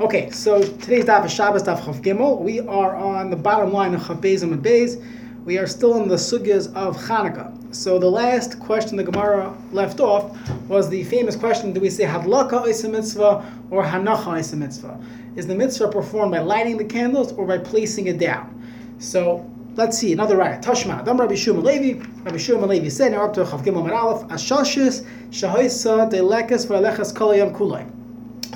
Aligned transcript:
Okay, 0.00 0.28
so 0.30 0.60
today's 0.60 1.04
daf 1.04 1.24
is 1.24 1.32
Shabbos 1.32 1.62
daf 1.62 1.78
Chav 1.78 2.02
Gimel. 2.02 2.40
We 2.40 2.58
are 2.58 2.96
on 2.96 3.30
the 3.30 3.36
bottom 3.36 3.72
line 3.72 3.94
of 3.94 4.00
Chav 4.00 4.20
Beis 4.20 4.42
and 4.42 4.60
Beis. 4.60 5.00
We 5.44 5.56
are 5.56 5.68
still 5.68 6.02
in 6.02 6.08
the 6.08 6.16
sugyas 6.16 6.74
of 6.74 6.96
Hanukkah. 6.96 7.72
So 7.72 8.00
the 8.00 8.10
last 8.10 8.58
question 8.58 8.96
the 8.96 9.04
Gemara 9.04 9.56
left 9.70 10.00
off 10.00 10.36
was 10.68 10.88
the 10.88 11.04
famous 11.04 11.36
question: 11.36 11.72
Do 11.72 11.80
we 11.80 11.90
say 11.90 12.06
Hadlaka 12.06 12.66
Isa 12.66 12.88
Mitzvah 12.88 13.48
or 13.70 13.84
Hanacha 13.84 14.40
Isa 14.40 14.56
Mitzvah? 14.56 14.98
Is 15.36 15.46
the 15.46 15.54
mitzvah 15.54 15.86
performed 15.92 16.32
by 16.32 16.40
lighting 16.40 16.76
the 16.76 16.84
candles 16.84 17.32
or 17.34 17.46
by 17.46 17.58
placing 17.58 18.08
it 18.08 18.18
down? 18.18 18.50
So 18.98 19.48
let's 19.76 19.96
see 19.96 20.12
another 20.12 20.36
right. 20.36 20.60
Tashma. 20.60 21.04
Dam 21.04 21.20
Rabbi 21.20 21.34
Shmuel 21.34 21.62
Levi. 21.62 22.04
Rabbi 22.24 22.36
Shmuel 22.36 22.66
Levi 22.66 22.88
said, 22.88 23.12
"Now 23.12 23.26
up 23.26 23.34
to 23.34 23.44
Chav 23.44 23.62
Gimel 23.62 23.88
Aleph 23.92 24.26
Ashashis 24.26 25.06
Shahoisa 25.30 26.10
Delekes 26.10 26.66
V'Alechas 26.66 27.14
Kolayam 27.14 27.56
Kulay." 27.56 27.88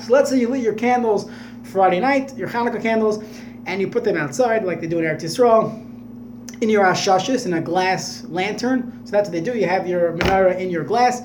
Let's 0.09 0.29
say 0.29 0.39
you 0.39 0.49
lit 0.49 0.61
your 0.61 0.73
candles 0.73 1.29
Friday 1.63 1.99
night, 1.99 2.35
your 2.37 2.49
Hanukkah 2.49 2.81
candles, 2.81 3.23
and 3.65 3.79
you 3.79 3.87
put 3.87 4.03
them 4.03 4.17
outside 4.17 4.63
like 4.65 4.81
they 4.81 4.87
do 4.87 4.99
in 4.99 5.05
Eretz 5.05 5.21
Yisrael, 5.21 5.85
in 6.61 6.69
your 6.69 6.83
ashashis, 6.83 7.45
in 7.45 7.53
a 7.53 7.61
glass 7.61 8.23
lantern. 8.25 9.01
So 9.05 9.11
that's 9.11 9.29
what 9.29 9.33
they 9.33 9.41
do. 9.41 9.57
You 9.57 9.67
have 9.67 9.87
your 9.87 10.13
menorah 10.13 10.59
in 10.59 10.69
your 10.69 10.83
glass. 10.83 11.21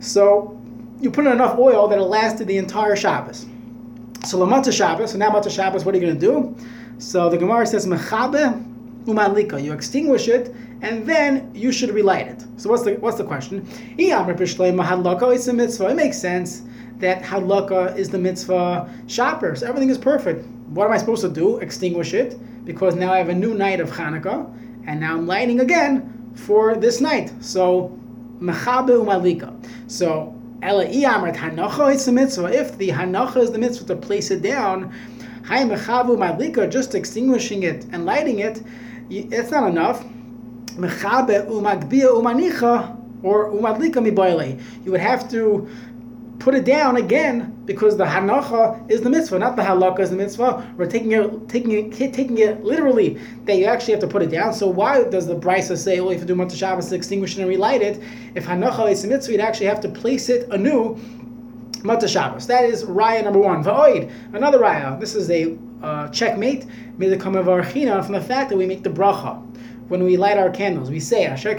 So 0.00 0.60
you 1.00 1.10
put 1.10 1.26
in 1.26 1.32
enough 1.32 1.58
oil 1.58 1.86
that 1.88 1.98
it 1.98 2.02
lasted 2.02 2.48
the 2.48 2.56
entire 2.56 2.96
Shabbos. 2.96 3.46
So 4.24 4.38
Lamata 4.38 4.72
Shabbos, 4.72 5.12
so 5.12 5.18
now 5.18 5.30
Matzah 5.30 5.50
Shabbos, 5.50 5.84
what 5.84 5.94
are 5.94 5.98
you 5.98 6.06
going 6.06 6.18
to 6.18 6.26
do? 6.26 6.56
So 6.98 7.28
the 7.28 7.36
Gemara 7.36 7.66
says, 7.66 7.86
Mechabe 7.86 8.72
umalika. 9.04 9.62
You 9.62 9.72
extinguish 9.72 10.28
it, 10.28 10.54
and 10.80 11.06
then 11.06 11.50
you 11.54 11.72
should 11.72 11.90
relight 11.90 12.28
it. 12.28 12.44
So 12.56 12.70
what's 12.70 12.84
the 12.84 12.94
what's 12.94 13.18
the 13.18 13.24
question? 13.24 13.66
It 13.98 15.96
makes 15.96 16.18
sense 16.18 16.62
that 17.04 17.22
hadlaka 17.22 17.96
is 17.96 18.08
the 18.08 18.18
mitzvah 18.18 18.88
shopper. 19.06 19.54
So 19.54 19.66
everything 19.66 19.90
is 19.90 19.98
perfect. 19.98 20.46
What 20.68 20.86
am 20.86 20.92
I 20.92 20.96
supposed 20.96 21.22
to 21.22 21.28
do? 21.28 21.58
Extinguish 21.58 22.14
it 22.14 22.38
because 22.64 22.94
now 22.94 23.12
I 23.12 23.18
have 23.18 23.28
a 23.28 23.34
new 23.34 23.54
night 23.54 23.78
of 23.80 23.90
Hanukkah, 23.90 24.50
and 24.86 25.00
now 25.00 25.14
I'm 25.14 25.26
lighting 25.26 25.60
again 25.60 26.32
for 26.34 26.74
this 26.76 27.00
night. 27.02 27.30
So 27.40 27.98
mechabe 28.40 28.88
umalika. 28.88 29.52
So 29.86 30.34
ela 30.62 30.86
iyamrat 30.86 31.36
hanacha 31.36 31.94
is 31.94 32.06
the 32.06 32.12
mitzvah. 32.12 32.52
If 32.52 32.78
the 32.78 32.88
hanacha 32.88 33.36
is 33.36 33.52
the 33.52 33.58
mitzvah 33.58 33.86
to 33.88 33.96
place 33.96 34.30
it 34.30 34.40
down, 34.40 34.90
hay 35.46 35.64
mechabu 35.64 36.18
malika, 36.18 36.66
just 36.66 36.94
extinguishing 36.94 37.64
it 37.64 37.84
and 37.92 38.06
lighting 38.06 38.38
it, 38.38 38.62
it's 39.10 39.50
not 39.50 39.68
enough. 39.68 40.02
Mechabe 40.76 41.46
umagbia 41.48 42.08
umanicha 42.08 42.96
or. 43.22 43.52
You 44.84 44.90
would 44.90 45.00
have 45.00 45.30
to 45.30 45.68
put 46.38 46.54
it 46.54 46.64
down 46.64 46.96
again 46.96 47.62
because 47.64 47.96
the 47.96 48.04
hanacha 48.04 48.90
is 48.90 49.00
the 49.02 49.10
mitzvah, 49.10 49.38
not 49.38 49.56
the 49.56 49.62
halakha 49.62 50.00
is 50.00 50.10
the 50.10 50.16
mitzvah. 50.16 50.74
We're 50.76 50.86
taking 50.86 51.12
it, 51.12 51.48
taking 51.48 51.70
it, 51.72 51.92
taking 51.92 52.38
it 52.38 52.64
literally 52.64 53.14
that 53.44 53.56
you 53.56 53.64
actually 53.66 53.92
have 53.92 54.00
to 54.00 54.08
put 54.08 54.22
it 54.22 54.30
down. 54.30 54.52
So 54.52 54.66
why 54.66 55.04
does 55.04 55.26
the 55.26 55.36
brisa 55.36 55.76
say, 55.76 56.00
well, 56.00 56.10
if 56.10 56.20
you 56.20 56.26
do 56.26 56.34
Matzah 56.34 56.56
Shabbos, 56.56 56.92
extinguish 56.92 57.36
it 57.36 57.40
and 57.40 57.48
relight 57.48 57.82
it? 57.82 58.02
If 58.34 58.46
hanacha 58.46 58.90
is 58.90 59.02
the 59.02 59.08
mitzvah, 59.08 59.32
you'd 59.32 59.40
actually 59.40 59.66
have 59.66 59.80
to 59.80 59.88
place 59.88 60.28
it 60.28 60.48
anew. 60.50 60.96
Matzah 61.84 62.08
Shabbos. 62.08 62.46
That 62.46 62.64
is 62.64 62.84
raya 62.84 63.22
number 63.22 63.38
one. 63.38 63.62
Va'oid, 63.62 64.10
another 64.34 64.58
raya. 64.58 64.98
This 64.98 65.14
is 65.14 65.30
a 65.30 65.56
uh, 65.82 66.08
checkmate. 66.08 66.64
From 66.96 67.10
the 67.10 68.24
fact 68.26 68.50
that 68.50 68.56
we 68.56 68.66
make 68.66 68.82
the 68.82 68.90
bracha 68.90 69.42
when 69.88 70.04
we 70.04 70.16
light 70.16 70.38
our 70.38 70.50
candles. 70.50 70.90
We 70.90 71.00
say, 71.00 71.26
Asher 71.26 71.54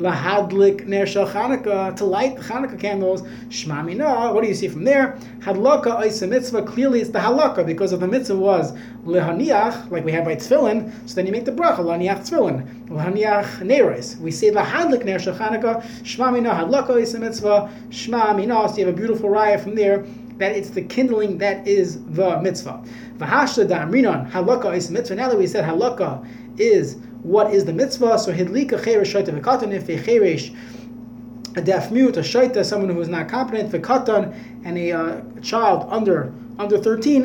Lahadlik 0.00 0.86
Ner 0.86 1.04
Shel 1.04 1.28
Chanukah, 1.28 1.94
to 1.96 2.04
light 2.06 2.36
the 2.36 2.42
Chanukah 2.42 2.80
candles, 2.80 3.20
Shma 3.48 3.84
Mina, 3.84 4.32
what 4.32 4.42
do 4.42 4.48
you 4.48 4.54
see 4.54 4.68
from 4.68 4.84
there? 4.84 5.18
Hadlaka 5.40 6.06
Isa 6.06 6.26
Mitzvah, 6.26 6.62
clearly 6.62 7.02
it's 7.02 7.10
the 7.10 7.18
halakha, 7.18 7.66
because 7.66 7.92
if 7.92 8.00
the 8.00 8.08
mitzvah 8.08 8.36
was 8.36 8.72
Lehaniach, 9.04 9.90
like 9.90 10.04
we 10.04 10.12
have 10.12 10.24
by 10.24 10.36
Tfilin, 10.36 10.90
so 11.06 11.16
then 11.16 11.26
you 11.26 11.32
make 11.32 11.44
the 11.44 11.52
bracha, 11.52 11.80
Lehaniach 11.80 12.20
Tfilin, 12.20 12.86
Lehaniach 12.86 13.58
Neres. 13.58 14.18
We 14.18 14.30
say 14.30 14.50
Lahadlik 14.50 15.04
Ner 15.04 15.18
Shel 15.18 15.36
Chanukah, 15.36 15.84
Shma 16.02 16.32
Mina, 16.32 16.50
Hadlaka 16.50 16.98
Isa 17.00 17.18
Mitzvah, 17.18 17.70
Shma 17.90 18.34
Mina, 18.34 18.68
so 18.70 18.76
you 18.76 18.86
have 18.86 18.94
a 18.94 18.96
beautiful 18.96 19.28
raya 19.28 19.62
from 19.62 19.74
there, 19.74 20.06
that 20.40 20.56
it's 20.56 20.70
the 20.70 20.82
kindling 20.82 21.36
that 21.38 21.68
is 21.68 22.02
the 22.06 22.40
mitzvah. 22.40 22.82
V'hashla 23.18 23.66
da'amrinon 23.68 24.30
halakha 24.30 24.74
is 24.74 24.90
mitzvah. 24.90 25.14
Now 25.14 25.28
that 25.28 25.38
we 25.38 25.46
said 25.46 25.64
halakha 25.64 26.26
is 26.60 26.96
what 27.22 27.52
is 27.52 27.64
the 27.64 27.72
mitzvah, 27.72 28.18
so 28.18 28.32
hidlika 28.32 28.80
cheresh 28.80 29.12
shaita 29.12 29.38
v'katan, 29.38 29.72
if 29.72 29.88
a 29.88 29.98
cheresh, 29.98 30.56
a 31.56 31.60
deaf 31.60 31.90
mute, 31.90 32.16
a 32.16 32.20
shaita, 32.20 32.64
someone 32.64 32.90
who 32.90 33.00
is 33.00 33.08
not 33.08 33.28
competent, 33.28 33.70
v'katan, 33.70 34.34
and 34.64 34.78
a 34.78 34.92
uh, 34.92 35.20
child 35.42 35.86
under 35.90 36.32
under 36.58 36.76
13, 36.76 37.22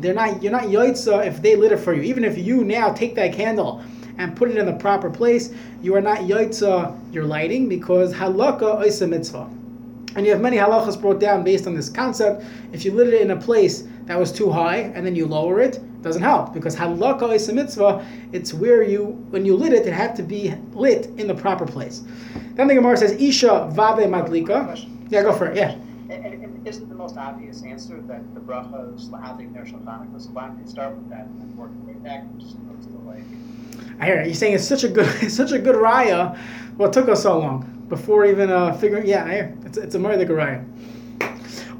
they're 0.00 0.14
not 0.14 0.42
you're 0.42 0.52
not 0.52 0.64
yaitza 0.64 1.26
if 1.26 1.42
they 1.42 1.56
lit 1.56 1.72
it 1.72 1.76
for 1.76 1.92
you. 1.92 2.00
Even 2.02 2.24
if 2.24 2.38
you 2.38 2.64
now 2.64 2.90
take 2.90 3.14
that 3.14 3.34
candle 3.34 3.84
and 4.16 4.34
put 4.34 4.50
it 4.50 4.56
in 4.56 4.64
the 4.64 4.72
proper 4.72 5.10
place, 5.10 5.52
you 5.82 5.94
are 5.94 6.00
not 6.00 6.20
yaitza 6.20 6.98
your 7.12 7.24
lighting 7.24 7.68
because 7.68 8.14
halakha 8.14 8.84
is 8.84 9.02
a 9.02 9.06
mitzvah. 9.06 9.48
And 10.16 10.26
you 10.26 10.32
have 10.32 10.40
many 10.40 10.56
halachas 10.56 11.00
brought 11.00 11.20
down 11.20 11.44
based 11.44 11.66
on 11.66 11.74
this 11.74 11.90
concept. 11.90 12.44
If 12.72 12.84
you 12.84 12.92
lit 12.92 13.08
it 13.08 13.20
in 13.20 13.30
a 13.30 13.36
place 13.36 13.84
that 14.06 14.18
was 14.18 14.32
too 14.32 14.50
high 14.50 14.78
and 14.94 15.04
then 15.06 15.14
you 15.14 15.26
lower 15.26 15.60
it, 15.60 15.76
it 15.76 15.82
doesn't 16.02 16.22
help 16.22 16.52
because 16.54 16.76
halakha 16.76 17.34
is 17.34 17.48
a 17.48 17.52
mitzvah. 17.52 18.04
It's 18.32 18.52
where 18.52 18.82
you, 18.82 19.04
when 19.30 19.44
you 19.44 19.56
lit 19.56 19.72
it, 19.72 19.86
it 19.86 19.92
had 19.92 20.16
to 20.16 20.22
be 20.22 20.54
lit 20.72 21.06
in 21.18 21.26
the 21.26 21.34
proper 21.34 21.66
place. 21.66 22.02
Then 22.54 22.68
the 22.68 22.74
Gemara 22.74 22.96
says, 22.96 23.12
Isha 23.12 23.70
vabe 23.72 24.06
madlika. 24.06 24.88
Yeah, 25.08 25.22
go 25.22 25.32
for 25.32 25.46
it. 25.46 25.56
Yeah. 25.56 25.76
And, 26.10 26.66
isn't 26.66 26.90
the 26.90 26.94
most 26.94 27.16
obvious 27.16 27.62
answer 27.64 28.02
that 28.02 28.34
the 28.34 28.40
bracha 28.40 28.94
is 28.94 29.08
lahadik 29.08 29.50
ner 29.50 29.64
was 30.12 30.28
why 30.28 30.50
you 30.60 30.66
start 30.66 30.94
with 30.94 31.08
that 31.08 31.24
and 31.24 31.56
work 31.56 31.70
your 31.74 31.94
way 31.94 32.00
backwards? 32.00 32.54
Like... 33.06 33.24
I 33.98 34.04
hear 34.04 34.20
it. 34.20 34.26
You're 34.26 34.34
saying 34.34 34.54
it's 34.54 34.68
such 34.68 34.84
a 34.84 34.88
good, 34.88 35.06
it's 35.22 35.34
such 35.34 35.52
a 35.52 35.58
good 35.58 35.76
raya. 35.76 36.38
What 36.76 36.92
took 36.92 37.08
us 37.08 37.22
so 37.22 37.38
long? 37.38 37.80
before 37.90 38.24
even 38.24 38.50
uh, 38.50 38.72
figuring. 38.72 39.06
Yeah, 39.06 39.26
it's, 39.66 39.76
it's 39.76 39.94
a 39.94 39.98
Murder 39.98 40.24
Garaya. 40.24 40.64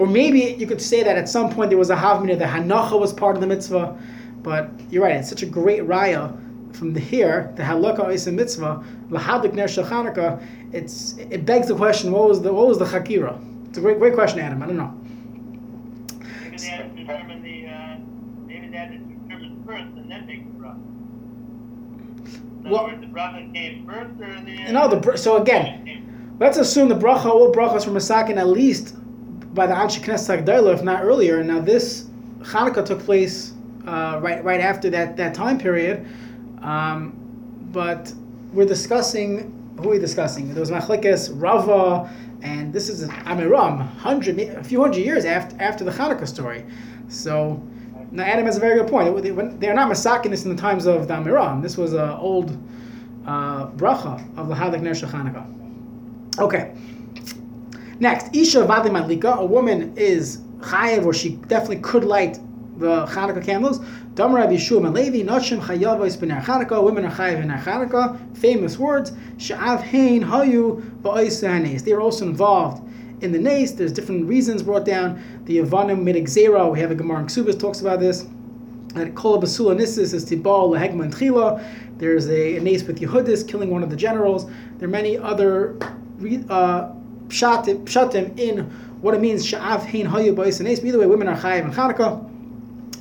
Or 0.01 0.07
maybe 0.07 0.57
you 0.59 0.67
could 0.67 0.81
say 0.81 1.03
that 1.03 1.19
at 1.19 1.29
some 1.29 1.51
point 1.51 1.69
there 1.69 1.79
was 1.79 1.91
a 1.91 1.95
Havmina, 1.95 2.39
the 2.39 2.47
Hanacha 2.47 2.99
was 2.99 3.13
part 3.13 3.37
of 3.37 3.43
the 3.43 3.47
mitzvah. 3.47 3.99
But 4.43 4.71
you're 4.89 5.05
right, 5.05 5.17
it's 5.17 5.29
such 5.29 5.43
a 5.43 5.47
great 5.47 5.83
raya 5.83 6.35
from 6.75 6.95
the 6.95 7.01
here, 7.01 7.53
the 7.57 7.63
halakha 7.63 8.11
is 8.11 8.27
a 8.27 8.33
mitzvah, 8.33 8.83
lahadik 9.11 9.53
ner 9.53 9.67
shachanaka, 9.67 10.43
it's 10.73 11.17
it 11.19 11.45
begs 11.45 11.69
the 11.69 11.75
question, 11.75 12.13
what 12.13 12.29
was 12.29 12.41
the 12.41 12.51
what 12.51 12.69
was 12.69 12.79
the 12.79 12.87
chakira? 12.87 13.39
It's 13.69 13.77
a 13.77 13.83
great 13.83 13.99
great 13.99 14.15
question, 14.15 14.39
Adam. 14.41 14.63
I 14.63 14.67
don't 14.67 14.79
know. 14.79 14.95
Maybe 16.45 16.57
they 16.57 16.67
had 16.69 16.97
to 16.97 17.03
determine 17.03 17.43
the 17.43 17.67
uh, 17.67 17.97
maybe 18.47 18.69
they 18.69 18.77
had 18.79 18.93
to 18.93 18.99
determine 18.99 19.63
first 19.67 19.83
and 19.99 20.11
then 20.11 20.27
make 20.27 20.47
the 20.47 20.59
bracha. 20.59 20.81
In 22.65 22.71
well, 22.71 22.85
words, 22.85 23.01
the 23.03 23.07
bracha 23.09 23.53
came 23.53 23.85
first 23.85 24.19
or 24.23 24.41
the 24.47 24.73
No, 24.73 24.89
the 24.89 25.17
so 25.19 25.43
again 25.43 26.37
Let's 26.41 26.57
assume 26.57 26.89
the 26.89 26.95
bracha, 26.95 27.27
all 27.27 27.53
brachas 27.53 27.85
from 27.85 27.97
a 27.97 28.01
Masakin 28.01 28.39
at 28.39 28.49
least 28.49 28.95
by 29.55 29.67
the 29.67 29.75
Anshe 29.75 30.01
Knesset 30.01 30.45
Agdala, 30.45 30.75
if 30.75 30.83
not 30.83 31.03
earlier. 31.03 31.43
Now 31.43 31.61
this 31.61 32.09
Hanukkah 32.41 32.85
took 32.85 33.01
place 33.01 33.53
uh, 33.87 34.21
right 34.23 34.43
right 34.45 34.61
after 34.61 34.91
that, 34.91 35.17
that 35.17 35.35
time 35.35 35.59
period. 35.59 36.07
Um, 36.63 37.17
but 37.73 38.13
we're 38.53 38.67
discussing 38.67 39.57
who 39.79 39.89
are 39.89 39.93
we 39.93 39.99
discussing? 39.99 40.53
There 40.53 40.61
was 40.61 40.71
Machlekes, 40.71 41.31
Rava, 41.35 42.11
and 42.43 42.73
this 42.73 42.89
is 42.89 43.09
Amoraim, 43.09 43.81
hundred 43.97 44.39
a 44.39 44.63
few 44.65 44.81
hundred 44.81 45.01
years 45.01 45.25
after 45.25 45.57
after 45.61 45.85
the 45.85 45.91
Hanukkah 45.91 46.29
story. 46.29 46.65
So 47.09 47.63
now 48.11 48.25
Adam 48.25 48.47
has 48.47 48.57
a 48.57 48.61
very 48.61 48.79
good 48.79 48.89
point. 48.89 49.61
They, 49.61 49.69
are 49.69 49.75
not 49.75 49.91
masakin 49.91 50.31
this 50.31 50.45
in 50.45 50.55
the 50.55 50.61
times 50.61 50.87
of 50.87 51.09
the 51.09 51.15
Amoraim. 51.15 51.63
This 51.63 51.77
was 51.77 51.93
an 51.93 52.11
old 52.11 52.51
uh, 53.27 53.69
bracha 53.69 54.37
of 54.37 54.49
the 54.49 54.55
Hadak 54.55 54.83
Ner 54.83 54.93
Hanukkah. 54.93 56.39
Okay. 56.39 56.75
Next, 58.01 58.35
Isha 58.35 58.65
Vadi 58.65 58.89
Madlika, 58.89 59.37
a 59.37 59.45
woman 59.45 59.93
is 59.95 60.39
chayev, 60.61 61.05
or 61.05 61.13
she 61.13 61.37
definitely 61.49 61.81
could 61.81 62.03
light 62.03 62.39
the 62.79 63.05
Hanukkah 63.05 63.45
candles. 63.45 63.79
Dam 64.15 64.35
Rabbi 64.35 64.57
Shua 64.57 64.79
Levi, 64.79 65.19
Noshim 65.19 65.61
Chayavos 65.61 66.17
B'ner 66.17 66.43
Hanukkah, 66.43 66.83
women 66.83 67.05
are 67.05 67.11
chayev 67.11 67.43
in 67.43 67.51
Hanukkah. 67.51 68.37
Famous 68.39 68.79
words, 68.79 69.13
Sha'av 69.37 69.83
Hein 69.83 70.23
Hayu 70.23 70.81
Ba'ois 71.03 71.85
They 71.85 71.93
are 71.93 72.01
also 72.01 72.25
involved 72.25 72.83
in 73.23 73.33
the 73.33 73.39
nace. 73.39 73.73
There's 73.73 73.93
different 73.93 74.27
reasons 74.27 74.63
brought 74.63 74.87
down. 74.87 75.23
The 75.45 75.59
Yavanim 75.59 76.03
Midigzera, 76.03 76.73
we 76.73 76.81
have 76.81 76.91
a 76.91 76.95
Gemara 76.95 77.21
in 77.21 77.27
Ksubas 77.27 77.61
talks 77.61 77.83
about 77.83 78.01
this. 78.01 78.23
And 78.95 79.15
Kol 79.15 79.41
Basula 79.41 79.79
Nissis 79.79 80.15
is 80.15 80.25
Tibal 80.25 80.71
Lehegma 80.71 81.05
and 81.05 81.15
Tchila. 81.15 81.63
There's 81.99 82.29
a, 82.29 82.57
a 82.57 82.61
with 82.61 82.99
Yehudis 82.99 83.47
killing 83.47 83.69
one 83.69 83.83
of 83.83 83.91
the 83.91 83.97
generals. 83.97 84.51
There 84.79 84.89
are 84.89 84.91
many 84.91 85.19
other 85.19 85.77
uh, 86.49 86.93
pshatim 87.31 88.39
in 88.39 88.65
what 89.01 89.15
it 89.15 89.21
means 89.21 89.47
sha'av 89.47 89.85
hein 89.85 90.07
hayu 90.07 90.35
ba'is 90.35 90.61
and 90.61 90.69
Either 90.69 90.99
way, 90.99 91.07
women 91.07 91.29
are 91.29 91.37
chayiv 91.37 91.65
in 91.65 91.73
Hanukkah, 91.73 92.29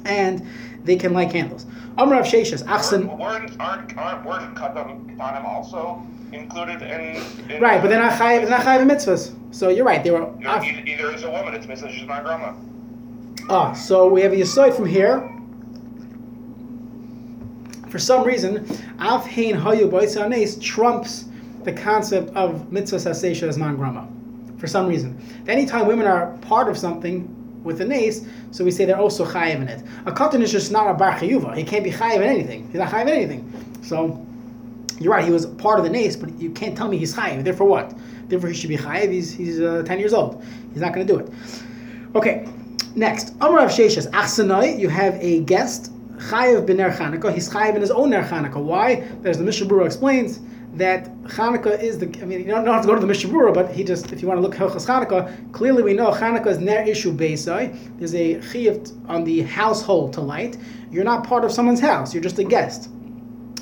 and 0.06 0.46
they 0.86 0.96
can 0.96 1.14
light 1.14 1.32
candles. 1.32 1.66
Amr 1.98 2.16
Rav 2.16 2.26
Sheshes, 2.26 2.64
Achsen. 2.64 3.18
Weren't 3.18 3.60
aren't 3.60 3.98
aren't 3.98 4.26
weren't 4.26 4.56
katanim 4.56 5.44
also 5.44 6.02
included 6.32 6.82
in, 6.82 7.52
in 7.52 7.62
right? 7.62 7.82
But 7.82 7.90
they're 7.90 8.00
not 8.00 8.14
chayiv. 8.14 8.42
They're 8.42 8.50
not 8.50 8.62
chayiv 8.62 8.90
mitzvahs. 8.90 9.36
So 9.54 9.70
you're 9.70 9.86
right. 9.86 10.04
They 10.04 10.12
were. 10.12 10.32
either, 10.40 10.88
either 10.88 11.14
is 11.14 11.24
a 11.24 11.32
woman. 11.32 11.54
It's 11.54 11.68
mitzvah. 11.68 11.92
She's 11.92 12.08
my 12.08 12.22
grandma. 12.22 12.54
Ah, 13.50 13.74
so 13.74 14.08
we 14.08 14.22
have 14.22 14.32
a 14.32 14.36
Yisoid 14.36 14.76
from 14.76 14.86
here. 14.86 15.36
For 17.90 17.98
some 17.98 18.24
reason, 18.24 18.68
Av 19.00 19.26
Hein 19.26 19.56
Hayu 19.56 19.90
Boisanes 19.90 20.62
trumps 20.62 21.26
the 21.64 21.74
concept 21.74 22.30
of 22.36 22.72
mitzvah 22.72 22.98
sasesha 22.98 23.48
as 23.48 23.58
man 23.58 23.76
grama. 23.76 24.08
For 24.60 24.68
some 24.68 24.88
reason. 24.88 25.20
Anytime 25.48 25.88
women 25.88 26.06
are 26.06 26.38
part 26.42 26.68
of 26.68 26.78
something 26.78 27.36
with 27.64 27.82
an 27.82 27.92
ace, 27.92 28.26
so 28.52 28.64
we 28.64 28.72
say 28.72 28.86
they're 28.86 28.98
also 28.98 29.26
chayiv 29.26 29.56
in 29.56 29.68
it. 29.68 29.84
A 30.06 30.12
katan 30.12 30.42
is 30.42 30.52
just 30.52 30.72
not 30.72 30.90
a 30.90 30.94
bar 30.94 31.18
chayuva. 31.18 31.56
He 31.56 31.64
can't 31.64 31.84
be 31.84 31.92
chayiv 31.92 32.18
in 32.18 32.24
anything. 32.24 32.68
He's 32.68 32.80
not 32.80 32.92
chayiv 32.92 33.04
in 33.04 33.10
anything. 33.10 33.80
So 33.84 34.26
you're 35.00 35.14
right. 35.14 35.24
He 35.24 35.32
was 35.32 35.46
part 35.46 35.80
of 35.80 35.86
the 35.86 35.90
nace, 35.90 36.16
but 36.16 36.38
you 36.40 36.52
can't 36.52 36.78
tell 36.78 36.90
me 36.90 36.98
he's 36.98 37.16
chayiv. 37.16 37.44
Therefore, 37.44 37.68
what? 37.68 37.98
Therefore, 38.28 38.50
he 38.50 38.56
should 38.56 38.70
be 38.70 38.78
chayiv. 38.78 39.12
He's 39.12 39.32
he's 39.32 39.62
uh, 39.62 39.84
ten 39.86 39.98
years 39.98 40.14
old. 40.14 40.44
He's 40.74 40.82
not 40.82 40.94
going 40.94 41.08
to 41.08 41.14
do 41.14 41.20
it. 41.20 41.32
Okay. 42.16 42.48
Next, 42.96 43.34
Amar 43.40 43.60
of 43.60 43.72
Sheshes 43.72 44.10
Achsanoi. 44.12 44.78
You 44.78 44.90
have 44.90 45.16
a 45.22 45.42
guest 45.42 45.92
chayiv 46.18 46.66
b'ner 46.66 46.94
Chanukah. 46.94 47.34
He's 47.34 47.50
chayiv 47.50 47.76
in 47.76 47.82
his 47.82 47.92
own 47.92 48.10
ner 48.10 48.24
Chanukah. 48.24 48.62
Why? 48.62 49.08
There's 49.22 49.38
the 49.38 49.44
Mishnah 49.44 49.84
explains 49.84 50.40
that 50.74 51.12
Hanukkah 51.24 51.82
is 51.82 51.98
the. 51.98 52.08
I 52.22 52.26
mean, 52.26 52.40
you 52.40 52.48
don't, 52.48 52.66
have 52.66 52.82
to 52.82 52.88
go 52.88 52.96
to 52.96 53.02
the 53.02 53.08
Mishnah 53.08 53.32
Berurah, 53.32 53.54
but 53.54 53.72
he 53.72 53.84
just, 53.84 54.12
if 54.12 54.22
you 54.22 54.28
want 54.28 54.38
to 54.38 54.42
look 54.42 54.54
at 54.54 54.62
Hilchas 54.62 54.86
Hanukkah, 54.86 55.52
clearly 55.52 55.84
we 55.84 55.94
know 55.94 56.12
Hanukkah 56.12 56.48
is 56.48 56.60
ner 56.60 56.82
issue 56.84 57.16
beisai. 57.16 57.98
There's 57.98 58.14
a 58.14 58.36
chiyuv 58.36 59.10
on 59.10 59.24
the 59.24 59.42
household 59.42 60.14
to 60.14 60.22
light. 60.22 60.58
You're 60.92 61.04
not 61.04 61.26
part 61.26 61.44
of 61.44 61.52
someone's 61.52 61.80
house. 61.80 62.14
You're 62.14 62.24
just 62.24 62.40
a 62.40 62.44
guest. 62.44 62.90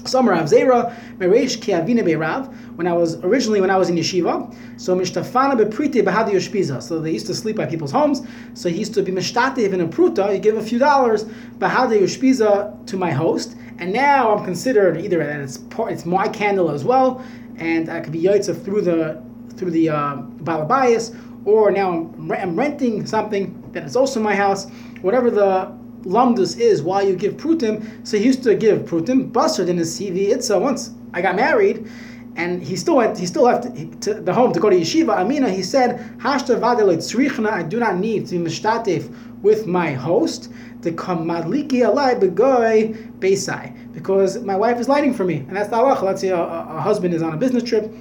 Some 0.06 0.30
Rav 0.30 0.45
Zera, 0.45 0.95
Meresh 1.18 1.62
Ki 1.62 1.74
Avina 1.74 2.01
Beirav, 2.01 2.54
when 2.77 2.88
I 2.88 2.94
was 2.94 3.15
originally 3.24 3.59
when 3.59 3.69
I 3.69 3.77
was 3.77 3.89
in 3.89 3.95
yeshiva, 3.95 4.56
so 4.80 4.95
Mishtafana 4.95 5.59
Beprite 5.59 6.04
Bahadi 6.04 6.31
Yoshpiza. 6.31 6.81
So 6.81 7.00
they 7.00 7.12
used 7.12 7.27
to 7.27 7.36
sleep 7.36 7.57
by 7.57 7.65
people's 7.65 7.92
homes. 7.92 8.21
So 8.54 8.69
he 8.69 8.77
used 8.77 8.94
to 8.94 9.04
be 9.04 9.12
Mishtatev 9.12 9.74
in 9.74 9.81
a 9.81 9.88
pruta, 9.88 10.33
you 10.33 10.39
give 10.39 10.56
a 10.56 10.62
few 10.62 10.80
dollars, 10.80 11.25
Bahadi 11.57 12.01
Yoshpiza 12.01 12.88
to 12.88 12.98
my 12.98 13.12
host, 13.12 13.57
and 13.79 13.94
now 13.94 14.35
I'm 14.35 14.44
considered 14.44 14.97
either 14.97 15.21
and 15.21 15.41
it's 15.41 15.57
part, 15.57 15.91
it's 15.91 16.06
my 16.06 16.27
candle 16.27 16.69
as 16.71 16.83
well, 16.83 17.24
and 17.57 17.89
I 17.89 18.01
could 18.01 18.13
be 18.13 18.21
Yotzev 18.21 18.63
through 18.63 18.81
the 18.81 19.21
through 19.56 19.71
the 19.71 19.89
uh, 19.89 20.18
Balabayas, 20.44 21.15
or 21.45 21.71
now 21.71 21.91
I'm, 21.91 22.56
renting 22.56 23.06
something 23.06 23.69
that 23.71 23.83
is 23.83 23.95
also 23.95 24.19
my 24.19 24.35
house, 24.35 24.69
whatever 25.01 25.31
the 25.31 25.74
lumdus 26.03 26.59
is 26.59 26.83
while 26.83 27.06
you 27.06 27.15
give 27.15 27.35
prutim. 27.35 28.07
So 28.07 28.18
he 28.18 28.25
used 28.25 28.44
to 28.44 28.56
give 28.56 28.81
prutim. 28.81 29.31
Busted 29.33 29.69
in 29.69 29.77
his 29.77 30.00
CV 30.00 30.30
itza. 30.30 30.59
Once 30.59 30.91
I 31.13 31.21
got 31.21 31.35
married, 31.35 31.89
and 32.35 32.62
he 32.62 32.75
still 32.75 32.97
went. 32.97 33.18
He 33.18 33.25
still 33.25 33.44
left 33.44 33.63
to 34.01 34.13
the 34.13 34.33
home 34.33 34.53
to 34.53 34.59
go 34.59 34.69
to 34.69 34.75
yeshiva. 34.75 35.18
Amina. 35.18 35.50
He 35.50 35.63
said, 35.63 36.00
"Hashta 36.19 37.51
I 37.51 37.63
do 37.63 37.80
not 37.80 37.97
need 37.97 38.27
to 38.27 38.38
be 38.38 38.45
mishtatif 38.45 39.12
with 39.41 39.65
my 39.65 39.94
host 39.94 40.51
come 40.95 41.25
madliki 41.25 41.81
alai 41.81 42.19
begoy 42.19 42.95
beisai 43.19 43.94
because 43.94 44.39
my 44.44 44.56
wife 44.56 44.79
is 44.79 44.88
lighting 44.88 45.13
for 45.13 45.25
me, 45.25 45.38
and 45.38 45.56
that's 45.56 45.69
the 45.69 45.75
halacha. 45.75 46.03
Let's 46.03 46.21
say 46.21 46.29
a, 46.29 46.41
a 46.41 46.79
husband 46.79 47.13
is 47.13 47.21
on 47.21 47.33
a 47.33 47.38
business 47.38 47.63
trip 47.63 47.91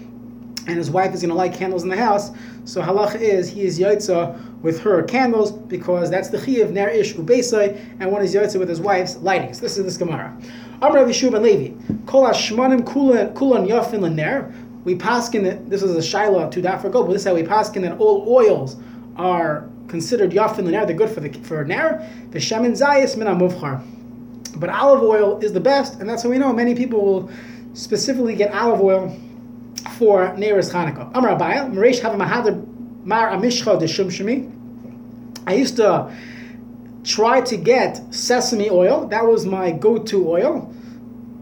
and 0.67 0.77
his 0.77 0.91
wife 0.91 1.15
is 1.15 1.21
going 1.21 1.31
to 1.31 1.35
light 1.35 1.55
candles 1.55 1.85
in 1.85 1.89
the 1.89 1.97
house. 1.97 2.31
So 2.65 2.83
halacha 2.83 3.21
is 3.21 3.49
he 3.49 3.63
is 3.63 3.79
yaitza 3.79 4.63
with 4.63 4.81
her 4.81 5.03
candles 5.05 5.53
because 5.53 6.11
that's 6.11 6.29
the 6.29 6.39
chiyav 6.39 6.71
ner 6.71 6.89
ish 6.89 7.15
ubeisai, 7.15 7.97
and 8.01 8.11
one 8.11 8.23
is 8.23 8.35
yaitza 8.35 8.59
with 8.59 8.69
his 8.69 8.81
wife's 8.81 9.17
lighting. 9.19 9.55
So 9.55 9.61
this 9.61 9.79
is 9.79 9.85
this 9.85 9.97
gemara. 9.97 10.37
Rav 10.83 10.93
Yeshua 10.93 11.33
ben 11.33 11.43
Levi, 11.43 11.75
kol 12.07 12.25
hashmanim 12.25 12.85
kulan 12.85 13.67
yafin 13.67 14.01
lener. 14.01 14.53
We 14.85 14.95
paskin 14.95 15.43
that 15.45 15.69
this 15.69 15.83
is 15.83 15.97
a 15.97 16.03
shiloh 16.03 16.49
to 16.51 16.63
that 16.63 16.81
for 16.81 16.89
go, 16.89 17.03
but 17.03 17.13
this 17.13 17.23
is 17.23 17.27
how 17.27 17.35
we 17.35 17.43
paskin 17.43 17.83
that 17.83 17.99
all 17.99 18.25
oils 18.29 18.77
are 19.17 19.69
considered 19.89 20.31
yafin 20.31 20.65
lener. 20.65 20.87
They're 20.87 20.97
good 20.97 21.11
for 21.11 21.21
the 21.21 21.33
for 21.33 21.65
ner. 21.65 22.09
The 22.31 22.39
shamin 22.39 22.73
zayis 22.73 23.17
min 23.17 23.27
amuvchar. 23.27 23.83
But 24.59 24.71
olive 24.71 25.03
oil 25.03 25.39
is 25.41 25.53
the 25.53 25.61
best, 25.61 26.01
and 26.01 26.09
that's 26.09 26.23
how 26.23 26.31
we 26.31 26.39
know 26.39 26.53
many 26.53 26.75
people 26.75 27.05
will 27.05 27.31
specifically 27.75 28.35
get 28.35 28.55
olive 28.55 28.81
oil 28.81 29.17
for 29.99 30.29
Neres 30.37 30.73
Hanukkah. 30.73 31.11
Amar 31.15 31.39
Abaya, 31.39 31.71
Maresh 31.71 32.01
have 32.01 32.15
a 32.15 32.17
Mahadir 32.17 32.67
Mar 33.05 33.31
Amishcha 33.31 33.79
de 33.79 33.87
Shumshimi. 33.87 34.53
I 35.47 35.55
used 35.55 35.77
to 35.77 36.11
try 37.05 37.41
to 37.43 37.57
get 37.57 38.03
sesame 38.13 38.71
oil. 38.71 39.07
That 39.07 39.27
was 39.27 39.47
my 39.47 39.71
go-to 39.71 40.29
oil. 40.29 40.73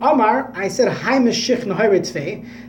Amar, 0.01 0.53
I 0.55 0.69
said. 0.69 0.89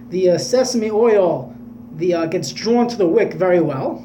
The 0.09 0.29
uh, 0.29 0.37
sesame 0.37 0.91
oil 0.91 1.55
the 1.95 2.13
uh, 2.13 2.25
gets 2.27 2.51
drawn 2.51 2.87
to 2.87 2.95
the 2.95 3.07
wick 3.07 3.33
very 3.33 3.59
well. 3.59 4.03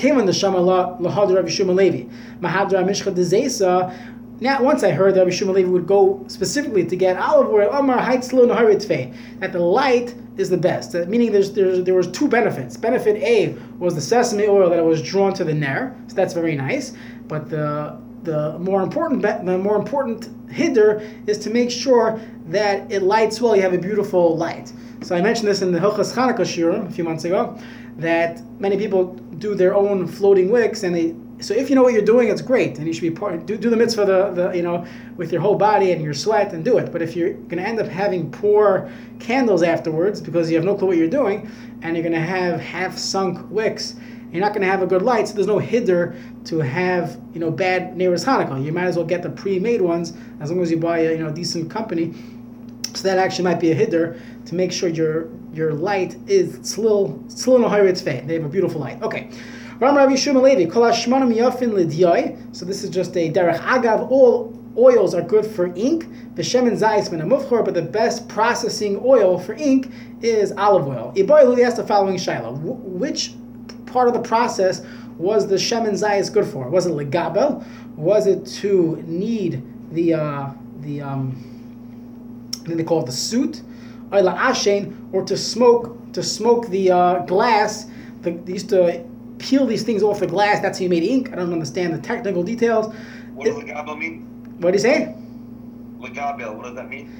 Came 0.00 0.16
on 0.18 0.24
the 0.24 0.32
Shama 0.32 0.58
Lahadra 0.58 1.36
Rav 1.36 1.44
Shuma 1.44 1.74
Levi. 1.74 2.10
Mahadra 2.40 2.82
Mishcha 2.82 3.14
de 3.14 3.22
Zesa 3.22 3.94
now, 4.40 4.62
once 4.62 4.82
I 4.82 4.90
heard 4.90 5.14
that 5.16 5.20
Rabbi 5.20 5.30
Shimon 5.30 5.70
would 5.70 5.86
go 5.86 6.24
specifically 6.28 6.86
to 6.86 6.96
get 6.96 7.18
olive 7.18 7.50
oil, 7.50 7.68
Omar 7.70 7.98
Heitzlo 7.98 8.46
Naharitfe, 8.46 9.14
that 9.38 9.52
the 9.52 9.58
light 9.58 10.14
is 10.38 10.48
the 10.48 10.56
best. 10.56 10.92
That 10.92 11.10
meaning 11.10 11.30
there's, 11.30 11.52
there's, 11.52 11.84
there 11.84 11.94
was 11.94 12.10
two 12.10 12.26
benefits. 12.26 12.78
Benefit 12.78 13.22
A 13.22 13.52
was 13.78 13.94
the 13.94 14.00
sesame 14.00 14.46
oil 14.46 14.70
that 14.70 14.82
was 14.82 15.02
drawn 15.02 15.34
to 15.34 15.44
the 15.44 15.52
nair, 15.52 15.94
so 16.06 16.14
that's 16.14 16.32
very 16.32 16.56
nice. 16.56 16.94
But 17.28 17.50
the 17.50 18.00
the 18.22 18.58
more 18.58 18.82
important 18.82 19.22
the 19.22 19.58
more 19.58 19.76
important 19.76 20.28
hinder 20.50 21.00
is 21.26 21.38
to 21.38 21.50
make 21.50 21.70
sure 21.70 22.20
that 22.46 22.90
it 22.90 23.02
lights 23.02 23.40
well. 23.40 23.56
You 23.56 23.62
have 23.62 23.72
a 23.72 23.78
beautiful 23.78 24.36
light. 24.36 24.72
So 25.02 25.16
I 25.16 25.22
mentioned 25.22 25.48
this 25.48 25.62
in 25.62 25.72
the 25.72 25.78
Hilchas 25.78 26.14
Chanukah 26.14 26.40
Shirim 26.40 26.86
a 26.86 26.90
few 26.90 27.04
months 27.04 27.24
ago, 27.24 27.58
that 28.00 28.42
many 28.60 28.76
people 28.76 29.14
do 29.38 29.54
their 29.54 29.74
own 29.74 30.06
floating 30.06 30.50
wicks 30.50 30.82
and 30.82 30.94
they 30.94 31.14
so 31.40 31.54
if 31.54 31.70
you 31.70 31.74
know 31.74 31.82
what 31.82 31.94
you're 31.94 32.02
doing, 32.02 32.28
it's 32.28 32.42
great, 32.42 32.76
and 32.76 32.86
you 32.86 32.92
should 32.92 33.02
be 33.02 33.10
part. 33.10 33.46
Do, 33.46 33.56
do 33.56 33.70
the 33.70 33.76
mitzvah 33.76 34.04
the, 34.04 34.30
the 34.30 34.52
you 34.52 34.62
know 34.62 34.86
with 35.16 35.32
your 35.32 35.40
whole 35.40 35.56
body 35.56 35.92
and 35.92 36.02
your 36.02 36.12
sweat 36.12 36.52
and 36.52 36.64
do 36.64 36.76
it. 36.78 36.92
But 36.92 37.02
if 37.02 37.16
you're 37.16 37.32
going 37.32 37.56
to 37.56 37.66
end 37.66 37.80
up 37.80 37.86
having 37.86 38.30
poor 38.30 38.90
candles 39.18 39.62
afterwards 39.62 40.20
because 40.20 40.50
you 40.50 40.56
have 40.56 40.64
no 40.64 40.74
clue 40.74 40.88
what 40.88 40.96
you're 40.98 41.08
doing, 41.08 41.50
and 41.82 41.96
you're 41.96 42.02
going 42.02 42.12
to 42.12 42.20
have 42.20 42.60
half 42.60 42.98
sunk 42.98 43.50
wicks, 43.50 43.96
you're 44.32 44.42
not 44.42 44.52
going 44.52 44.62
to 44.62 44.68
have 44.68 44.82
a 44.82 44.86
good 44.86 45.02
light. 45.02 45.28
So 45.28 45.34
there's 45.34 45.46
no 45.46 45.58
hinder 45.58 46.14
to 46.44 46.58
have 46.58 47.18
you 47.32 47.40
know 47.40 47.50
bad 47.50 47.94
Neiros 47.94 48.24
Hanukkah. 48.24 48.62
You 48.62 48.72
might 48.72 48.86
as 48.86 48.96
well 48.96 49.06
get 49.06 49.22
the 49.22 49.30
pre-made 49.30 49.80
ones 49.80 50.12
as 50.40 50.50
long 50.50 50.60
as 50.60 50.70
you 50.70 50.76
buy 50.76 50.98
a 50.98 51.12
you 51.12 51.24
know 51.24 51.30
decent 51.30 51.70
company. 51.70 52.14
So 52.94 53.04
that 53.04 53.18
actually 53.18 53.44
might 53.44 53.60
be 53.60 53.70
a 53.70 53.74
hinder 53.74 54.20
to 54.44 54.54
make 54.54 54.72
sure 54.72 54.88
your 54.90 55.30
your 55.52 55.74
light 55.74 56.16
is 56.26 56.58
slil 56.58 57.18
slil 57.32 57.60
no 57.60 57.92
They 58.26 58.34
have 58.34 58.44
a 58.44 58.48
beautiful 58.48 58.80
light. 58.80 59.02
Okay. 59.02 59.30
Ram 59.80 59.96
Rav 59.96 60.10
Yishum 60.10 60.40
Levi, 60.42 60.70
Yafin 60.70 61.72
Lidyai. 61.72 62.54
So 62.54 62.64
this 62.66 62.84
is 62.84 62.90
just 62.90 63.16
a 63.16 63.32
derech 63.32 63.58
agav. 63.60 64.10
All 64.10 64.56
oils 64.76 65.14
are 65.14 65.22
good 65.22 65.46
for 65.46 65.66
ink. 65.74 66.04
V'shemen 66.34 66.78
zayis 66.78 67.10
min 67.10 67.20
amufchor, 67.20 67.64
but 67.64 67.74
the 67.74 67.82
best 67.82 68.28
processing 68.28 69.00
oil 69.04 69.38
for 69.38 69.54
ink 69.54 69.90
is 70.20 70.52
olive 70.52 70.86
oil. 70.86 71.12
Iboy 71.16 71.44
Luli 71.44 71.64
asked 71.64 71.78
the 71.78 71.86
following 71.86 72.16
shaila: 72.16 72.58
Which 72.60 73.34
part 73.86 74.06
of 74.06 74.14
the 74.14 74.20
process 74.20 74.84
was 75.16 75.48
the 75.48 75.56
shemen 75.56 75.92
zayis 75.92 76.32
good 76.32 76.46
for? 76.46 76.68
Was 76.68 76.86
it 76.86 76.92
legabel? 76.92 77.64
Was 77.96 78.26
it 78.26 78.46
to 78.60 79.02
knead 79.06 79.62
the 79.92 80.14
uh, 80.14 80.50
the 80.80 81.00
um, 81.00 81.50
then 82.64 82.76
they 82.76 82.84
call 82.84 83.00
it 83.00 83.06
the 83.06 83.12
suit, 83.12 83.62
or 84.12 84.28
ashen, 84.28 85.08
or 85.12 85.24
to 85.24 85.36
smoke 85.36 86.12
to 86.12 86.22
smoke 86.22 86.68
the 86.68 86.90
uh, 86.90 87.18
glass? 87.26 87.86
The, 88.22 88.32
they 88.32 88.52
used 88.52 88.68
to 88.70 89.04
peel 89.38 89.66
these 89.66 89.82
things 89.82 90.02
off 90.02 90.20
the 90.20 90.26
glass. 90.26 90.60
That's 90.60 90.78
how 90.78 90.84
you 90.84 90.88
made 90.90 91.02
ink. 91.02 91.32
I 91.32 91.36
don't 91.36 91.52
understand 91.52 91.94
the 91.94 92.00
technical 92.00 92.42
details. 92.42 92.94
What 93.34 93.46
does 93.46 93.56
legabel 93.56 93.98
mean? 93.98 94.22
What 94.58 94.72
do 94.72 94.76
you 94.76 94.82
say? 94.82 95.14
Legabel. 95.98 96.54
What 96.54 96.64
does 96.64 96.74
that 96.74 96.88
mean? 96.88 97.10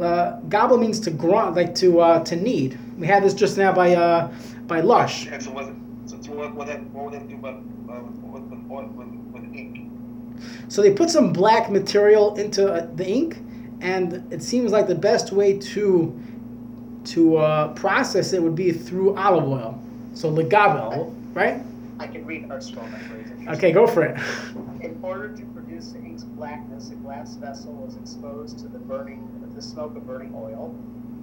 Uh, 0.00 0.38
gobble 0.48 0.78
means 0.78 1.00
to 1.00 1.10
grunt, 1.10 1.56
like 1.56 1.74
to 1.74 2.00
uh, 2.00 2.24
to 2.24 2.36
knead. 2.36 2.78
We 2.98 3.06
had 3.06 3.24
this 3.24 3.34
just 3.34 3.58
now 3.58 3.72
by 3.72 3.94
uh, 3.94 4.32
by 4.68 4.80
Lush. 4.80 5.26
Yeah, 5.26 5.38
so, 5.38 5.50
was 5.50 5.68
it, 5.68 5.74
so, 6.06 6.20
so 6.22 6.32
what, 6.32 6.54
what, 6.54 6.68
what 6.92 7.10
would 7.10 7.28
do 7.28 7.34
about, 7.34 7.54
uh, 7.54 8.00
with, 8.22 8.42
with, 8.44 8.86
with, 8.92 9.08
with, 9.32 9.54
ink? 9.56 9.90
So 10.68 10.82
they 10.82 10.92
put 10.92 11.10
some 11.10 11.32
black 11.32 11.70
material 11.70 12.36
into 12.36 12.72
uh, 12.72 12.86
the 12.94 13.08
ink, 13.08 13.38
and 13.80 14.32
it 14.32 14.42
seems 14.42 14.70
like 14.70 14.86
the 14.86 14.94
best 14.94 15.32
way 15.32 15.58
to 15.58 16.20
to 17.12 17.36
uh, 17.36 17.68
process 17.74 18.32
it 18.32 18.42
would 18.42 18.54
be 18.54 18.72
through 18.72 19.16
olive 19.16 19.48
oil. 19.48 19.82
So 20.14 20.30
legabel, 20.30 21.14
right? 21.34 21.62
I 22.00 22.06
can 22.06 22.24
read 22.24 22.50
Art 22.50 22.64
Okay, 23.48 23.72
go 23.72 23.86
for 23.86 24.02
it. 24.02 24.20
In 24.80 24.98
order 25.02 25.28
to 25.36 25.44
produce 25.46 25.92
the 25.92 25.98
ink's 25.98 26.22
blackness, 26.22 26.90
a 26.90 26.94
glass 26.96 27.34
vessel 27.34 27.72
was 27.72 27.96
exposed 27.96 28.58
to 28.60 28.68
the 28.68 28.78
burning, 28.78 29.28
the 29.58 29.62
smoke 29.62 29.96
of 29.96 30.06
burning 30.06 30.32
oil. 30.36 30.72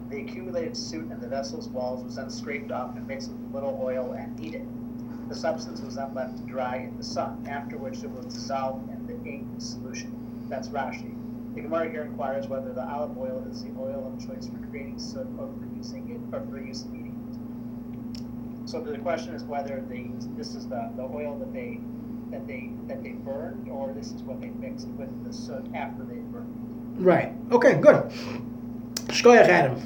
The 0.09 0.21
accumulated 0.21 0.75
soot 0.75 1.09
in 1.09 1.21
the 1.21 1.27
vessel's 1.27 1.69
walls 1.69 2.03
was 2.03 2.17
then 2.17 2.29
scraped 2.29 2.69
off 2.69 2.95
and 2.97 3.07
mixed 3.07 3.31
with 3.31 3.39
a 3.49 3.53
little 3.53 3.79
oil 3.81 4.11
and 4.11 4.37
heated. 4.37 4.67
The 5.29 5.35
substance 5.35 5.79
was 5.79 5.95
then 5.95 6.13
left 6.13 6.37
to 6.37 6.43
dry 6.43 6.77
in 6.77 6.97
the 6.97 7.03
sun, 7.03 7.47
after 7.49 7.77
which 7.77 8.03
it 8.03 8.09
was 8.09 8.25
dissolved 8.25 8.89
in 8.89 9.07
the 9.07 9.29
ink 9.29 9.47
solution. 9.57 10.11
That's 10.49 10.67
Rashi. 10.67 11.15
The 11.55 11.61
Gemara 11.61 11.89
here 11.89 12.01
inquires 12.01 12.47
whether 12.47 12.73
the 12.73 12.85
olive 12.85 13.17
oil 13.17 13.45
is 13.49 13.63
the 13.63 13.71
oil 13.79 14.11
of 14.13 14.27
choice 14.27 14.49
for 14.49 14.57
creating 14.67 14.99
soot 14.99 15.25
or 15.39 15.47
for 15.47 15.65
using 15.77 16.09
it 16.11 16.35
or 16.35 16.45
for 16.45 16.59
use 16.59 16.83
in 16.83 18.63
So 18.65 18.81
the 18.81 18.97
question 18.97 19.33
is 19.33 19.43
whether 19.43 19.81
they 19.87 20.11
this 20.35 20.53
is 20.53 20.67
the, 20.67 20.91
the 20.97 21.03
oil 21.03 21.39
that 21.39 21.53
they 21.53 21.79
that 22.31 22.45
they 22.45 22.71
that 22.87 23.01
they 23.01 23.13
burned 23.13 23.69
or 23.69 23.93
this 23.93 24.11
is 24.11 24.21
what 24.23 24.41
they 24.41 24.49
mixed 24.49 24.89
with 24.89 25.09
the 25.25 25.31
soot 25.31 25.65
after 25.73 26.03
they 26.03 26.15
burned. 26.15 26.53
Right. 26.97 27.31
Okay. 27.53 27.75
Good. 27.75 28.11
Shkoyach 29.07 29.47
Adam. 29.47 29.81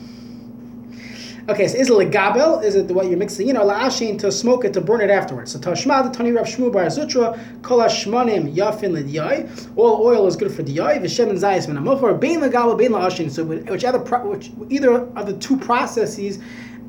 Okay, 1.50 1.68
so 1.68 1.80
is 1.80 1.90
it 1.90 1.94
legabel? 1.94 2.64
Is 2.64 2.76
it 2.76 2.92
what 2.92 3.08
you're 3.08 3.18
mixing? 3.18 3.48
You 3.48 3.54
know, 3.54 3.66
la'ashin 3.66 4.20
to 4.20 4.32
smoke 4.32 4.66
it 4.66 4.74
to 4.74 4.82
burn 4.82 5.02
it 5.02 5.10
afterwards. 5.10 5.52
So 5.52 5.58
tashma 5.58 6.04
the 6.04 6.16
tani 6.16 6.32
rav 6.32 6.46
shmu 6.46 6.72
bar 6.72 6.86
zutra 6.86 7.40
kol 7.64 7.80
hashmanim 7.80 8.56
yafin 8.56 8.94
l'diyai. 8.94 9.50
All 9.76 10.06
oil 10.06 10.28
is 10.28 10.36
good 10.36 10.54
for 10.54 10.62
diyai. 10.62 11.02
V'shem 11.02 11.32
and 11.32 11.40
zayis 11.40 11.68
min 11.68 11.78
amochor 11.78 12.20
bein 12.20 12.40
legabel 12.40 12.78
bein 12.78 12.92
la'ashin. 12.92 13.32
So 13.32 13.44
whichever 13.44 13.98
which 14.28 14.52
either 14.70 15.08
of 15.18 15.26
the 15.26 15.34
two 15.40 15.58
processes, 15.58 16.38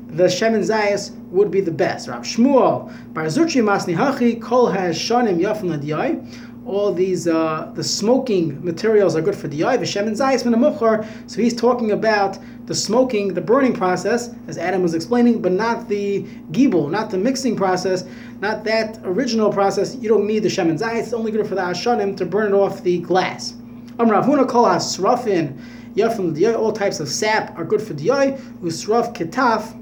the 0.05 0.29
shem 0.29 0.53
and 0.53 0.63
zayis 0.63 1.09
would 1.31 1.49
be 1.49 1.61
the 1.61 1.71
best. 1.71 2.07
Rav 2.07 2.21
Shmuel 2.21 3.13
bar 3.15 3.25
zutri 3.25 3.63
masni 3.63 3.95
hachi 3.95 4.39
kol 4.39 4.71
hashanim 4.71 5.39
yafin 5.39 5.71
l'diyai 5.71 6.50
all 6.65 6.93
these 6.93 7.27
uh, 7.27 7.71
the 7.73 7.83
smoking 7.83 8.63
materials 8.63 9.15
are 9.15 9.21
good 9.21 9.35
for 9.35 9.47
the 9.47 9.63
eye. 9.63 9.77
V'shem 9.77 10.07
and 10.07 10.15
zayis 10.15 10.45
min 10.45 11.29
So 11.29 11.41
he's 11.41 11.55
talking 11.55 11.91
about 11.91 12.37
the 12.67 12.75
smoking, 12.75 13.33
the 13.33 13.41
burning 13.41 13.73
process, 13.73 14.33
as 14.47 14.57
Adam 14.57 14.83
was 14.83 14.93
explaining, 14.93 15.41
but 15.41 15.51
not 15.51 15.89
the 15.89 16.23
gibel, 16.51 16.89
not 16.89 17.09
the 17.09 17.17
mixing 17.17 17.55
process, 17.55 18.05
not 18.39 18.63
that 18.65 18.99
original 19.03 19.51
process. 19.51 19.95
You 19.95 20.09
don't 20.09 20.27
need 20.27 20.43
the 20.43 20.49
shem 20.49 20.69
and 20.69 20.79
zayis. 20.79 21.03
It's 21.03 21.13
only 21.13 21.31
good 21.31 21.47
for 21.47 21.55
the 21.55 21.61
ashanim 21.61 22.15
to 22.17 22.25
burn 22.25 22.53
it 22.53 22.55
off 22.55 22.83
the 22.83 22.99
glass. 22.99 23.53
Amravuna 23.97 24.47
kol 24.47 24.65
hasrafin 24.65 25.59
yafim 25.95 26.33
the 26.35 26.55
All 26.55 26.71
types 26.71 26.99
of 26.99 27.09
sap 27.09 27.57
are 27.57 27.65
good 27.65 27.81
for 27.81 27.93
the 27.93 28.11
eye. 28.11 28.31
Usraf 28.61 29.15
ketaf, 29.15 29.73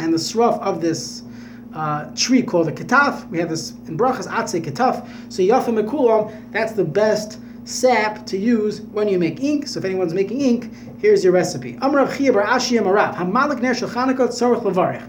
and 0.00 0.12
the 0.12 0.18
sraf 0.18 0.58
of 0.60 0.80
this 0.80 1.22
uh, 1.78 2.10
tree 2.16 2.42
called 2.42 2.66
a 2.66 2.72
ketaf. 2.72 3.28
We 3.28 3.38
have 3.38 3.48
this 3.48 3.70
in 3.86 3.96
brachas 3.96 4.26
atze 4.26 4.60
ketaf. 4.60 5.08
So 5.32 5.42
yafim 5.42 5.80
mekulam, 5.80 6.50
that's 6.50 6.72
the 6.72 6.84
best 6.84 7.38
sap 7.64 8.26
to 8.26 8.36
use 8.36 8.80
when 8.80 9.06
you 9.08 9.18
make 9.18 9.40
ink. 9.40 9.68
So 9.68 9.78
if 9.78 9.84
anyone's 9.84 10.12
making 10.12 10.40
ink, 10.40 10.72
here's 10.98 11.22
your 11.22 11.32
recipe. 11.32 11.74
Amrav 11.74 12.16
Chia 12.16 12.32
bar 12.32 12.44
Ashi 12.44 12.80
Amarav. 12.80 13.14
Hamalik 13.14 13.62
ner 13.62 13.74
shel 13.74 13.88
Chanukah 13.88 14.28
tzorich 14.28 14.62
levarich. 14.62 15.08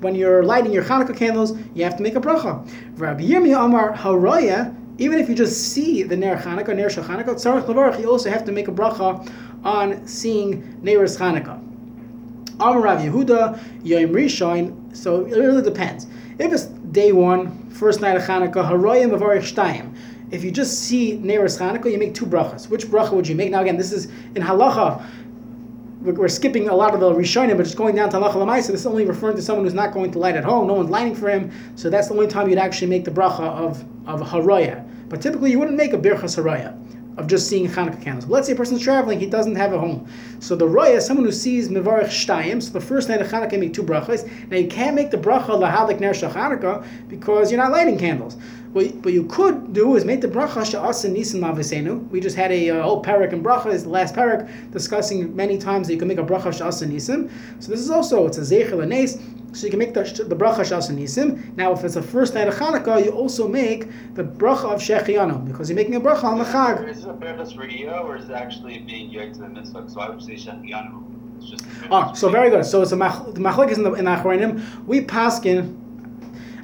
When 0.00 0.14
you're 0.14 0.42
lighting 0.42 0.72
your 0.72 0.84
Hanukkah 0.84 1.16
candles, 1.16 1.58
you 1.74 1.84
have 1.84 1.96
to 1.98 2.02
make 2.02 2.14
a 2.14 2.20
bracha. 2.20 2.66
Rabbi 2.98 3.22
Yirmiyah 3.22 3.66
Amar 3.66 3.94
Haroya. 3.94 4.74
Even 4.98 5.18
if 5.18 5.28
you 5.28 5.34
just 5.34 5.72
see 5.72 6.02
the 6.02 6.16
ner 6.16 6.38
Chanukah, 6.38 6.74
ner 6.74 6.88
shel 6.88 7.04
Chanukah 7.04 7.34
tzorich 7.34 7.66
levarich, 7.66 8.00
you 8.00 8.10
also 8.10 8.30
have 8.30 8.44
to 8.46 8.52
make 8.52 8.68
a 8.68 8.72
bracha 8.72 9.30
on 9.64 10.06
seeing 10.06 10.80
Neir's 10.82 11.18
Chanukah. 11.18 11.65
Amar 12.58 12.80
Rav 12.80 13.00
Yehuda 13.00 13.84
Yom 13.84 14.10
Rishon. 14.12 14.96
So 14.96 15.26
it 15.26 15.36
really 15.36 15.62
depends. 15.62 16.06
If 16.38 16.52
it's 16.52 16.64
day 16.64 17.12
one, 17.12 17.68
first 17.70 18.00
night 18.00 18.16
of 18.16 18.22
Hanukkah, 18.22 18.70
Haroya 18.70 19.10
Mavarich 19.10 19.52
Shtayim. 19.52 19.94
If 20.30 20.42
you 20.42 20.50
just 20.50 20.80
see 20.84 21.18
Neres 21.18 21.58
Chanukah, 21.58 21.92
you 21.92 21.98
make 21.98 22.14
two 22.14 22.24
brachas. 22.24 22.70
Which 22.70 22.86
bracha 22.86 23.12
would 23.12 23.28
you 23.28 23.34
make? 23.34 23.50
Now 23.50 23.60
again, 23.60 23.76
this 23.76 23.92
is 23.92 24.06
in 24.34 24.42
halacha. 24.42 25.04
We're 26.00 26.28
skipping 26.28 26.68
a 26.68 26.74
lot 26.74 26.94
of 26.94 27.00
the 27.00 27.10
Rishonim, 27.10 27.56
but 27.56 27.64
just 27.64 27.76
going 27.76 27.94
down 27.94 28.08
to 28.10 28.16
halacha 28.16 28.34
lamaisa. 28.34 28.68
This 28.68 28.80
is 28.80 28.86
only 28.86 29.04
referring 29.04 29.36
to 29.36 29.42
someone 29.42 29.64
who's 29.64 29.74
not 29.74 29.92
going 29.92 30.10
to 30.12 30.18
light 30.18 30.36
at 30.36 30.44
home. 30.44 30.66
No 30.66 30.74
one's 30.74 30.90
lighting 30.90 31.14
for 31.14 31.28
him, 31.28 31.52
so 31.74 31.90
that's 31.90 32.08
the 32.08 32.14
only 32.14 32.26
time 32.26 32.48
you'd 32.48 32.58
actually 32.58 32.88
make 32.88 33.04
the 33.04 33.10
bracha 33.10 33.40
of 33.40 33.84
of 34.06 34.20
haraya. 34.20 34.88
But 35.08 35.20
typically, 35.20 35.50
you 35.50 35.58
wouldn't 35.58 35.76
make 35.76 35.92
a 35.92 35.98
birchas 35.98 36.40
haraya 36.40 36.74
of 37.16 37.26
just 37.26 37.48
seeing 37.48 37.68
Hanukkah 37.68 38.02
candles. 38.02 38.26
But 38.26 38.32
let's 38.32 38.46
say 38.46 38.52
a 38.52 38.56
person's 38.56 38.82
traveling, 38.82 39.18
he 39.18 39.26
doesn't 39.26 39.56
have 39.56 39.72
a 39.72 39.78
home. 39.78 40.08
So 40.40 40.54
the 40.54 40.68
roya, 40.68 41.00
someone 41.00 41.24
who 41.24 41.32
sees 41.32 41.68
Mevarich 41.68 42.08
Shtayim, 42.08 42.62
so 42.62 42.70
the 42.70 42.80
first 42.80 43.08
night 43.08 43.20
of 43.20 43.28
Hanukkah 43.28 43.58
make 43.58 43.72
two 43.72 43.82
brachas. 43.82 44.28
Now 44.48 44.56
you 44.58 44.68
can't 44.68 44.94
make 44.94 45.10
the 45.10 45.16
bracha 45.16 45.48
lahalik 45.48 46.00
ner 46.00 46.12
Hanukkah 46.12 46.86
because 47.08 47.50
you're 47.50 47.60
not 47.60 47.72
lighting 47.72 47.98
candles. 47.98 48.36
What, 48.76 48.94
what 48.96 49.14
you 49.14 49.24
could 49.24 49.72
do 49.72 49.96
is 49.96 50.04
make 50.04 50.20
the 50.20 50.28
bracha 50.28 50.62
she'asa 50.62 51.08
nisim 51.08 51.40
lavisenu. 51.40 52.06
We 52.10 52.20
just 52.20 52.36
had 52.36 52.52
a 52.52 52.68
uh, 52.68 52.82
whole 52.82 53.02
parak 53.02 53.32
and 53.32 53.42
bracha, 53.42 53.72
is 53.72 53.84
the 53.84 53.88
last 53.88 54.14
parak, 54.14 54.70
discussing 54.70 55.34
many 55.34 55.56
times 55.56 55.86
that 55.86 55.94
you 55.94 55.98
can 55.98 56.08
make 56.08 56.18
a 56.18 56.22
bracha 56.22 56.52
she'asa 56.52 56.84
nisim. 56.84 57.30
So 57.58 57.70
this 57.70 57.80
is 57.80 57.88
also, 57.88 58.26
it's 58.26 58.36
a 58.36 58.42
zeichel 58.42 58.82
anes, 58.82 59.18
so 59.58 59.64
you 59.64 59.70
can 59.70 59.78
make 59.78 59.94
the, 59.94 60.02
the 60.02 60.36
bracha 60.36 60.62
she'asa 60.62 60.92
nisim. 60.92 61.56
Now 61.56 61.72
if 61.72 61.84
it's 61.84 61.94
the 61.94 62.02
first 62.02 62.34
night 62.34 62.48
of 62.48 62.54
Hanukkah, 62.56 63.02
you 63.02 63.12
also 63.12 63.48
make 63.48 63.88
the 64.14 64.24
bracha 64.24 64.74
of 64.74 64.82
shechianu, 64.82 65.46
because 65.46 65.70
you're 65.70 65.76
making 65.76 65.94
a 65.94 66.00
bracha 66.02 66.24
on 66.24 66.36
the 66.36 66.44
chag. 66.44 66.86
Is 66.86 66.98
it 66.98 67.08
a 67.08 67.14
berachas 67.14 67.56
radio, 67.56 68.02
or 68.06 68.18
is 68.18 68.28
it 68.28 68.32
actually 68.32 68.80
being 68.80 69.08
yoked 69.08 69.36
to 69.36 69.40
the 69.40 69.48
mitzvah? 69.48 69.88
So 69.88 70.00
I 70.00 70.10
would 70.10 70.22
say 70.22 70.34
shechianu. 70.34 71.02
Ah, 71.90 72.12
so 72.12 72.28
very 72.28 72.50
good. 72.50 72.66
So 72.66 72.82
it's 72.82 72.92
a 72.92 72.96
mach, 72.96 73.24
the 73.32 73.40
machlek 73.40 73.70
is 73.70 73.78
in 73.78 73.84
the 73.84 73.92
in 73.94 74.04
Achronim. 74.04 74.84
We 74.86 75.00
paskin 75.00 75.85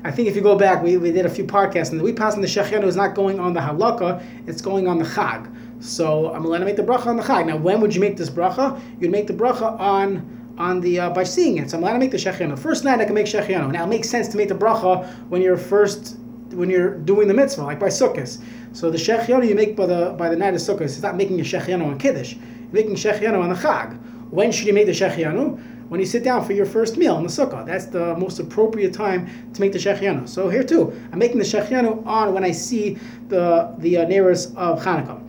I 0.04 0.10
think 0.10 0.28
if 0.28 0.34
you 0.34 0.42
go 0.42 0.56
back, 0.56 0.82
we, 0.82 0.96
we 0.96 1.12
did 1.12 1.26
a 1.26 1.30
few 1.30 1.44
podcasts, 1.44 1.92
and 1.92 2.02
we 2.02 2.12
passed 2.12 2.36
on 2.36 2.42
the 2.42 2.48
Shechianu 2.48 2.84
is 2.84 2.96
not 2.96 3.14
going 3.14 3.38
on 3.38 3.52
the 3.52 3.60
halakha, 3.60 4.24
it's 4.48 4.60
going 4.60 4.88
on 4.88 4.98
the 4.98 5.04
chag. 5.04 5.48
So 5.82 6.32
I'm 6.32 6.42
going 6.42 6.60
to 6.60 6.66
make 6.66 6.76
the 6.76 6.82
bracha 6.82 7.06
on 7.06 7.16
the 7.16 7.22
chag. 7.22 7.46
Now, 7.46 7.56
when 7.56 7.80
would 7.80 7.94
you 7.94 8.00
make 8.00 8.16
this 8.16 8.30
bracha? 8.30 8.80
You'd 9.00 9.10
make 9.10 9.26
the 9.26 9.34
bracha 9.34 9.78
on 9.78 10.38
on 10.58 10.80
the 10.80 11.00
uh, 11.00 11.10
by 11.10 11.24
seeing 11.24 11.58
it. 11.58 11.70
So 11.70 11.76
I'm 11.76 11.82
allowed 11.82 11.94
to 11.94 11.98
make 11.98 12.10
the 12.10 12.18
shechianu. 12.18 12.58
First 12.58 12.84
night 12.84 13.00
I 13.00 13.04
can 13.04 13.14
make 13.14 13.26
shechianu. 13.26 13.72
Now 13.72 13.84
it 13.84 13.88
makes 13.88 14.08
sense 14.08 14.28
to 14.28 14.36
make 14.36 14.48
the 14.48 14.54
bracha 14.54 15.08
when 15.28 15.40
you're 15.40 15.56
first 15.56 16.18
when 16.50 16.68
you're 16.68 16.98
doing 16.98 17.26
the 17.26 17.34
mitzvah, 17.34 17.62
like 17.62 17.80
by 17.80 17.88
sukkahs. 17.88 18.42
So 18.72 18.90
the 18.90 18.98
shechianu 18.98 19.48
you 19.48 19.54
make 19.54 19.76
by 19.76 19.86
the 19.86 20.14
by 20.18 20.28
the 20.28 20.36
night 20.36 20.54
of 20.54 20.60
sukkahs. 20.60 20.82
It's 20.82 21.02
not 21.02 21.16
making 21.16 21.40
a 21.40 21.42
shechianu 21.42 21.86
on 21.86 21.98
kiddush. 21.98 22.34
You're 22.34 22.72
making 22.72 22.94
shechianu 22.94 23.42
on 23.42 23.48
the 23.48 23.56
chag. 23.56 23.98
When 24.30 24.52
should 24.52 24.66
you 24.66 24.72
make 24.72 24.86
the 24.86 24.92
shechianu? 24.92 25.71
When 25.92 26.00
you 26.00 26.06
sit 26.06 26.24
down 26.24 26.42
for 26.42 26.54
your 26.54 26.64
first 26.64 26.96
meal 26.96 27.18
in 27.18 27.22
the 27.22 27.28
sukkah. 27.28 27.66
That's 27.66 27.84
the 27.84 28.16
most 28.16 28.38
appropriate 28.38 28.94
time 28.94 29.28
to 29.52 29.60
make 29.60 29.72
the 29.72 29.78
shechianu. 29.78 30.26
So 30.26 30.48
here 30.48 30.64
too, 30.64 30.90
I'm 31.12 31.18
making 31.18 31.36
the 31.36 31.44
shechianu 31.44 32.06
on 32.06 32.32
when 32.32 32.44
I 32.44 32.50
see 32.50 32.96
the 33.28 33.74
the 33.76 33.98
uh, 33.98 34.08
nearest 34.08 34.56
of 34.56 34.80
Hanukkah. 34.80 35.20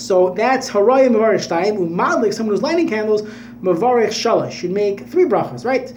So 0.00 0.30
that's 0.30 0.70
harayim 0.70 1.10
mavarich 1.10 1.46
shtayim 1.46 1.76
umadlik. 1.76 2.32
Someone 2.32 2.54
who's 2.54 2.62
lighting 2.62 2.88
candles 2.88 3.20
mavarich 3.60 4.14
shalosh 4.22 4.52
should 4.52 4.70
make 4.70 5.06
three 5.06 5.26
brachas, 5.26 5.66
right? 5.66 5.92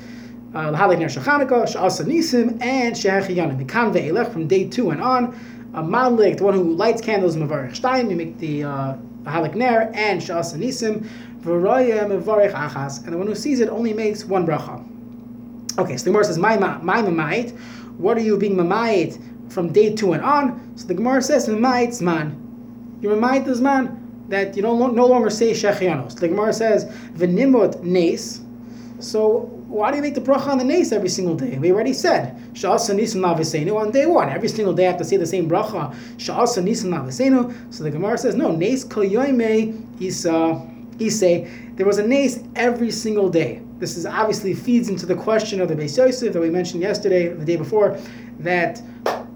Uh, 0.54 0.74
Lahalik 0.74 1.00
ner 1.00 1.08
shachanukah, 1.08 1.64
sha'asa 1.64 2.04
nisim, 2.04 2.62
and 2.62 2.94
shechianu. 2.94 3.58
Mikan 3.58 3.94
ve'elech 3.94 4.34
from 4.34 4.50
day 4.50 4.68
two 4.68 4.90
and 4.90 5.02
on. 5.02 5.34
A 5.76 5.82
madlik, 5.82 6.40
the 6.40 6.44
one 6.44 6.56
who 6.56 6.76
lights 6.76 7.02
candles 7.02 7.38
mavarich 7.38 7.80
shtayim. 7.80 8.10
You 8.10 8.18
make 8.18 8.38
the 8.38 8.66
uh, 8.66 8.96
halik 9.24 9.56
ner 9.56 9.90
and 9.94 10.22
sha'asa 10.22 10.58
nisim. 10.58 11.08
And 11.44 13.14
the 13.14 13.18
one 13.18 13.28
who 13.28 13.36
sees 13.36 13.60
it 13.60 13.70
only 13.70 13.94
makes 13.94 14.26
one 14.26 14.46
bracha. 14.46 14.84
Okay, 15.80 15.98
so 15.98 16.04
the 16.04 16.10
Gemara 16.12 16.26
says, 16.26 16.38
"My 16.38 16.58
my 16.58 17.02
mamayit." 17.02 17.58
What 17.98 18.18
are 18.18 18.22
you 18.22 18.38
being 18.38 18.56
mamayit 18.56 19.20
from 19.50 19.72
day 19.72 19.94
two 19.96 20.14
and 20.14 20.24
on? 20.24 20.74
So 20.76 20.88
the 20.88 20.94
Gemara 20.94 21.22
says, 21.22 21.48
"Mamayit 21.48 22.00
man." 22.02 22.36
Your 23.02 23.16
mamayit 23.16 23.48
is 23.48 23.62
man 23.62 23.98
that 24.30 24.56
you 24.56 24.62
don't 24.62 24.96
no 24.96 25.06
longer 25.06 25.30
say 25.30 25.52
shechianos. 25.52 26.16
The 26.16 26.28
Gemara 26.28 26.54
says, 26.54 26.86
"V'nimot 27.18 27.82
nes." 27.84 28.42
So 29.00 29.50
why 29.68 29.90
do 29.90 29.98
you 29.98 30.04
make 30.04 30.16
the 30.16 30.22
bracha 30.22 30.48
on 30.48 30.58
the 30.58 30.64
nes 30.64 30.92
every 30.92 31.10
single 31.10 31.36
day? 31.36 31.58
We 31.58 31.72
already 31.72 31.94
said 31.94 32.36
sha'asa 32.54 32.94
nisim 32.94 33.22
navisenu 33.22 33.76
on 33.80 33.92
day 33.92 34.06
one. 34.06 34.30
Every 34.30 34.50
single 34.50 34.74
day 34.74 34.86
I 34.86 34.92
have 34.92 34.98
to 35.00 35.06
say 35.06 35.18
the 35.18 35.26
same 35.26 35.50
bracha 35.50 35.96
sha'asa 36.18 36.62
nisim 36.62 36.90
navisenu. 36.90 37.74
So 37.74 37.84
the 37.84 37.92
Gemara 37.92 38.18
says, 38.18 38.36
"No 38.36 38.52
nes 38.52 38.84
kol 38.84 39.04
is." 39.04 40.26
Uh, 40.26 40.60
say 41.10 41.50
there 41.76 41.86
was 41.86 41.98
a 41.98 42.08
nace 42.08 42.44
every 42.56 42.92
single 42.92 43.30
day. 43.30 43.62
This 43.80 43.98
is 43.98 44.06
obviously 44.06 44.54
feeds 44.54 44.90
into 44.90 45.06
the 45.06 45.16
question 45.16 45.60
of 45.60 45.68
the 45.68 45.76
Beis 45.76 45.98
Yosef 45.98 46.34
that 46.34 46.40
we 46.40 46.50
mentioned 46.50 46.84
yesterday, 46.84 47.30
the 47.30 47.46
day 47.46 47.56
before, 47.56 47.98
that 48.40 48.82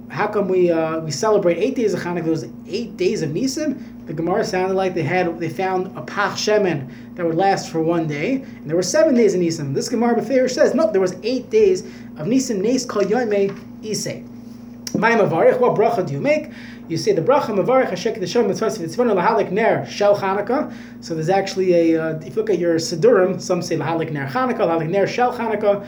how 0.09 0.27
come 0.27 0.47
we 0.47 0.71
uh, 0.71 0.99
we 0.99 1.11
celebrate 1.11 1.57
eight 1.57 1.75
days 1.75 1.93
of 1.93 1.99
Hanukkah? 1.99 2.25
Those 2.25 2.45
eight 2.67 2.95
days 2.95 3.21
of 3.21 3.31
Nisim. 3.31 4.05
The 4.05 4.13
Gemara 4.13 4.45
sounded 4.45 4.75
like 4.75 4.93
they 4.93 5.03
had 5.03 5.39
they 5.39 5.49
found 5.49 5.97
a 5.97 6.01
pach 6.03 6.37
shemen 6.37 7.15
that 7.15 7.25
would 7.25 7.35
last 7.35 7.71
for 7.71 7.81
one 7.81 8.07
day, 8.07 8.35
and 8.35 8.69
there 8.69 8.75
were 8.75 8.83
seven 8.83 9.15
days 9.15 9.33
of 9.33 9.41
Nisim. 9.41 9.73
This 9.73 9.89
Gemara 9.89 10.15
Beferish 10.15 10.51
says 10.51 10.73
no, 10.73 10.91
there 10.91 11.01
was 11.01 11.15
eight 11.23 11.49
days 11.49 11.81
of 12.17 12.27
Nisim. 12.27 12.61
Nes 12.61 12.85
kol 12.85 13.01
yomei 13.01 13.49
isay. 13.81 14.25
Mavarich, 14.93 15.59
what 15.59 15.75
bracha 15.75 16.05
do 16.05 16.13
you 16.13 16.21
make? 16.21 16.51
You 16.87 16.97
say 16.97 17.13
the 17.13 17.21
bracha 17.21 17.47
mavarich 17.47 17.89
hashek 17.89 18.19
the 18.19 18.27
shem 18.27 18.47
mitzvah 18.47 18.67
v'tzvonu 18.67 19.15
lahalik 19.15 19.51
ner 19.51 19.87
shel 19.87 20.15
Chanukah. 20.15 20.71
So 21.03 21.15
there's 21.15 21.29
actually 21.29 21.73
a 21.93 21.99
uh, 21.99 22.19
if 22.19 22.27
you 22.27 22.33
look 22.35 22.51
at 22.51 22.59
your 22.59 22.75
sidurim, 22.75 23.41
some 23.41 23.63
say 23.63 23.75
lahalik 23.75 24.11
ner 24.11 24.27
Chanukah, 24.27 24.59
lahalik 24.59 24.89
ner 24.89 25.07
shel 25.07 25.35
Chanukah. 25.35 25.87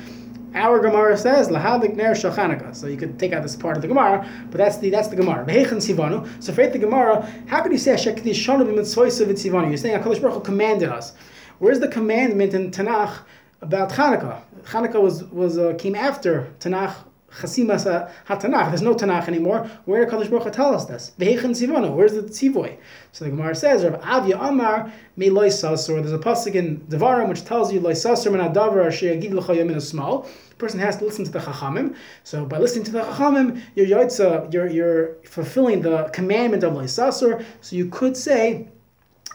Our 0.55 0.79
Gemara 0.79 1.15
says 1.15 1.49
lahalik 1.49 1.95
ner 1.95 2.15
shel 2.15 2.33
Chanukah. 2.35 2.75
So 2.75 2.87
you 2.87 2.97
could 2.97 3.19
take 3.19 3.31
out 3.31 3.43
this 3.43 3.55
part 3.55 3.75
of 3.75 3.83
the 3.83 3.87
Gemara, 3.87 4.27
but 4.49 4.57
that's 4.57 4.77
the 4.77 4.89
that's 4.89 5.09
the 5.09 5.15
Gemara. 5.15 5.45
Behechan 5.45 5.77
sivanu. 5.77 6.43
So 6.43 6.51
for 6.51 6.65
the 6.65 6.79
Gemara, 6.79 7.31
how 7.45 7.61
could 7.61 7.71
you 7.71 7.77
say 7.77 7.93
hashek 7.93 8.23
tishonu 8.23 8.65
b'mitzvah 8.65 9.27
v'tzivanu? 9.27 9.67
You're 9.67 9.77
saying 9.77 10.01
Hakadosh 10.01 10.19
Baruch 10.19 10.33
Hu 10.33 10.41
commanded 10.41 10.89
us. 10.89 11.13
Where's 11.59 11.79
the 11.79 11.89
commandment 11.89 12.55
in 12.55 12.71
Tanakh 12.71 13.19
about 13.61 13.91
Chanukah? 13.91 14.41
Chanukah 14.63 14.99
was 14.99 15.23
was 15.25 15.59
uh, 15.59 15.75
came 15.77 15.93
after 15.93 16.51
Tanakh 16.59 16.95
Chasimas 17.31 17.85
HaTanakh. 18.27 18.69
There's 18.69 18.81
no 18.81 18.95
Tanakh 18.95 19.27
anymore. 19.27 19.69
Where 19.85 20.03
did 20.03 20.13
Kadosh 20.13 20.29
Baruch 20.29 20.43
Hu 20.43 20.49
tell 20.51 20.73
us 20.73 20.85
this? 20.85 21.11
Ve'echen 21.19 21.51
Tzivonu. 21.51 21.93
Where's 21.93 22.13
the 22.13 22.23
Tzivoy? 22.23 22.77
So 23.11 23.25
the 23.25 23.31
Gemara 23.31 23.53
says, 23.53 23.83
Rav 23.83 24.01
Avya 24.01 24.49
Amar 24.49 24.91
Me 25.17 25.29
Loy 25.29 25.49
Sasur. 25.49 26.01
There's 26.01 26.13
a 26.13 26.19
pasuk 26.19 26.55
in 26.55 26.79
Devarim 26.81 27.27
which 27.29 27.43
tells 27.43 27.71
you 27.73 27.79
Loy 27.79 27.93
Sasur 27.93 28.31
Min 28.31 28.41
Adavar 28.41 28.91
She'agid 28.91 29.33
L'cha 29.33 29.53
Yamin 29.53 29.81
Small. 29.81 30.27
person 30.57 30.79
has 30.79 30.97
to 30.97 31.05
listen 31.05 31.25
to 31.25 31.31
the 31.31 31.39
Chachamim. 31.39 31.95
So 32.23 32.45
by 32.45 32.59
listening 32.59 32.85
to 32.85 32.91
the 32.91 33.01
Chachamim, 33.01 33.61
you're 33.75 33.87
you're 33.87 34.67
you're 34.67 35.15
fulfilling 35.25 35.81
the 35.81 36.09
commandment 36.13 36.63
of 36.63 36.73
Leisasur. 36.73 37.43
So 37.61 37.75
you 37.75 37.89
could 37.89 38.15
say. 38.15 38.69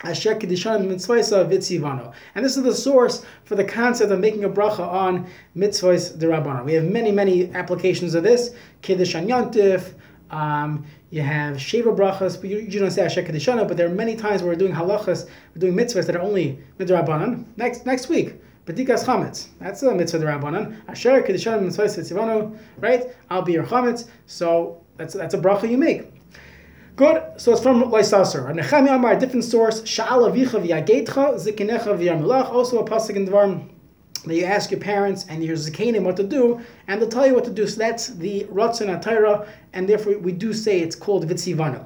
Asher. 0.02 0.32
And 0.32 0.50
this 0.50 2.56
is 2.56 2.62
the 2.62 2.74
source 2.74 3.24
for 3.44 3.54
the 3.54 3.64
concept 3.64 4.10
of 4.10 4.20
making 4.20 4.44
a 4.44 4.48
bracha 4.48 4.80
on 4.80 5.26
Mitzvahs 5.56 6.18
Derabana. 6.18 6.64
We 6.64 6.74
have 6.74 6.84
many, 6.84 7.12
many 7.12 7.52
applications 7.54 8.14
of 8.14 8.22
this. 8.22 8.54
Kedishan 8.82 9.28
Yantif, 9.28 9.94
um, 10.30 10.84
you 11.10 11.20
have 11.20 11.56
Sheva 11.56 11.96
brachas, 11.96 12.40
but 12.40 12.50
you, 12.50 12.58
you 12.58 12.80
don't 12.80 12.90
say 12.90 13.04
Asher 13.04 13.22
Kedishana, 13.22 13.68
but 13.68 13.76
there 13.76 13.86
are 13.86 13.94
many 13.94 14.16
times 14.16 14.42
where 14.42 14.52
we're 14.52 14.58
doing 14.58 14.72
halachas, 14.72 15.28
we're 15.54 15.60
doing 15.60 15.74
mitzvahs 15.74 16.06
that 16.06 16.16
are 16.16 16.22
only 16.22 16.58
midrabanan. 16.78 17.44
Next 17.56 17.84
next 17.84 18.08
week, 18.08 18.40
B'dikas 18.66 19.04
chametz. 19.04 19.48
That's 19.60 19.82
a 19.82 19.94
mitzvah 19.94 20.20
derabanan. 20.20 20.80
Asher 20.88 21.22
Kedishana 21.22 21.60
mitzvahs 21.60 21.98
Vitzivano, 21.98 22.56
right? 22.78 23.04
I'll 23.28 23.42
be 23.42 23.52
your 23.52 23.64
chametz. 23.64 24.08
So 24.26 24.82
that's 24.96 25.14
that's 25.14 25.34
a 25.34 25.38
bracha 25.38 25.70
you 25.70 25.78
make. 25.78 26.21
Good. 27.02 27.20
So 27.36 27.50
it's 27.50 27.60
from 27.60 27.82
Laisaser. 27.90 28.48
And 28.48 28.60
Nechemi 28.60 28.94
Amar, 28.94 29.14
a 29.14 29.18
different 29.18 29.42
source. 29.42 29.82
Sha'al 29.82 30.30
avicha 30.30 30.64
v'yagetcha 30.64 31.34
zikinecha 31.34 31.98
v'yamulach. 31.98 32.52
Also 32.52 32.78
a 32.78 32.88
pasuk 32.88 33.16
in 33.16 33.26
Dvarim 33.26 33.68
that 34.24 34.36
you 34.36 34.44
ask 34.44 34.70
your 34.70 34.78
parents 34.78 35.26
and 35.28 35.42
your 35.42 35.56
zakanim 35.56 36.04
what 36.04 36.16
to 36.16 36.22
do, 36.22 36.60
and 36.86 37.02
they'll 37.02 37.08
tell 37.08 37.26
you 37.26 37.34
what 37.34 37.42
to 37.42 37.50
do. 37.50 37.66
So 37.66 37.76
that's 37.76 38.06
the 38.06 38.44
Ratzon 38.44 38.86
Atayra, 38.96 39.48
and 39.72 39.88
therefore 39.88 40.16
we 40.18 40.30
do 40.30 40.52
say 40.52 40.78
it's 40.78 40.94
called 40.94 41.26
Vitzivanu. 41.26 41.84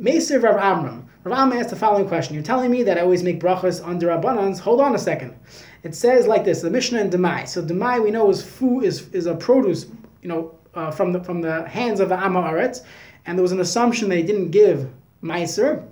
Meser 0.00 0.42
Rav 0.42 0.56
Amram. 0.56 1.08
Rav 1.22 1.38
Amram 1.38 1.60
asked 1.60 1.70
the 1.70 1.76
following 1.76 2.08
question. 2.08 2.34
You're 2.34 2.42
telling 2.42 2.72
me 2.72 2.82
that 2.82 2.98
I 2.98 3.02
always 3.02 3.22
make 3.22 3.38
brachas 3.38 3.80
under 3.86 4.08
Rabbanans. 4.08 4.58
Hold 4.58 4.80
on 4.80 4.96
a 4.96 4.98
second. 4.98 5.38
It 5.84 5.94
says 5.94 6.26
like 6.26 6.44
this, 6.44 6.62
the 6.62 6.70
Mishnah 6.70 7.00
in 7.00 7.10
Demai. 7.10 7.46
So 7.46 7.62
Demai 7.62 8.02
we 8.02 8.10
know 8.10 8.28
is 8.28 8.42
food 8.42 8.82
is, 8.82 9.08
is 9.10 9.26
a 9.26 9.36
produce, 9.36 9.86
you 10.20 10.28
know, 10.28 10.58
uh, 10.74 10.90
from 10.90 11.12
the 11.12 11.22
from 11.22 11.42
the 11.42 11.68
hands 11.68 12.00
of 12.00 12.08
the 12.08 12.18
Amma 12.18 12.42
Aretz 12.42 12.80
and 13.26 13.38
there 13.38 13.42
was 13.42 13.52
an 13.52 13.60
assumption 13.60 14.10
he 14.10 14.22
didn't 14.22 14.50
give 14.50 14.90
Meiser, 15.22 15.84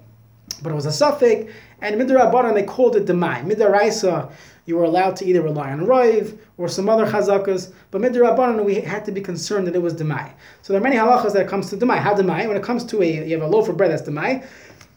but 0.62 0.72
it 0.72 0.74
was 0.74 0.86
a 0.86 0.92
suffix, 0.92 1.52
and 1.80 2.00
Midrabanan 2.00 2.54
they 2.54 2.62
called 2.62 2.96
it 2.96 3.06
Demai. 3.06 3.44
Midaraisa, 3.44 4.30
you 4.66 4.76
were 4.76 4.84
allowed 4.84 5.16
to 5.16 5.24
either 5.24 5.42
rely 5.42 5.72
on 5.72 5.80
Roiv 5.80 6.36
or 6.58 6.68
some 6.68 6.88
other 6.88 7.06
chazakas, 7.06 7.72
but 7.90 8.00
Midrabanan 8.00 8.64
we 8.64 8.76
had 8.76 9.04
to 9.04 9.12
be 9.12 9.20
concerned 9.20 9.66
that 9.66 9.74
it 9.74 9.82
was 9.82 9.94
Demai. 9.94 10.32
So 10.62 10.72
there 10.72 10.80
are 10.80 10.82
many 10.82 10.96
halachas 10.96 11.32
that 11.32 11.48
comes 11.48 11.70
to 11.70 11.76
Demai. 11.76 11.98
How 11.98 12.14
Demai? 12.14 12.46
When 12.46 12.56
it 12.56 12.62
comes 12.62 12.84
to 12.84 13.02
a, 13.02 13.26
you 13.26 13.38
have 13.38 13.48
a 13.48 13.50
loaf 13.50 13.68
of 13.68 13.76
bread 13.76 13.90
that's 13.90 14.02
Demai, 14.02 14.46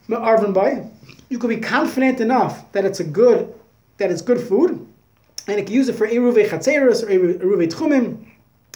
Arvin 0.09 0.53
Boy, 0.53 0.85
you 1.29 1.39
could 1.39 1.49
be 1.49 1.57
confident 1.57 2.19
enough 2.19 2.71
that 2.73 2.85
it's 2.85 2.99
a 2.99 3.03
good, 3.03 3.53
that 3.97 4.11
it's 4.11 4.21
good 4.21 4.41
food, 4.41 4.85
and 5.47 5.59
you 5.59 5.63
can 5.63 5.73
use 5.73 5.89
it 5.89 5.93
for 5.93 6.07
Eruve 6.07 6.47
Chatzeris 6.47 7.03
or 7.03 7.07
Eruve 7.07 7.67
Tchumim, 7.67 8.25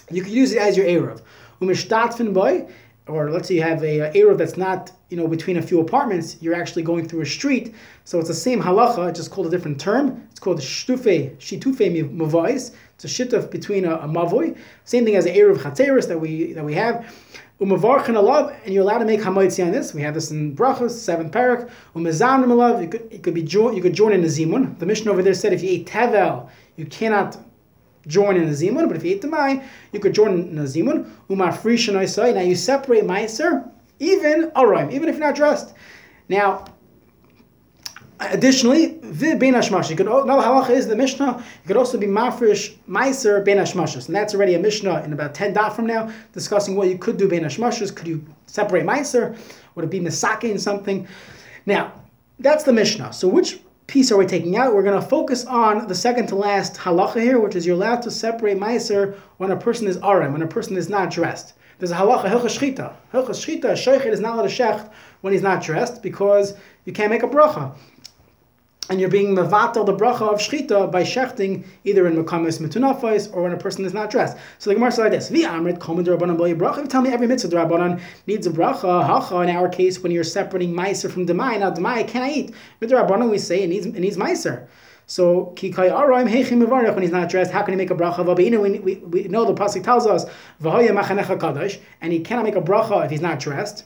you 0.09 0.23
could 0.23 0.31
use 0.31 0.53
it 0.53 0.59
as 0.59 0.77
your 0.77 0.85
Eruv. 0.85 1.21
Umishtatfin 1.61 2.33
boy, 2.33 2.67
or 3.07 3.31
let's 3.31 3.47
say 3.47 3.55
you 3.55 3.61
have 3.61 3.83
a, 3.83 4.11
a 4.17 4.35
that's 4.35 4.57
not 4.57 4.91
you 5.09 5.17
know 5.17 5.27
between 5.27 5.57
a 5.57 5.61
few 5.61 5.79
apartments, 5.79 6.37
you're 6.41 6.55
actually 6.55 6.83
going 6.83 7.07
through 7.07 7.21
a 7.21 7.25
street. 7.25 7.73
So 8.03 8.19
it's 8.19 8.27
the 8.27 8.33
same 8.33 8.61
halacha, 8.61 9.09
it's 9.09 9.19
just 9.19 9.31
called 9.31 9.47
a 9.47 9.49
different 9.49 9.79
term. 9.79 10.27
It's 10.31 10.39
called 10.39 10.59
shtufe 10.59 11.37
shitufe 11.37 12.15
mavais. 12.15 12.71
It's 12.95 13.05
a 13.05 13.07
shituf 13.07 13.51
between 13.51 13.85
a, 13.85 13.95
a 13.95 14.07
mavoy. 14.07 14.57
Same 14.83 15.05
thing 15.05 15.15
as 15.15 15.25
an 15.25 15.35
Eruv 15.35 15.61
chateris 15.61 16.07
that 16.07 16.19
we 16.19 16.53
that 16.53 16.65
we 16.65 16.73
have. 16.73 17.05
Umavarchan 17.59 18.55
and 18.65 18.73
you're 18.73 18.83
allowed 18.83 18.99
to 18.99 19.05
make 19.05 19.19
hamoitzi 19.19 19.65
on 19.65 19.71
this. 19.71 19.91
We 19.91 20.01
have 20.03 20.13
this 20.13 20.29
in 20.29 20.55
brachos, 20.55 20.91
seventh 20.91 21.31
parak. 21.31 21.69
Umazam 21.95 22.45
alav, 22.45 22.83
you 22.83 22.87
could 22.87 23.07
it 23.11 23.23
could 23.23 23.33
be 23.33 23.41
join, 23.41 23.75
you 23.75 23.81
could 23.81 23.93
join 23.93 24.13
in 24.13 24.23
a 24.23 24.27
zimun. 24.27 24.77
The 24.77 24.85
mission 24.85 25.09
over 25.09 25.23
there 25.23 25.33
said 25.33 25.53
if 25.53 25.63
you 25.63 25.71
eat 25.71 25.87
tevel, 25.87 26.49
you 26.75 26.85
cannot 26.85 27.37
join 28.07 28.37
in 28.37 28.43
a 28.43 28.51
zimun, 28.51 28.87
but 28.87 28.97
if 28.97 29.03
you 29.03 29.11
eat 29.11 29.21
the 29.21 29.27
mai, 29.27 29.63
you 29.91 29.99
could 29.99 30.13
join 30.13 30.33
in 30.33 30.57
a 30.57 30.63
zimun. 30.63 31.09
Umar 31.29 31.51
frishan 31.51 32.33
Now 32.33 32.41
you 32.41 32.55
separate 32.55 33.03
meiser, 33.03 33.69
even 33.99 34.51
aroim, 34.51 34.91
even 34.91 35.09
if 35.09 35.17
you're 35.17 35.27
not 35.27 35.35
dressed. 35.35 35.73
Now, 36.29 36.65
additionally, 38.19 38.99
hashmash. 39.01 39.89
You 39.89 39.95
could 39.95 40.07
another 40.07 40.41
halacha 40.41 40.71
is 40.71 40.87
the 40.87 40.95
mishnah. 40.95 41.37
You 41.37 41.67
could 41.67 41.77
also 41.77 41.97
be 41.97 42.07
mafresh 42.07 42.75
meiser 42.89 43.45
hashmashas, 43.45 44.07
and 44.07 44.15
that's 44.15 44.33
already 44.33 44.55
a 44.55 44.59
mishnah 44.59 45.03
in 45.03 45.13
about 45.13 45.33
ten 45.33 45.53
dot 45.53 45.75
from 45.75 45.85
now, 45.85 46.11
discussing 46.33 46.75
what 46.75 46.89
you 46.89 46.97
could 46.97 47.17
do 47.17 47.27
hashmashas. 47.27 47.95
Could 47.95 48.07
you 48.07 48.25
separate 48.45 48.85
meiser? 48.85 49.37
Would 49.75 49.85
it 49.85 49.91
be 49.91 49.99
misake 49.99 50.45
in 50.45 50.57
something? 50.57 51.07
Now, 51.65 51.93
that's 52.39 52.63
the 52.63 52.73
mishnah. 52.73 53.13
So 53.13 53.27
which 53.27 53.59
piece 53.87 54.11
are 54.11 54.17
we 54.17 54.25
taking 54.25 54.57
out? 54.57 54.75
We're 54.75 54.83
going 54.83 55.01
to 55.01 55.07
focus 55.07 55.45
on 55.45 55.87
the 55.87 55.95
second 55.95 56.27
to 56.27 56.35
last 56.35 56.75
halacha 56.75 57.21
here, 57.21 57.39
which 57.39 57.55
is 57.55 57.65
you're 57.65 57.75
allowed 57.75 58.01
to 58.01 58.11
separate 58.11 58.57
meiser 58.57 59.15
when 59.37 59.51
a 59.51 59.55
person 59.55 59.87
is 59.87 59.97
arim, 59.99 60.33
when 60.33 60.41
a 60.41 60.47
person 60.47 60.75
is 60.75 60.89
not 60.89 61.09
dressed. 61.09 61.53
There's 61.79 61.91
a 61.91 61.95
halacha, 61.95 62.25
hilcha 62.25 62.75
shchita. 62.75 62.93
Hilcha 63.13 63.29
shchita, 63.29 64.05
is 64.07 64.19
not 64.19 64.33
allowed 64.33 64.49
to 64.49 64.53
shecht 64.53 64.91
when 65.21 65.31
he's 65.31 65.41
not 65.41 65.63
dressed 65.63 66.03
because 66.03 66.53
you 66.85 66.91
can't 66.91 67.09
make 67.09 67.23
a 67.23 67.27
bracha. 67.27 67.75
And 68.89 69.01
you're 69.01 69.09
being 69.09 69.35
mevatel 69.35 69.85
the 69.85 69.93
bracha 69.93 70.21
of 70.21 70.39
shchita 70.39 70.89
by 70.89 71.03
shechting 71.03 71.65
either 71.83 72.07
in 72.07 72.15
mekamis 72.15 72.59
metunafais 72.61 73.33
or 73.33 73.43
when 73.43 73.51
a 73.51 73.57
person 73.57 73.83
is 73.83 73.93
not 73.93 74.09
dressed. 74.09 74.37
So 74.59 74.69
the 74.69 74.75
Gemara 74.75 74.91
says 74.91 74.99
like 74.99 75.11
this: 75.11 75.29
Vi 75.29 75.43
amrit 75.43 75.79
kol 75.79 75.97
midrabanan 75.97 76.37
bracha. 76.57 76.87
Tell 76.87 77.01
me 77.01 77.09
every 77.09 77.27
mitzvah 77.27 77.53
drabanan 77.53 77.99
needs 78.27 78.47
a 78.47 78.49
bracha, 78.49 79.05
hacha. 79.05 79.41
In 79.41 79.49
our 79.49 79.67
case, 79.67 80.01
when 80.01 80.13
you're 80.13 80.23
separating 80.23 80.73
meiser 80.73 81.11
from 81.11 81.25
demai, 81.27 81.59
now 81.59 81.71
demai 81.71 82.07
can 82.07 82.23
I 82.23 82.29
eat? 82.29 82.53
Midrabanan 82.81 83.29
we 83.29 83.37
say 83.39 83.63
it 83.63 83.67
needs 83.67 83.85
it 83.85 83.99
needs 83.99 84.15
meiser. 84.15 84.67
So 85.05 85.53
kikai 85.55 85.89
araim 85.91 86.29
heichim 86.29 86.65
mevarach 86.65 86.93
when 86.93 87.01
he's 87.01 87.11
not 87.11 87.29
dressed. 87.29 87.51
How 87.51 87.63
can 87.63 87.73
he 87.73 87.77
make 87.77 87.91
a 87.91 87.95
bracha? 87.95 88.25
V'beinu 88.25 88.61
we, 88.61 88.79
we, 88.79 88.95
we 88.95 89.23
know 89.23 89.45
the 89.45 89.53
pasuk 89.53 89.83
tells 89.83 90.07
us 90.07 90.25
v'hoya 90.61 90.89
machanecha 90.89 91.37
kadosh, 91.37 91.79
and 91.99 92.13
he 92.13 92.19
cannot 92.19 92.45
make 92.45 92.55
a 92.55 92.61
bracha 92.61 93.03
if 93.03 93.11
he's 93.11 93.21
not 93.21 93.39
dressed. 93.39 93.83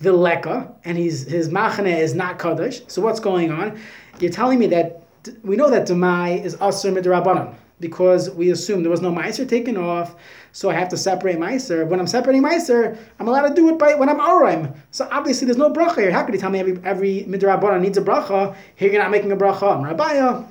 The 0.00 0.12
leka, 0.12 0.72
and 0.84 0.96
he's, 0.96 1.26
his 1.26 1.48
machane 1.48 1.98
is 1.98 2.14
not 2.14 2.38
kadosh. 2.38 2.88
So 2.88 3.02
what's 3.02 3.18
going 3.18 3.50
on? 3.50 3.80
You're 4.20 4.32
telling 4.32 4.58
me 4.58 4.66
that 4.68 5.02
we 5.42 5.56
know 5.56 5.70
that 5.70 5.86
Demai 5.86 6.44
is 6.44 6.56
Asr 6.56 6.92
Midrabanan 6.92 7.54
because 7.80 8.30
we 8.30 8.50
assume 8.50 8.82
there 8.82 8.90
was 8.90 9.00
no 9.00 9.12
Meiser 9.12 9.48
taken 9.48 9.76
off, 9.76 10.16
so 10.52 10.70
I 10.70 10.74
have 10.74 10.88
to 10.88 10.96
separate 10.96 11.38
Meiser. 11.38 11.86
When 11.86 12.00
I'm 12.00 12.06
separating 12.06 12.42
Meiser, 12.42 12.98
I'm 13.20 13.28
allowed 13.28 13.48
to 13.48 13.54
do 13.54 13.68
it 13.68 13.78
by 13.78 13.94
when 13.94 14.08
I'm 14.08 14.18
Araim. 14.18 14.76
So 14.90 15.08
obviously 15.12 15.46
there's 15.46 15.58
no 15.58 15.72
bracha 15.72 15.98
here. 15.98 16.10
How 16.10 16.24
could 16.24 16.34
you 16.34 16.40
tell 16.40 16.50
me 16.50 16.58
every, 16.58 16.80
every 16.84 17.24
Midrabanan 17.28 17.80
needs 17.80 17.96
a 17.98 18.02
bracha? 18.02 18.56
Here 18.74 18.90
you're 18.90 19.02
not 19.02 19.10
making 19.10 19.30
a 19.30 19.36
bracha. 19.36 19.76
I'm 19.76 19.96
Rabbiya. 19.96 20.46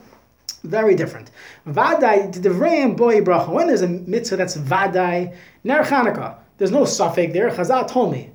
Very 0.63 0.95
different. 0.95 1.31
Vadai, 1.67 2.33
Divrayim 2.33 2.95
boy 2.95 3.21
bracha. 3.21 3.49
When 3.49 3.67
there's 3.67 3.81
a 3.81 3.87
mitzvah 3.87 4.37
that's 4.37 4.55
Vadai, 4.57 5.35
Ner 5.63 5.83
Chanukah, 5.83 6.35
there's 6.57 6.71
no 6.71 6.85
suffix 6.85 7.33
there. 7.33 7.49
Chazal 7.49 7.87
told 7.87 8.13
me. 8.13 8.31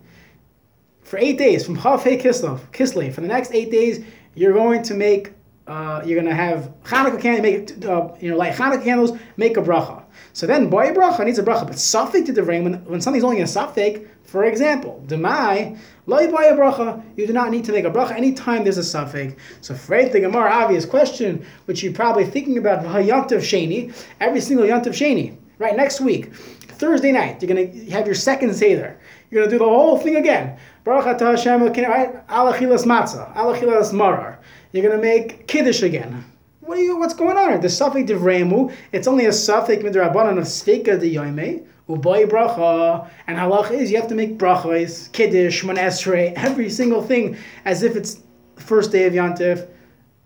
For 1.02 1.18
eight 1.18 1.36
days, 1.36 1.66
from 1.66 1.76
Chafei 1.76 2.20
Kislev, 2.20 2.60
Kislev, 2.72 3.12
for 3.12 3.20
the 3.20 3.28
next 3.28 3.52
eight 3.52 3.70
days, 3.70 4.04
you're 4.34 4.52
going 4.52 4.82
to 4.82 4.94
make, 4.94 5.32
uh, 5.66 6.02
you're 6.04 6.20
going 6.20 6.28
to 6.28 6.34
have 6.34 6.72
Hanukkah 6.84 7.20
candles, 7.20 7.42
make, 7.42 7.84
uh, 7.86 8.08
you 8.20 8.30
know, 8.30 8.36
light 8.36 8.54
Hanukkah 8.54 8.84
candles, 8.84 9.18
make 9.36 9.56
a 9.56 9.62
bracha. 9.62 10.02
So 10.32 10.46
then, 10.46 10.70
boy 10.70 10.92
bracha 10.92 11.24
needs 11.24 11.38
a 11.38 11.42
bracha, 11.42 11.66
but 11.66 11.78
suffix 11.78 12.26
to 12.26 12.32
the 12.32 12.42
ring, 12.42 12.64
when, 12.64 12.84
when 12.84 13.00
something's 13.00 13.24
only 13.24 13.40
a 13.40 13.46
suffix, 13.46 14.00
for 14.24 14.44
example, 14.44 15.04
demai, 15.06 15.78
loy 16.06 16.30
boy 16.30 16.42
bracha, 16.52 17.02
you 17.16 17.26
do 17.26 17.32
not 17.32 17.50
need 17.50 17.64
to 17.66 17.72
make 17.72 17.84
a 17.84 17.90
bracha 17.90 18.12
anytime 18.12 18.64
there's 18.64 18.78
a 18.78 18.84
suffix. 18.84 19.34
So, 19.60 19.74
for 19.74 20.02
the 20.08 20.28
more 20.28 20.48
obvious 20.48 20.86
question, 20.86 21.44
which 21.66 21.82
you're 21.82 21.92
probably 21.92 22.24
thinking 22.24 22.58
about, 22.58 22.84
yantav 22.84 23.40
sheni, 23.40 23.94
every 24.20 24.40
single 24.40 24.66
yantav 24.66 24.92
sheni, 24.92 25.36
right, 25.58 25.76
next 25.76 26.00
week, 26.00 26.34
Thursday 26.34 27.12
night, 27.12 27.40
you're 27.40 27.54
going 27.54 27.70
to 27.70 27.90
have 27.90 28.06
your 28.06 28.14
second 28.14 28.54
Seder. 28.54 28.98
You're 29.30 29.42
going 29.42 29.50
to 29.50 29.54
do 29.54 29.58
the 29.60 29.70
whole 29.70 29.98
thing 29.98 30.16
again. 30.16 30.58
Baruch 30.84 31.04
atah 31.04 31.36
Hashem? 31.36 31.60
Alachilas 31.60 32.84
matzah, 32.84 33.34
alachilas 33.34 33.92
marar. 33.92 34.38
You're 34.72 34.82
going 34.82 34.96
to 34.96 35.02
make 35.02 35.46
kiddush 35.46 35.82
again. 35.82 36.24
What 36.60 36.78
are 36.78 36.82
you? 36.82 36.96
What's 36.96 37.14
going 37.14 37.36
on? 37.36 37.60
The 37.60 37.68
suffix 37.68 38.10
divremu. 38.10 38.72
It's 38.92 39.06
only 39.06 39.26
a 39.26 39.32
suffix 39.32 39.82
midrabanan 39.82 40.38
of 40.38 40.44
sveka 40.44 40.98
de 40.98 41.14
yoime. 41.14 41.66
Uboy 41.88 42.28
bracha. 42.28 43.08
And 43.26 43.36
halach 43.36 43.70
is 43.70 43.90
you 43.90 43.98
have 43.98 44.08
to 44.08 44.14
make 44.14 44.38
brachas, 44.38 45.10
kiddush, 45.12 45.62
manesre, 45.62 46.32
every 46.36 46.70
single 46.70 47.02
thing 47.02 47.36
as 47.64 47.82
if 47.82 47.96
it's 47.96 48.20
the 48.56 48.62
first 48.62 48.92
day 48.92 49.06
of 49.06 49.12
Yantif. 49.12 49.68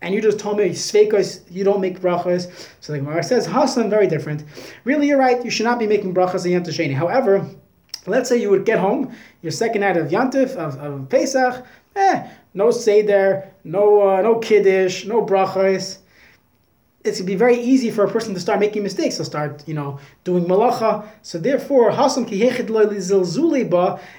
And 0.01 0.13
you 0.13 0.21
just 0.21 0.39
told 0.39 0.57
me 0.57 0.69
svekos, 0.69 1.41
you 1.49 1.63
don't 1.63 1.81
make 1.81 1.99
brachas. 1.99 2.69
So 2.81 2.93
the 2.93 2.99
Gemara 2.99 3.23
says 3.23 3.47
Hasan 3.47 3.89
very 3.89 4.07
different. 4.07 4.43
Really, 4.83 5.07
you're 5.07 5.17
right. 5.17 5.43
You 5.43 5.49
should 5.49 5.65
not 5.65 5.79
be 5.79 5.87
making 5.87 6.13
brachas 6.13 6.45
in 6.45 6.51
Yantif 6.51 6.73
Sheni. 6.73 6.93
However, 6.93 7.47
Let's 8.07 8.29
say 8.29 8.37
you 8.41 8.49
would 8.49 8.65
get 8.65 8.79
home, 8.79 9.13
your 9.41 9.51
second 9.51 9.81
night 9.81 9.97
of 9.97 10.07
Yantif, 10.07 10.55
of, 10.55 10.77
of 10.77 11.09
Pesach, 11.09 11.65
eh, 11.95 12.27
no 12.53 12.71
Seder, 12.71 13.51
no, 13.63 14.09
uh, 14.09 14.21
no 14.21 14.39
Kiddush, 14.39 15.05
no 15.05 15.25
Brachos. 15.25 15.99
It's 17.07 17.21
be 17.21 17.35
very 17.35 17.59
easy 17.59 17.89
for 17.89 18.03
a 18.03 18.11
person 18.11 18.33
to 18.33 18.39
start 18.39 18.59
making 18.59 18.83
mistakes. 18.83 19.17
They'll 19.17 19.25
start, 19.25 19.63
you 19.67 19.73
know, 19.73 19.99
doing 20.23 20.45
malacha. 20.45 21.07
So 21.21 21.39
therefore, 21.39 21.91
ki. 21.91 22.41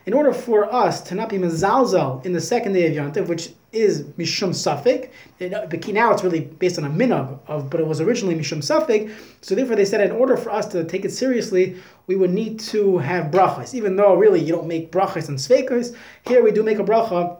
In 0.06 0.14
order 0.14 0.32
for 0.32 0.72
us 0.72 1.00
to 1.02 1.14
not 1.14 1.28
be 1.28 1.38
mezalzel 1.38 2.24
in 2.24 2.32
the 2.32 2.40
second 2.40 2.72
day 2.72 2.86
of 2.86 2.94
Yontif, 2.94 3.28
which 3.28 3.50
is 3.70 4.04
mishum 4.18 4.50
safik, 4.50 5.10
uh, 5.40 5.66
but 5.66 5.86
now 5.88 6.10
it's 6.10 6.24
really 6.24 6.40
based 6.40 6.78
on 6.78 6.84
a 6.84 6.90
minhag 6.90 7.38
of, 7.46 7.68
but 7.68 7.80
it 7.80 7.86
was 7.86 8.00
originally 8.00 8.34
mishum 8.34 8.58
safik. 8.58 9.14
So 9.42 9.54
therefore, 9.54 9.76
they 9.76 9.84
said 9.84 10.00
in 10.00 10.12
order 10.12 10.36
for 10.36 10.50
us 10.50 10.66
to 10.68 10.84
take 10.84 11.04
it 11.04 11.12
seriously, 11.12 11.76
we 12.06 12.16
would 12.16 12.30
need 12.30 12.58
to 12.60 12.98
have 12.98 13.30
brachas. 13.30 13.74
Even 13.74 13.96
though 13.96 14.14
really 14.14 14.40
you 14.40 14.52
don't 14.52 14.66
make 14.66 14.90
brachas 14.90 15.28
and 15.28 15.38
svekos, 15.38 15.94
here 16.26 16.42
we 16.42 16.50
do 16.50 16.62
make 16.62 16.78
a 16.78 16.84
bracha. 16.84 17.38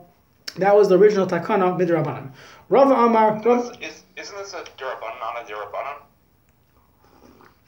That 0.59 0.75
was 0.75 0.89
the 0.89 0.97
original 0.97 1.25
takana 1.25 1.77
midrabanan. 1.77 2.31
Rava 2.67 2.93
Amar. 2.93 3.41
Rav, 3.41 3.81
Is, 3.81 4.03
isn't 4.17 4.37
this 4.37 4.53
a 4.53 4.63
durabanan, 4.77 5.19
not 5.19 5.41
a 5.41 5.51
durabanan? 5.51 6.01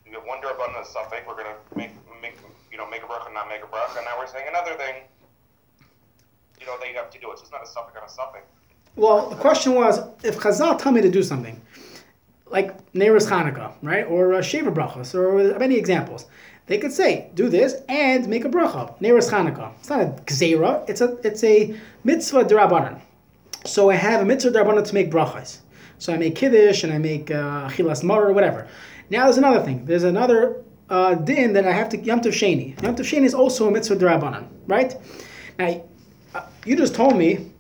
You 0.06 0.12
get 0.12 0.26
one 0.28 0.40
durabanan, 0.42 0.82
a 0.82 0.86
suffix. 0.86 1.24
We're 1.26 1.38
gonna 1.38 1.56
make 1.76 1.92
make 2.22 2.36
you 2.72 2.78
know 2.78 2.90
make 2.90 3.04
a 3.04 3.06
bracha, 3.06 3.28
and 3.28 3.34
not 3.34 3.48
make 3.48 3.64
a 3.64 3.68
bracha. 3.68 3.98
And 3.98 4.06
now 4.06 4.20
we're 4.20 4.28
saying 4.28 4.46
another 4.50 4.76
thing. 4.76 5.04
You 6.60 6.66
know 6.68 6.78
that 6.80 6.90
you 6.90 6.96
have 6.96 7.10
to 7.10 7.20
do. 7.20 7.32
It's 7.32 7.42
just 7.42 7.52
not 7.52 7.64
a 7.64 7.68
suffix 7.68 7.98
on 7.98 8.04
a 8.04 8.10
suffix. 8.10 8.44
Well, 8.98 9.30
the 9.30 9.38
question 9.38 9.74
was 9.74 10.02
if 10.24 10.38
Chazal 10.38 10.78
tell 10.78 10.92
me 10.92 11.02
to 11.02 11.10
do 11.10 11.24
something, 11.24 11.60
like 12.48 12.92
Neiros 12.92 13.30
Hanukkah, 13.30 13.74
right, 13.82 14.06
or 14.06 14.34
uh, 14.34 14.40
Sheva 14.40 14.74
brachas, 14.74 15.16
or 15.16 15.58
many 15.58 15.76
examples, 15.78 16.26
they 16.72 16.78
could 16.78 16.94
say 16.94 17.30
do 17.36 17.50
this 17.50 17.82
and 17.90 18.26
make 18.30 18.46
a 18.46 18.50
bracha, 18.50 18.98
Neiros 19.00 19.30
Hanukkah. 19.30 19.74
It's 19.80 19.90
not 19.90 20.00
a 20.00 20.06
gzeira; 20.24 20.90
it's 20.90 21.02
a 21.02 21.18
it's 21.22 21.44
a 21.44 21.76
mitzvah 22.06 22.46
derabanan. 22.46 23.02
So 23.66 23.90
I 23.90 23.96
have 23.96 24.22
a 24.22 24.26
mitzvah 24.26 24.52
derabanan 24.52 24.88
to 24.88 24.94
make 24.94 25.12
brachas. 25.12 25.58
So 26.00 26.14
I 26.14 26.18
make 26.18 26.36
kiddush 26.36 26.86
and 26.86 26.94
I 26.94 26.98
make 26.98 27.30
uh, 27.30 27.68
chilas 27.68 28.06
mar 28.06 28.26
or 28.26 28.32
whatever. 28.32 28.70
Now 29.10 29.26
there's 29.26 29.38
another 29.38 29.62
thing. 29.66 29.84
There's 29.84 30.06
another 30.06 30.64
uh, 30.90 31.16
din 31.16 31.52
that 31.54 31.68
I 31.68 31.74
have 31.74 31.90
to 31.90 31.98
Yom 31.98 32.22
Tov 32.22 32.32
Sheni. 32.32 32.82
Yom 32.82 32.96
Tov 32.96 33.04
Sheni 33.04 33.26
is 33.26 33.34
also 33.34 33.68
a 33.68 33.72
mitzvah 33.72 33.98
derabanan, 33.98 34.48
right? 34.68 34.96
Now 35.60 35.84
uh, 36.34 36.46
you 36.66 36.78
just 36.78 36.96
told 36.96 37.18
me 37.18 37.52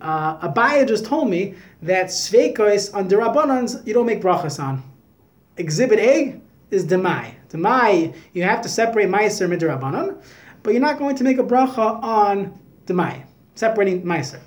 uh, 0.00 0.48
Abaya 0.48 0.86
just 0.86 1.06
told 1.06 1.28
me 1.28 1.56
that 1.82 2.06
sveikos 2.06 2.94
on 2.94 3.08
derabbanans 3.08 3.84
you 3.84 3.94
don't 3.94 4.06
make 4.06 4.22
brachas 4.22 4.62
on. 4.62 4.80
Exhibit 5.56 5.98
A 5.98 6.40
is 6.70 6.86
demai. 6.86 7.34
Demai 7.50 8.14
you 8.32 8.42
have 8.42 8.62
to 8.62 8.68
separate 8.68 9.08
meiser 9.08 9.48
mid 9.48 9.60
derabbanan, 9.60 10.22
but 10.62 10.72
you're 10.72 10.82
not 10.82 10.98
going 10.98 11.16
to 11.16 11.24
make 11.24 11.38
a 11.38 11.44
bracha 11.44 12.02
on 12.02 12.58
demai, 12.86 13.24
separating 13.54 14.02
meiser. 14.02 14.40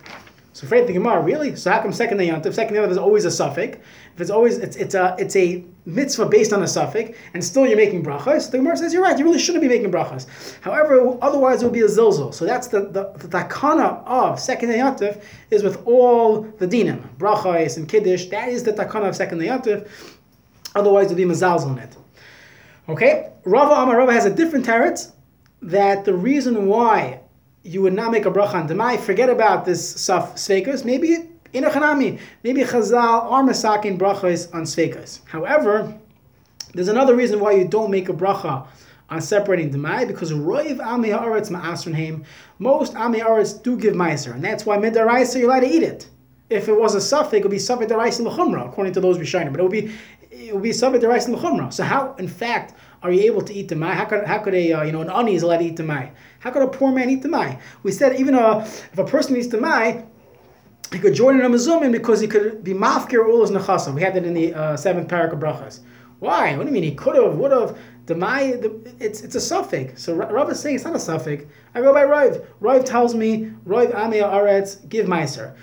So 0.53 0.67
afraid 0.67 0.85
the 0.85 0.93
Gemara, 0.93 1.19
really? 1.19 1.55
So 1.55 1.71
how 1.71 1.81
come 1.81 1.91
second 1.91 2.19
yontif? 2.19 2.53
Second 2.53 2.75
yontif 2.75 2.91
is 2.91 2.97
always 2.97 3.25
a 3.25 3.31
suffix. 3.31 3.79
If 4.13 4.21
it's 4.21 4.29
always 4.29 4.59
it's 4.59 4.75
it's 4.75 4.93
a 4.93 5.15
it's 5.17 5.35
a 5.35 5.65
mitzvah 5.87 6.27
based 6.27 6.53
on 6.53 6.61
a 6.61 6.67
suffix, 6.67 7.17
and 7.33 7.43
still 7.43 7.65
you're 7.65 7.75
making 7.75 8.03
brachas. 8.03 8.51
The 8.51 8.59
Gemara 8.59 8.77
says 8.77 8.93
you're 8.93 9.01
right. 9.01 9.17
You 9.17 9.25
really 9.25 9.39
shouldn't 9.39 9.63
be 9.63 9.67
making 9.67 9.91
brachas. 9.91 10.27
However, 10.61 11.17
otherwise 11.23 11.63
it 11.63 11.65
would 11.65 11.73
be 11.73 11.81
a 11.81 11.87
zilzal. 11.87 12.31
So 12.31 12.45
that's 12.45 12.67
the 12.67 12.81
the, 12.81 13.11
the 13.17 13.27
takana 13.29 14.05
of 14.05 14.39
second 14.39 14.69
yontif 14.69 15.23
is 15.49 15.63
with 15.63 15.81
all 15.87 16.43
the 16.43 16.67
dinim, 16.67 17.01
brachas 17.17 17.77
and 17.77 17.89
kiddush. 17.89 18.25
That 18.25 18.49
is 18.49 18.61
the 18.61 18.73
takana 18.73 19.09
of 19.09 19.15
second 19.15 19.39
yontif. 19.39 19.89
Otherwise, 20.75 21.07
it 21.07 21.15
would 21.15 21.17
be 21.17 21.25
mazalz 21.25 21.65
on 21.65 21.79
it. 21.79 21.95
Okay, 22.89 23.31
Rava 23.45 23.75
Amar 23.75 23.97
Rava 23.97 24.11
has 24.11 24.25
a 24.25 24.29
different 24.29 24.65
teretz 24.65 25.13
that 25.61 26.03
the 26.03 26.13
reason 26.13 26.67
why 26.67 27.21
you 27.63 27.81
would 27.81 27.93
not 27.93 28.11
make 28.11 28.25
a 28.25 28.31
bracha 28.31 28.55
on 28.55 28.67
demai. 28.67 28.99
Forget 28.99 29.29
about 29.29 29.63
this 29.63 29.93
saf 29.93 30.33
sveikas. 30.33 30.83
Maybe 30.83 31.29
in 31.53 31.63
a 31.63 31.69
chanami, 31.69 32.19
maybe 32.43 32.61
Chazal 32.61 33.23
are 33.23 33.41
masakin 33.41 33.97
brachas 33.97 34.53
on 34.53 34.63
sveikas. 34.63 35.21
However, 35.23 35.97
there's 36.73 36.89
another 36.89 37.15
reason 37.15 37.39
why 37.39 37.53
you 37.53 37.65
don't 37.65 37.89
make 37.89 38.09
a 38.09 38.13
bracha 38.13 38.67
on 39.09 39.21
separating 39.21 39.71
demai 39.71 40.05
because 40.05 40.33
roiv 40.33 40.85
ami 40.85 41.07
haaretz 41.07 41.49
ma'asrenheim. 41.49 42.25
Most 42.59 42.97
ami 42.97 43.21
haaretz 43.21 43.63
do 43.63 43.77
give 43.77 43.93
meiser, 43.93 44.33
and 44.33 44.43
that's 44.43 44.65
why 44.65 44.75
midaraisa 44.75 45.39
you're 45.39 45.49
allowed 45.49 45.61
to 45.61 45.73
eat 45.73 45.83
it. 45.83 46.09
If 46.49 46.67
it 46.67 46.77
was 46.77 46.95
a 46.95 47.01
suffix, 47.01 47.35
it 47.35 47.43
would 47.43 47.51
be 47.51 47.59
suffix 47.59 47.89
deraisa 47.89 48.25
l'chumra, 48.25 48.67
according 48.67 48.91
to 48.93 48.99
those 48.99 49.17
rishonim. 49.17 49.51
But 49.51 49.61
it 49.61 49.63
would 49.63 49.71
be 49.71 49.95
it 50.53 50.57
would 50.57 50.63
be 50.63 50.71
suffix 50.71 51.03
deraisa 51.03 51.29
l'chumra. 51.29 51.73
So 51.73 51.83
how, 51.83 52.13
in 52.19 52.27
fact, 52.27 52.75
are 53.01 53.11
you 53.11 53.21
able 53.21 53.41
to 53.41 53.51
eat 53.51 53.69
the 53.69 53.75
mai? 53.75 53.95
How 53.95 54.05
could 54.05 54.23
how 54.23 54.37
could 54.37 54.53
a 54.53 54.71
uh, 54.71 54.83
you 54.83 54.91
know 54.91 55.01
an 55.01 55.09
ani 55.09 55.33
is 55.33 55.41
allowed 55.41 55.57
to 55.57 55.65
eat 55.65 55.77
the 55.77 55.83
mai? 55.83 56.11
How 56.41 56.51
could 56.51 56.61
a 56.61 56.67
poor 56.67 56.91
man 56.91 57.09
eat 57.09 57.23
the 57.23 57.27
mai? 57.27 57.59
We 57.81 57.91
said 57.91 58.19
even 58.19 58.35
a, 58.35 58.59
if 58.59 58.99
a 58.99 59.03
person 59.03 59.35
eats 59.35 59.47
the 59.47 59.59
mai, 59.59 60.05
he 60.91 60.99
could 60.99 61.15
join 61.15 61.39
in 61.39 61.45
a 61.45 61.49
mezumin 61.49 61.91
because 61.91 62.19
he 62.21 62.27
could 62.27 62.63
be 62.63 62.73
mafkir 62.73 63.25
his 63.41 63.49
nechasa. 63.49 63.91
We 63.95 64.01
had 64.01 64.13
that 64.13 64.25
in 64.25 64.35
the 64.35 64.53
uh, 64.53 64.77
seventh 64.77 65.07
parak 65.07 65.33
of 65.33 65.39
brachas. 65.39 65.79
Why? 66.19 66.55
What 66.55 66.63
do 66.63 66.69
you 66.69 66.73
mean 66.73 66.83
he 66.83 66.93
could 66.93 67.15
have? 67.15 67.35
Would 67.35 67.51
have? 67.51 67.75
The 68.05 68.13
mai, 68.13 68.51
the, 68.51 68.79
it's 68.99 69.21
it's 69.21 69.33
a 69.33 69.41
suffix. 69.41 70.03
So 70.03 70.13
Rav 70.13 70.51
is 70.51 70.59
saying 70.59 70.75
it's 70.75 70.85
not 70.85 70.95
a 70.95 70.99
suffix. 70.99 71.45
I 71.73 71.81
go 71.81 71.93
by 71.93 72.03
Rav. 72.03 72.45
Rav 72.59 72.85
tells 72.85 73.15
me 73.15 73.51
Rav 73.65 73.89
Amia 73.89 74.31
Aretz 74.31 74.87
give 74.87 75.07
meiser. 75.07 75.55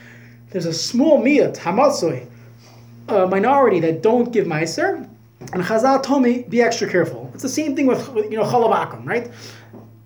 There's 0.50 0.66
a 0.66 0.74
small 0.74 1.22
miyat 1.22 1.57
hamatzoi, 1.57 2.29
a 3.12 3.27
minority 3.27 3.81
that 3.81 4.03
don't 4.03 4.33
give 4.33 4.46
meiser, 4.46 5.09
and 5.53 5.62
Chazal 5.62 6.03
told 6.03 6.23
me 6.23 6.44
be 6.49 6.62
extra 6.62 6.88
careful. 6.88 7.31
It's 7.35 7.42
the 7.42 7.49
same 7.49 7.75
thing 7.75 7.87
with 7.87 8.07
you 8.16 8.37
know 8.37 8.44
chalav 8.44 9.07
right? 9.07 9.31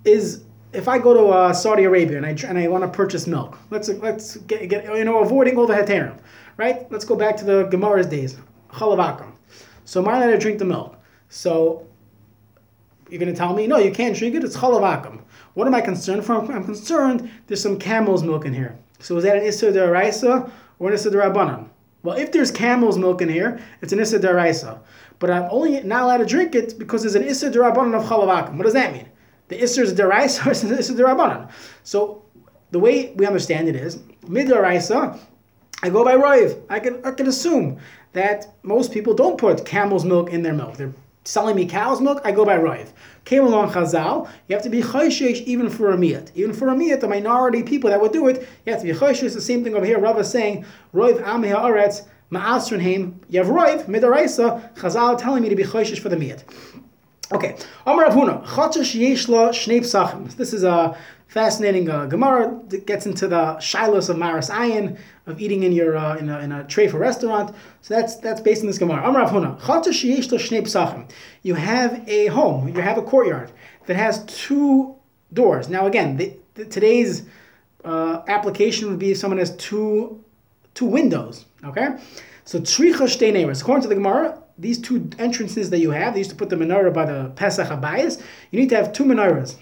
Is 0.05 0.45
if 0.73 0.89
I 0.89 0.99
go 0.99 1.15
to 1.15 1.27
uh, 1.29 1.53
Saudi 1.53 1.85
Arabia 1.85 2.17
and 2.17 2.27
I 2.27 2.31
and 2.49 2.59
I 2.59 2.69
want 2.69 2.85
to 2.85 2.89
purchase 2.89 3.27
milk, 3.27 3.59
let's 3.71 3.89
let's 3.89 4.37
get, 4.39 4.69
get 4.69 4.85
you 4.85 5.05
know 5.05 5.19
avoiding 5.19 5.57
all 5.57 5.67
the 5.67 5.75
heterim, 5.75 6.19
right? 6.57 6.91
Let's 6.91 7.05
go 7.05 7.17
back 7.17 7.37
to 7.39 7.45
the 7.45 7.65
Gemara's 7.65 8.07
days, 8.07 8.37
chalav 8.73 9.33
So 9.85 10.01
am 10.01 10.09
I 10.09 10.17
allowed 10.19 10.31
to 10.31 10.39
drink 10.39 10.59
the 10.59 10.65
milk? 10.65 10.97
So 11.29 11.87
you're 13.11 13.21
going 13.21 13.33
to 13.33 13.37
tell 13.37 13.55
me 13.55 13.67
no, 13.67 13.79
you 13.79 13.93
can't 13.93 14.17
drink 14.17 14.35
it. 14.35 14.45
It's 14.45 14.57
chalav 14.57 15.21
What 15.55 15.67
am 15.67 15.75
I 15.75 15.81
concerned 15.81 16.25
for? 16.25 16.35
I'm 16.35 16.65
concerned 16.65 17.31
there's 17.47 17.63
some 17.63 17.79
camel's 17.79 18.23
milk 18.23 18.45
in 18.45 18.55
here. 18.55 18.77
So 18.99 19.17
is 19.17 19.25
that 19.25 19.37
an 19.37 19.43
issa 19.43 19.73
deraisa 19.73 20.51
or 20.79 20.89
an 20.89 20.95
issa 20.95 21.11
derabanan? 21.11 21.69
Well, 22.05 22.17
if 22.17 22.31
there's 22.33 22.51
camel's 22.51 22.99
milk 22.99 23.23
in 23.23 23.31
here, 23.31 23.59
it's 23.81 23.93
an 23.93 23.99
issa 23.99 24.21
deraisa. 24.21 24.79
But 25.19 25.31
I'm 25.31 25.49
only 25.51 25.83
not 25.83 26.03
allowed 26.03 26.19
to 26.19 26.27
drink 26.27 26.55
it 26.55 26.79
because 26.79 27.03
there's 27.03 27.15
an 27.15 27.25
issa 27.25 27.51
derabanan 27.51 27.99
of 27.99 28.05
chalav 28.05 28.55
What 28.55 28.65
does 28.65 28.75
that 28.75 28.93
mean? 28.93 29.09
The 29.49 29.57
Isser 29.57 29.83
is 29.83 29.95
deraisa 29.95 30.47
or 30.47 30.69
the 30.69 30.77
Isser 30.77 30.97
derabanan. 30.97 31.51
So 31.83 32.23
the 32.71 32.79
way 32.79 33.13
we 33.17 33.27
understand 33.27 33.69
it 33.69 33.77
is 33.77 33.99
midaraisa. 34.27 35.19
I 35.83 35.89
go 35.91 36.05
by 36.05 36.15
Rive. 36.15 36.57
I 36.69 36.79
can 36.79 37.05
I 37.05 37.11
can 37.11 37.27
assume 37.27 37.79
that 38.13 38.55
most 38.63 38.93
people 38.93 39.15
don't 39.15 39.39
put 39.39 39.65
camel's 39.65 40.05
milk 40.05 40.31
in 40.31 40.43
their 40.43 40.55
milk. 40.55 40.77
They're 40.77 40.93
selling 41.25 41.57
me 41.57 41.67
cow's 41.67 42.01
milk. 42.01 42.21
I 42.25 42.33
go 42.33 42.45
by 42.45 42.57
Rive. 42.57 42.93
Came 43.25 43.45
along 43.45 43.71
Chazal. 43.71 44.29
You 44.49 44.55
have 44.55 44.63
to 44.65 44.71
be 44.71 44.83
chayshish 44.83 45.43
even 45.45 45.69
for 45.71 45.93
a 45.93 45.97
miyat. 45.97 46.31
Even 46.35 46.53
for 46.53 46.69
a 46.69 46.75
miyat, 46.75 47.01
the 47.01 47.09
minority 47.09 47.63
people 47.63 47.91
that 47.91 48.01
would 48.01 48.13
do 48.13 48.29
it, 48.29 48.47
you 48.65 48.73
have 48.73 48.83
to 48.83 48.87
be 48.87 48.93
chayshish. 48.93 49.33
The 49.33 49.41
same 49.41 49.65
thing 49.65 49.75
over 49.75 49.87
here. 49.87 49.99
Rav 49.99 50.19
is 50.19 50.31
saying 50.31 50.65
Rive 50.93 51.23
Ami 51.23 51.49
Haaretz 51.49 52.07
have 53.39 53.49
Rive 53.49 53.87
Midaraisa. 53.87 54.75
Chazal 54.75 55.19
telling 55.19 55.43
me 55.43 55.49
to 55.49 55.57
be 55.57 55.65
chayshish 55.65 55.99
for 55.99 56.09
the 56.09 56.17
miyat. 56.17 56.45
Okay, 57.33 57.57
Amar 57.87 58.05
Avuna, 58.05 58.45
Chachash 58.45 59.01
Yeshla 59.01 59.49
Shnei 59.49 59.81
Psachim. 59.81 60.31
This 60.37 60.53
is 60.53 60.63
a 60.63 60.97
fascinating 61.29 61.89
uh, 61.89 62.07
Gemara 62.07 62.61
gets 62.87 63.07
into 63.07 63.27
the 63.27 63.57
shilos 63.57 64.09
of 64.09 64.17
Maris 64.17 64.51
Ayin, 64.51 64.99
of 65.27 65.41
eating 65.41 65.63
in 65.63 65.73
your 65.73 65.97
uh, 65.97 66.17
in, 66.17 66.29
a, 66.29 66.39
in 66.41 66.53
a 66.53 66.65
tray 66.65 66.89
for 66.89 66.99
restaurant. 66.99 67.55
So 67.83 67.95
that's 67.95 68.17
that's 68.17 68.41
based 68.41 68.61
on 68.61 68.67
this 68.69 68.79
Gemara. 68.79 69.03
Shnei 70.37 70.63
Psachim. 70.63 71.11
You 71.43 71.55
have 71.55 72.09
a 72.09 72.27
home, 72.27 72.69
you 72.69 72.81
have 72.81 72.99
a 72.99 73.03
courtyard 73.03 73.53
that 73.87 73.97
has 73.97 74.25
two 74.27 74.95
doors. 75.33 75.69
Now 75.69 75.87
again, 75.87 76.17
the, 76.17 76.37
the, 76.55 76.65
today's 76.67 77.25
uh, 77.85 78.23
application 78.29 78.89
would 78.89 78.99
be 78.99 79.11
if 79.11 79.19
someone 79.19 79.39
has 79.39 79.57
two 79.57 80.23
two 80.75 80.87
windows. 80.87 81.47
Okay, 81.65 81.97
so 82.45 82.61
Tricha 82.61 83.07
Shtei 83.07 83.33
Neighbors. 83.33 83.61
According 83.63 83.83
to 83.83 83.89
the 83.89 83.95
Gemara, 83.95 84.41
these 84.59 84.79
two 84.79 85.11
entrances 85.19 85.71
that 85.71 85.79
you 85.79 85.91
have, 85.91 86.15
they 86.15 86.21
used 86.21 86.31
to 86.31 86.37
put 86.37 86.49
the 86.49 86.57
menorah 86.57 86.93
by 86.93 87.05
the 87.05 87.31
Pesach 87.31 87.69
Habayis, 87.69 88.23
you 88.51 88.61
need 88.61 88.69
to 88.69 88.77
have 88.77 88.93
two 88.93 89.05
menorahs. 89.05 89.57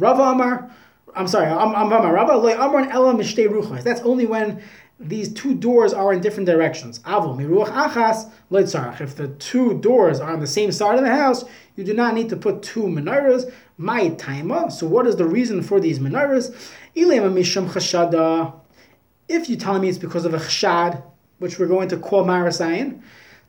Rava 0.00 0.22
Amar, 0.22 0.70
I'm 1.14 1.28
sorry, 1.28 1.46
I'm 1.46 1.74
Amar, 1.74 2.14
Rava 2.14 2.32
Amar 2.32 2.80
and 2.80 2.90
Ella 2.90 3.12
Mishtei 3.14 3.48
Ruchas. 3.48 3.82
That's 3.82 4.00
only 4.00 4.26
when 4.26 4.62
these 4.98 5.32
two 5.32 5.54
doors 5.54 5.92
are 5.92 6.12
in 6.12 6.20
different 6.20 6.46
directions. 6.46 7.00
Avol 7.00 7.36
Miruach 7.36 7.68
Achas 7.68 8.30
Leitzarach. 8.50 9.00
If 9.00 9.16
the 9.16 9.28
two 9.28 9.78
doors 9.80 10.20
are 10.20 10.32
on 10.32 10.40
the 10.40 10.46
same 10.46 10.72
side 10.72 10.96
of 10.96 11.04
the 11.04 11.10
house, 11.10 11.44
you 11.76 11.84
do 11.84 11.94
not 11.94 12.14
need 12.14 12.28
to 12.30 12.36
put 12.36 12.62
two 12.62 12.82
menorahs. 12.82 13.52
My 13.76 14.10
taima. 14.10 14.70
So 14.70 14.86
what 14.86 15.06
is 15.06 15.16
the 15.16 15.24
reason 15.24 15.62
for 15.62 15.80
these 15.80 15.98
menorahs? 15.98 16.54
Ilema 16.96 17.32
Misham 17.32 17.68
Chashada. 17.68 18.54
If 19.28 19.48
you 19.48 19.56
tell 19.56 19.78
me 19.78 19.88
it's 19.88 19.98
because 19.98 20.24
of 20.24 20.34
a 20.34 20.38
chashad, 20.38 21.02
which 21.38 21.58
we're 21.58 21.66
going 21.66 21.88
to 21.88 21.96
call 21.96 22.24
Marasayan, 22.24 23.00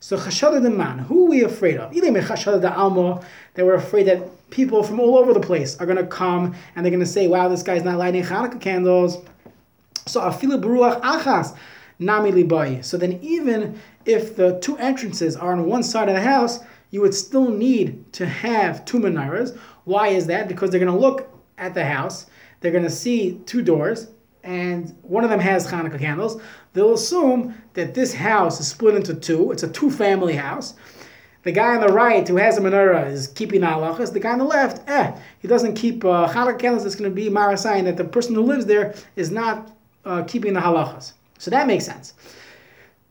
so 0.02 0.16
chashada 0.16 0.60
the 0.60 0.68
man, 0.68 0.98
who 0.98 1.26
are 1.26 1.30
we 1.30 1.44
afraid 1.44 1.76
of? 1.76 1.94
Either 1.94 2.10
chashada 2.10 2.60
the 2.60 2.74
alma, 2.74 3.24
that 3.54 3.64
we're 3.64 3.74
afraid 3.74 4.08
that 4.08 4.50
people 4.50 4.82
from 4.82 4.98
all 4.98 5.16
over 5.16 5.32
the 5.32 5.38
place 5.38 5.78
are 5.78 5.86
going 5.86 5.96
to 5.96 6.04
come 6.04 6.56
and 6.74 6.84
they're 6.84 6.90
going 6.90 6.98
to 6.98 7.06
say, 7.06 7.28
"Wow, 7.28 7.46
this 7.46 7.62
guy's 7.62 7.84
not 7.84 7.98
lighting 7.98 8.24
Hanukkah 8.24 8.60
candles." 8.60 9.18
So 10.08 10.20
afilu 10.20 10.60
beruach 10.60 11.00
achas 11.02 11.56
nami 12.00 12.32
libai. 12.32 12.84
So 12.84 12.96
then, 12.96 13.20
even 13.22 13.80
if 14.04 14.34
the 14.34 14.58
two 14.58 14.76
entrances 14.78 15.36
are 15.36 15.52
on 15.52 15.66
one 15.66 15.84
side 15.84 16.08
of 16.08 16.16
the 16.16 16.20
house, 16.20 16.58
you 16.90 17.00
would 17.00 17.14
still 17.14 17.48
need 17.48 18.12
to 18.14 18.26
have 18.26 18.84
two 18.84 18.98
menorahs. 18.98 19.56
Why 19.84 20.08
is 20.08 20.26
that? 20.26 20.48
Because 20.48 20.70
they're 20.70 20.80
going 20.80 20.92
to 20.92 20.98
look 20.98 21.32
at 21.58 21.74
the 21.74 21.84
house, 21.84 22.26
they're 22.58 22.72
going 22.72 22.82
to 22.82 22.90
see 22.90 23.40
two 23.46 23.62
doors, 23.62 24.08
and 24.44 24.96
one 25.02 25.24
of 25.24 25.30
them 25.30 25.40
has 25.40 25.66
Hanukkah 25.66 25.98
candles. 25.98 26.40
They'll 26.72 26.94
assume 26.94 27.54
that 27.74 27.94
this 27.94 28.12
house 28.14 28.60
is 28.60 28.68
split 28.68 28.94
into 28.94 29.14
two. 29.14 29.52
It's 29.52 29.62
a 29.62 29.68
two-family 29.68 30.34
house. 30.34 30.74
The 31.44 31.52
guy 31.52 31.74
on 31.74 31.80
the 31.80 31.92
right 31.92 32.26
who 32.26 32.36
has 32.36 32.56
a 32.56 32.60
menorah 32.60 33.10
is 33.10 33.28
keeping 33.28 33.62
halachas. 33.62 34.12
The 34.12 34.20
guy 34.20 34.32
on 34.32 34.38
the 34.38 34.44
left, 34.44 34.88
eh, 34.88 35.16
he 35.40 35.48
doesn't 35.48 35.74
keep 35.74 36.04
uh, 36.04 36.28
Hanukkah 36.28 36.58
candles. 36.58 36.84
It's 36.84 36.94
going 36.94 37.10
to 37.10 37.14
be 37.14 37.28
marasayin 37.28 37.84
that 37.84 37.96
the 37.96 38.04
person 38.04 38.34
who 38.34 38.42
lives 38.42 38.66
there 38.66 38.94
is 39.16 39.30
not 39.30 39.72
uh, 40.04 40.22
keeping 40.24 40.54
the 40.54 40.60
halachas. 40.60 41.14
So 41.38 41.50
that 41.50 41.66
makes 41.66 41.84
sense. 41.84 42.14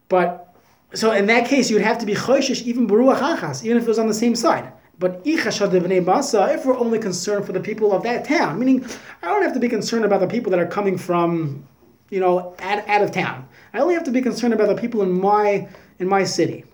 But 0.07 0.55
so 0.93 1.11
in 1.11 1.25
that 1.27 1.47
case, 1.47 1.69
you'd 1.69 1.81
have 1.81 1.97
to 1.99 2.05
be 2.05 2.15
choishish 2.15 2.63
even 2.63 2.87
beruach 2.87 3.63
even 3.63 3.77
if 3.77 3.83
it 3.83 3.87
was 3.87 3.99
on 3.99 4.07
the 4.07 4.13
same 4.13 4.35
side. 4.35 4.71
But 5.01 5.23
if 5.25 6.63
we're 6.63 6.77
only 6.77 6.99
concerned 6.99 7.45
for 7.47 7.53
the 7.53 7.59
people 7.59 7.91
of 7.91 8.03
that 8.03 8.23
town, 8.23 8.59
meaning 8.59 8.85
I 9.23 9.29
don't 9.29 9.41
have 9.41 9.53
to 9.53 9.59
be 9.59 9.67
concerned 9.67 10.05
about 10.05 10.19
the 10.19 10.27
people 10.27 10.51
that 10.51 10.59
are 10.59 10.67
coming 10.67 10.95
from, 10.95 11.67
you 12.11 12.19
know, 12.19 12.55
out, 12.59 12.87
out 12.87 13.01
of 13.01 13.11
town. 13.11 13.47
I 13.73 13.79
only 13.79 13.95
have 13.95 14.03
to 14.03 14.11
be 14.11 14.21
concerned 14.21 14.53
about 14.53 14.67
the 14.67 14.75
people 14.79 15.01
in 15.01 15.11
my 15.11 15.67
in 15.97 16.07
my 16.07 16.23
city. 16.23 16.65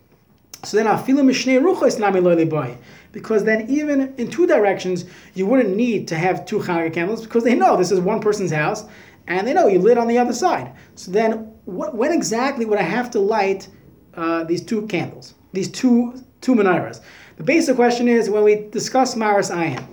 So 0.66 0.76
then 0.76 0.88
afilu 0.88 1.24
mishnei 1.24 1.62
ruchos 1.62 2.00
nami 2.00 2.44
boy. 2.44 2.78
Because 3.14 3.46
then 3.46 3.70
even 3.70 4.14
in 4.18 4.30
two 4.30 4.46
directions, 4.46 5.06
you 5.34 5.46
wouldn't 5.46 5.74
need 5.78 6.10
to 6.10 6.16
have 6.16 6.46
two 6.46 6.60
Hanukkah 6.60 6.94
candles 6.94 7.24
because 7.24 7.46
they 7.46 7.56
know 7.56 7.78
this 7.78 7.92
is 7.92 8.02
one 8.02 8.20
person's 8.20 8.52
house 8.52 8.84
and 9.28 9.48
they 9.48 9.54
know 9.54 9.68
you 9.68 9.80
lit 9.80 9.98
on 9.98 10.08
the 10.08 10.18
other 10.18 10.34
side. 10.34 10.74
So 10.96 11.12
then 11.12 11.54
what, 11.64 11.96
when 11.96 12.12
exactly 12.12 12.66
would 12.66 12.78
I 12.78 12.84
have 12.98 13.10
to 13.12 13.20
light 13.20 13.70
uh, 14.16 14.44
these 14.44 14.62
two 14.62 14.86
candles, 14.88 15.36
these 15.54 15.72
two 15.72 16.22
two 16.42 16.56
menorahs? 16.56 17.00
The 17.38 17.44
basic 17.44 17.76
question 17.76 18.08
is 18.08 18.32
when 18.32 18.44
we 18.44 18.68
discuss 18.72 19.16
Maris 19.16 19.52
Ayin, 19.52 19.86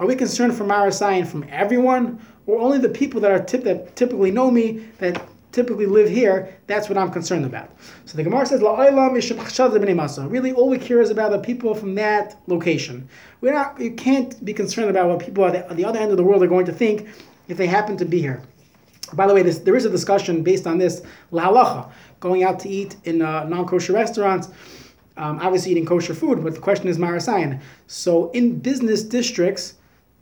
are 0.00 0.06
we 0.06 0.16
concerned 0.16 0.56
for 0.56 0.64
Maris 0.64 1.00
Ayin 1.00 1.24
from 1.24 1.46
everyone 1.48 2.20
or 2.46 2.58
only 2.58 2.78
the 2.78 2.88
people 2.88 3.20
that 3.20 3.30
are 3.30 3.38
tip, 3.38 3.62
that 3.62 3.94
typically 3.94 4.32
know 4.32 4.50
me 4.50 4.84
that 4.98 5.24
typically 5.52 5.86
live 5.86 6.08
here, 6.08 6.52
that's 6.66 6.88
what 6.88 6.98
I'm 6.98 7.12
concerned 7.12 7.44
about. 7.44 7.70
So 8.04 8.16
the 8.16 8.24
Gemara 8.24 8.46
says, 8.46 8.62
Really, 8.62 10.52
all 10.52 10.68
we 10.68 10.78
care 10.78 11.00
is 11.00 11.10
about 11.10 11.30
the 11.30 11.38
people 11.38 11.72
from 11.72 11.94
that 11.94 12.42
location. 12.48 13.08
We're 13.40 13.52
not, 13.52 13.78
you 13.78 13.92
can't 13.92 14.44
be 14.44 14.52
concerned 14.52 14.90
about 14.90 15.08
what 15.08 15.20
people 15.20 15.44
at 15.44 15.52
the, 15.52 15.70
at 15.70 15.76
the 15.76 15.84
other 15.84 16.00
end 16.00 16.10
of 16.10 16.16
the 16.16 16.24
world 16.24 16.42
are 16.42 16.48
going 16.48 16.66
to 16.66 16.72
think 16.72 17.06
if 17.46 17.56
they 17.56 17.68
happen 17.68 17.96
to 17.98 18.04
be 18.04 18.20
here. 18.20 18.42
By 19.12 19.28
the 19.28 19.34
way, 19.34 19.42
this, 19.42 19.58
there 19.58 19.76
is 19.76 19.84
a 19.84 19.90
discussion 19.90 20.42
based 20.42 20.66
on 20.66 20.78
this, 20.78 21.02
lahalacha, 21.32 21.92
going 22.18 22.42
out 22.42 22.58
to 22.60 22.68
eat 22.68 22.96
in 23.04 23.22
uh, 23.22 23.44
non-kosher 23.44 23.92
restaurants, 23.92 24.48
um, 25.16 25.38
obviously 25.40 25.72
eating 25.72 25.86
kosher 25.86 26.14
food, 26.14 26.42
but 26.42 26.54
the 26.54 26.60
question 26.60 26.88
is 26.88 26.98
marasayan. 26.98 27.60
So 27.86 28.30
in 28.30 28.58
business 28.58 29.02
districts, 29.02 29.74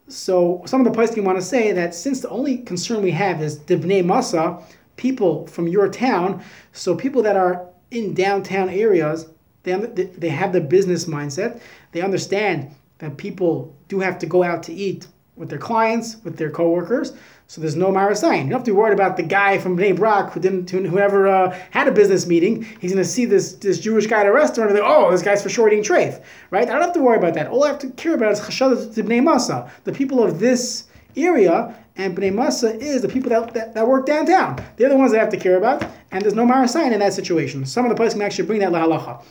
so 0.09 0.63
some 0.67 0.85
of 0.85 0.93
the 0.93 0.99
poskim 0.99 1.23
want 1.25 1.39
to 1.39 1.45
say 1.45 1.73
that 1.73 1.95
since 1.95 2.21
the 2.21 2.29
only 2.31 2.59
concern 2.59 3.03
we 3.03 3.13
have 3.13 3.41
is 3.41 3.59
divnei 3.61 4.05
masa, 4.05 4.63
people 4.97 5.47
from 5.47 5.69
your 5.69 5.89
town. 5.89 6.43
So 6.73 6.95
people 6.95 7.23
that 7.23 7.37
are 7.37 7.67
in 7.91 8.15
downtown 8.15 8.69
areas, 8.69 9.27
they, 9.63 9.75
they 9.75 10.29
have 10.29 10.53
the 10.53 10.61
business 10.61 11.05
mindset. 11.05 11.61
They 11.93 12.03
understand 12.03 12.71
that 12.99 13.17
people 13.17 13.75
do 13.89 14.01
have 14.01 14.19
to 14.19 14.27
go 14.27 14.43
out 14.43 14.63
to 14.65 14.73
eat 14.73 15.07
with 15.37 15.49
their 15.49 15.59
clients, 15.59 16.17
with 16.23 16.37
their 16.37 16.51
coworkers. 16.51 17.15
So 17.51 17.61
there's 17.61 17.75
no 17.75 17.91
marasayin. 17.91 18.45
You 18.45 18.51
don't 18.51 18.53
have 18.53 18.63
to 18.63 18.71
be 18.71 18.77
worried 18.77 18.93
about 18.93 19.17
the 19.17 19.25
guy 19.25 19.59
from 19.59 19.77
Bnei 19.77 19.97
Brak 19.97 20.33
who 20.33 20.39
didn't, 20.39 20.71
whoever 20.71 21.27
uh, 21.27 21.51
had 21.73 21.89
a 21.89 21.91
business 21.91 22.25
meeting. 22.25 22.63
He's 22.81 22.93
going 22.93 23.03
to 23.03 23.11
see 23.11 23.25
this 23.25 23.55
this 23.55 23.81
Jewish 23.81 24.07
guy 24.07 24.21
at 24.21 24.27
a 24.27 24.33
restaurant 24.33 24.71
and 24.71 24.79
think, 24.79 24.89
oh, 24.89 25.11
this 25.11 25.21
guy's 25.21 25.43
for 25.43 25.49
sure 25.49 25.67
eating 25.67 25.83
treif, 25.83 26.23
right? 26.53 26.69
I 26.69 26.73
don't 26.75 26.83
have 26.83 26.93
to 26.93 27.01
worry 27.01 27.19
about 27.19 27.35
that. 27.35 27.49
All 27.49 27.65
I 27.65 27.67
have 27.67 27.81
to 27.81 27.91
care 27.91 28.15
about 28.15 28.31
is 28.31 28.41
chashad 28.41 28.95
Bnei 28.95 29.21
Masa, 29.21 29.69
the 29.83 29.91
people 29.91 30.23
of 30.23 30.39
this 30.39 30.85
area 31.17 31.75
and 31.97 32.17
Bnei 32.17 32.33
Masa 32.33 32.79
is 32.79 33.03
the 33.03 33.09
people 33.09 33.31
that, 33.31 33.53
that, 33.53 33.75
that, 33.75 33.85
work 33.85 34.07
downtown. 34.07 34.65
They're 34.77 34.89
the 34.89 34.97
ones 34.97 35.11
that 35.11 35.19
I 35.19 35.21
have 35.21 35.33
to 35.33 35.37
care 35.37 35.57
about, 35.57 35.85
and 36.13 36.23
there's 36.23 36.35
no 36.35 36.47
Marasayan 36.47 36.93
in 36.93 37.01
that 37.01 37.15
situation. 37.15 37.67
Some 37.67 37.85
of 37.85 37.89
the 37.89 37.97
places 37.97 38.15
can 38.15 38.23
actually 38.23 38.47
bring 38.47 38.61
that 38.61 38.71
lahalacha. 38.71 39.25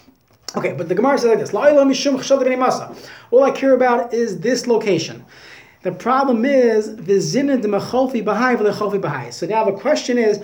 Okay, 0.58 0.74
but 0.74 0.90
the 0.90 0.96
Gemara 0.96 1.18
says 1.18 1.30
like 1.30 1.40
this: 1.40 1.54
All 3.32 3.44
I 3.46 3.52
care 3.52 3.74
about 3.76 4.14
is 4.14 4.40
this 4.42 4.68
location. 4.68 5.24
The 5.82 5.94
problem 5.94 6.44
is 6.44 6.90
v'zinid 6.90 7.64
mecholfi 7.64 8.22
b'hai 8.22 8.58
v'lecholfi 8.58 9.00
b'hai. 9.00 9.32
So 9.32 9.46
now 9.46 9.64
the 9.64 9.72
question 9.72 10.18
is, 10.18 10.44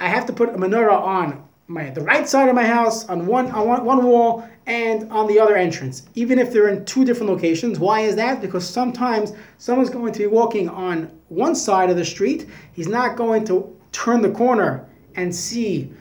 I 0.00 0.08
have 0.08 0.24
to 0.26 0.32
put 0.32 0.48
a 0.48 0.52
menorah 0.52 0.98
on 0.98 1.44
my 1.66 1.90
the 1.90 2.00
right 2.00 2.26
side 2.26 2.48
of 2.48 2.54
my 2.54 2.64
house 2.64 3.06
on 3.10 3.26
one 3.26 3.50
on 3.50 3.68
one, 3.68 3.84
one 3.84 4.06
wall 4.06 4.48
and 4.66 5.10
on 5.12 5.26
the 5.26 5.38
other 5.38 5.54
entrance, 5.54 6.06
even 6.14 6.38
if 6.38 6.50
they're 6.50 6.68
in 6.68 6.86
two 6.86 7.04
different 7.04 7.30
locations. 7.30 7.78
Why 7.78 8.00
is 8.00 8.16
that? 8.16 8.40
Because 8.40 8.66
sometimes 8.66 9.34
someone's 9.58 9.90
going 9.90 10.14
to 10.14 10.18
be 10.18 10.26
walking 10.26 10.70
on 10.70 11.10
one 11.28 11.54
side 11.54 11.90
of 11.90 11.96
the 11.96 12.04
street. 12.04 12.48
He's 12.72 12.88
not 12.88 13.16
going 13.16 13.44
to 13.46 13.76
turn 13.92 14.22
the 14.22 14.30
corner 14.30 14.88
and 15.14 15.34
see 15.34 15.92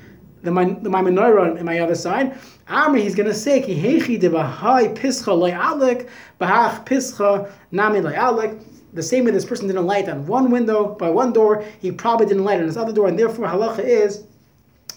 the, 0.43 0.51
my, 0.51 0.65
the, 0.65 0.89
menorah 0.89 1.57
in 1.57 1.65
my 1.65 1.79
other 1.79 1.95
side. 1.95 2.37
Amri, 2.67 3.01
he's 3.01 3.15
going 3.15 3.29
to 3.29 3.33
say, 3.33 3.61
Ki 3.61 3.75
hechi 3.75 4.19
de 4.19 4.29
bahai 4.29 4.95
pischa 4.95 5.37
lo'alek, 5.37 6.09
bahach 6.39 6.85
pischa 6.85 7.51
nami 7.71 8.01
lo'alek. 8.01 8.63
The 8.93 9.03
same 9.03 9.25
way 9.25 9.31
this 9.31 9.45
person 9.45 9.67
didn't 9.67 9.85
light 9.85 10.09
on 10.09 10.25
one 10.25 10.49
window 10.49 10.95
by 10.95 11.09
one 11.09 11.33
door, 11.33 11.63
he 11.79 11.91
probably 11.91 12.25
didn't 12.25 12.43
light 12.43 12.59
on 12.59 12.65
his 12.65 12.77
other 12.77 12.93
door, 12.93 13.07
and 13.07 13.17
therefore 13.17 13.47
halacha 13.47 13.79
is 13.79 14.23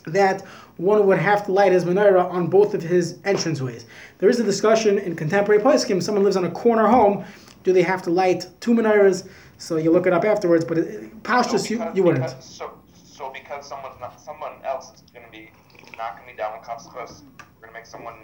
that 0.07 0.43
one 0.77 1.07
would 1.07 1.19
have 1.19 1.45
to 1.47 1.53
light 1.53 1.73
his 1.73 1.85
menorah 1.85 2.31
on 2.31 2.47
both 2.47 2.75
of 2.75 2.83
his 2.83 3.15
entranceways. 3.19 3.85
There 4.19 4.29
is 4.29 4.41
a 4.41 4.45
discussion 4.45 4.99
in 4.99 5.15
contemporary 5.15 5.63
poskim. 5.63 6.03
Someone 6.03 6.25
lives 6.25 6.37
on 6.37 6.45
a 6.47 6.51
corner 6.51 6.87
home. 6.87 7.25
Do 7.65 7.73
they 7.73 7.83
have 7.83 8.03
to 8.03 8.11
light 8.11 8.47
two 8.61 8.73
menorahs? 8.73 9.29
So 9.59 9.77
you 9.77 9.91
look 9.91 10.07
it 10.07 10.15
up 10.15 10.25
afterwards. 10.25 10.65
But 10.65 11.23
pastures, 11.23 11.69
so 11.69 11.75
you, 11.75 11.91
you 11.95 12.03
wouldn't. 12.03 12.25
Because, 12.25 12.45
so, 12.45 12.80
so 13.21 13.31
because 13.31 13.69
someone's 13.69 14.01
not, 14.01 14.19
someone 14.19 14.53
else 14.65 14.95
is 14.95 15.03
going 15.13 15.27
to 15.27 15.31
be 15.31 15.51
knocking 15.99 16.27
me 16.27 16.33
down 16.35 16.57
with 16.57 16.67
consequence, 16.67 17.23
we're 17.39 17.69
going 17.69 17.75
to 17.75 17.79
make 17.79 17.85
someone 17.85 18.15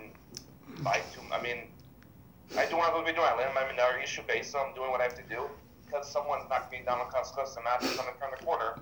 light 0.83 1.03
two. 1.13 1.21
I 1.31 1.43
mean, 1.43 1.69
I 2.57 2.65
do 2.65 2.79
what 2.79 2.89
I'm 2.89 3.05
to 3.05 3.13
doing. 3.13 3.27
I 3.29 3.37
live 3.37 3.49
in 3.49 3.55
my 3.55 3.61
menorah 3.61 4.03
issue 4.03 4.23
base, 4.27 4.51
so 4.51 4.59
I'm 4.59 4.75
doing 4.75 4.91
what 4.91 5.03
I 5.03 5.05
have 5.05 5.15
to 5.17 5.29
do. 5.29 5.51
Because 5.85 6.11
someone's 6.11 6.45
knocking 6.49 6.81
me 6.81 6.85
down 6.87 6.99
with 7.01 7.13
consequence, 7.13 7.55
I'm 7.59 7.65
not 7.65 7.83
just 7.83 7.95
going 7.99 8.11
to 8.11 8.19
turn 8.19 8.31
the 8.39 8.43
corner. 8.43 8.77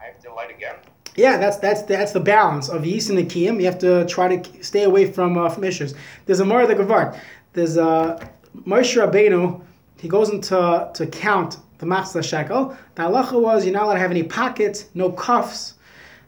I 0.00 0.06
have 0.06 0.18
to 0.24 0.34
light 0.34 0.50
again. 0.50 0.74
Yeah, 1.14 1.36
that's 1.36 1.58
that's 1.58 1.82
that's 1.82 2.12
the 2.12 2.20
balance 2.20 2.68
of 2.68 2.84
yeast 2.84 3.08
and 3.10 3.18
the. 3.18 3.60
You 3.60 3.66
have 3.66 3.78
to 3.78 4.06
try 4.06 4.36
to 4.36 4.62
stay 4.64 4.84
away 4.84 5.10
from 5.10 5.38
uh, 5.38 5.48
from 5.48 5.64
issues. 5.64 5.94
There's 6.26 6.40
a 6.40 6.44
Mara 6.44 6.66
the 6.66 6.74
Gavart. 6.74 7.18
There's 7.52 7.76
a 7.76 7.84
uh, 7.84 8.28
Moshe 8.66 8.96
Rabbeinu. 8.96 9.62
He 9.98 10.08
goes 10.08 10.30
into 10.30 10.90
to 10.92 11.06
count 11.06 11.58
the 11.80 11.86
machzah 11.86 12.22
shekel. 12.22 12.76
The 12.94 13.02
halacha 13.02 13.40
was 13.40 13.64
you're 13.64 13.74
not 13.74 13.84
allowed 13.84 13.94
to 13.94 14.00
have 14.00 14.10
any 14.10 14.22
pockets, 14.22 14.86
no 14.94 15.10
cuffs. 15.10 15.74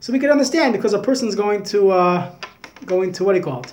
So 0.00 0.12
we 0.12 0.18
could 0.18 0.30
understand 0.30 0.72
because 0.72 0.94
a 0.94 0.98
person's 0.98 1.34
going 1.34 1.62
to 1.64 1.90
uh, 1.90 2.34
going 2.86 3.12
to 3.12 3.24
what 3.24 3.32
do 3.32 3.38
you 3.38 3.44
call? 3.44 3.64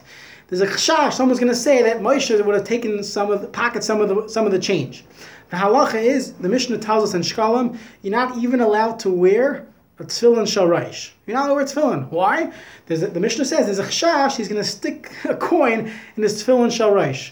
There's 0.48 0.62
a 0.62 0.68
chashash. 0.68 1.14
Someone's 1.14 1.40
going 1.40 1.52
to 1.52 1.58
say 1.58 1.82
that 1.82 2.02
Moshe 2.02 2.46
would 2.46 2.56
have 2.56 2.66
taken 2.66 3.04
some 3.04 3.32
of 3.32 3.42
the 3.42 3.48
pockets, 3.48 3.86
some 3.88 4.02
of 4.02 4.10
the 4.10 4.28
some 4.28 4.46
of 4.46 4.52
the 4.52 4.60
change. 4.60 5.06
The 5.50 5.58
halacha 5.58 5.96
is 5.96 6.34
the 6.34 6.50
Mishnah 6.50 6.78
tells 6.78 7.04
us 7.04 7.14
in 7.16 7.22
Shkalim 7.22 7.78
you're 8.02 8.12
not 8.12 8.38
even 8.38 8.60
allowed 8.60 9.00
to 9.00 9.10
wear 9.10 9.66
a 10.00 10.04
tefillin 10.04 10.46
shalreish. 10.46 11.12
You're 11.26 11.36
not 11.36 11.50
allowed 11.50 11.66
to 11.66 11.76
wear 11.76 11.92
tefillin. 11.94 12.12
Why? 12.12 12.52
A, 12.90 12.96
the 12.96 13.20
Mishnah 13.20 13.46
says 13.46 13.66
there's 13.66 13.80
a 13.80 13.84
chashash. 13.84 14.36
He's 14.36 14.50
going 14.50 14.62
to 14.62 14.70
stick 14.70 15.12
a 15.24 15.36
coin 15.36 15.92
in 16.16 16.22
this 16.22 16.44
tefillin 16.44 16.68
shalreish. 16.68 17.32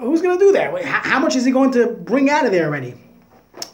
Who's 0.00 0.20
going 0.20 0.38
to 0.38 0.44
do 0.44 0.52
that? 0.52 0.84
How 0.84 1.20
much 1.20 1.36
is 1.36 1.44
he 1.44 1.52
going 1.52 1.70
to 1.72 1.86
bring 1.86 2.28
out 2.28 2.44
of 2.44 2.52
there 2.52 2.66
already? 2.66 2.94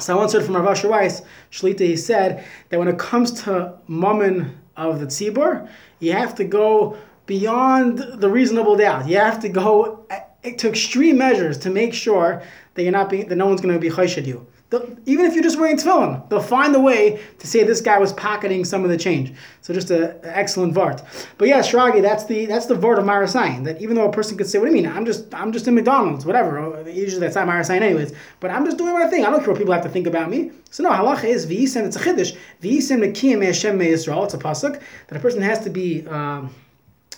So 0.01 0.15
I 0.15 0.17
once 0.17 0.33
heard 0.33 0.45
from 0.45 0.57
Rav 0.57 0.67
Asher 0.67 0.89
Weiss, 0.89 1.23
Shlita, 1.51 1.81
he 1.81 1.97
said 1.97 2.45
that 2.69 2.79
when 2.79 2.87
it 2.87 2.99
comes 2.99 3.43
to 3.43 3.75
mammon 3.89 4.57
of 4.77 5.01
the 5.01 5.07
tzibur, 5.07 5.69
you 5.99 6.13
have 6.13 6.37
to 6.37 6.45
go 6.45 6.97
beyond 7.27 7.99
the 7.99 8.31
reasonable 8.31 8.77
doubt. 8.77 9.09
You 9.09 9.19
have 9.19 9.41
to 9.41 9.49
go 9.49 10.07
eh, 10.11 10.53
to 10.57 10.69
extreme 10.69 11.19
measures 11.19 11.59
to 11.59 11.71
make 11.71 11.93
sure 11.93 12.43
that 12.75 12.83
you're 12.85 12.93
not 12.93 13.11
being, 13.11 13.29
that 13.29 13.37
no 13.37 13.47
one's 13.47 13.61
going 13.61 13.75
to 13.75 13.81
be 13.81 13.91
chayshad 13.91 14.25
you 14.25 14.47
even 15.07 15.25
if 15.25 15.35
you're 15.35 15.43
just 15.43 15.59
wearing 15.59 15.77
tefillin, 15.77 16.29
they'll 16.29 16.41
find 16.41 16.77
a 16.77 16.81
way 16.81 17.23
to 17.39 17.47
say 17.47 17.65
this 17.65 17.81
guy 17.81 17.99
was 17.99 18.13
pocketing 18.13 18.67
some 18.67 18.85
of 18.85 18.91
the 18.91 18.99
change. 18.99 19.33
So 19.63 19.73
just 19.73 19.91
an 19.91 20.15
excellent 20.23 20.75
vart. 20.75 21.03
But 21.39 21.49
yeah, 21.49 21.61
Shragi, 21.61 22.03
that's 22.03 22.27
the 22.27 22.45
that's 22.45 22.67
the 22.67 22.75
vart 22.75 22.99
of 22.99 23.05
Marasayan. 23.05 23.65
That 23.65 23.81
even 23.81 23.97
though 23.97 24.07
a 24.07 24.13
person 24.13 24.37
could 24.37 24.47
say, 24.47 24.59
"What 24.59 24.67
do 24.67 24.77
you 24.77 24.83
mean? 24.83 24.91
I'm 24.91 25.07
just 25.07 25.35
I'm 25.35 25.53
just 25.53 25.67
in 25.69 25.75
McDonald's, 25.75 26.27
whatever." 26.27 26.85
Usually 26.87 27.21
that's 27.21 27.35
not 27.35 27.49
Marasayan 27.49 27.81
anyways. 27.81 28.13
But 28.41 28.51
I'm 28.51 28.67
just 28.67 28.77
doing 28.77 28.93
my 28.93 29.07
thing. 29.07 29.25
I 29.25 29.31
don't 29.31 29.41
care 29.41 29.51
what 29.51 29.59
people 29.59 29.73
have 29.73 29.85
to 29.85 29.89
think 29.89 30.07
about 30.07 30.29
me. 30.29 30.53
So 30.71 30.83
no, 30.83 30.91
halacha 30.91 31.25
is 31.25 31.47
v'yisem. 31.47 31.87
It's 31.87 31.97
a 31.97 32.01
chiddush. 32.01 32.37
V'yisem 32.63 33.01
nekiyim 33.01 33.43
Hashem 33.45 33.79
Yisrael. 33.79 34.25
It's 34.25 34.35
a 34.35 34.39
pasuk 34.39 34.83
that 35.07 35.17
a 35.17 35.21
person 35.21 35.41
has 35.41 35.61
to 35.61 35.71
be. 35.71 36.07
Um, 36.07 36.55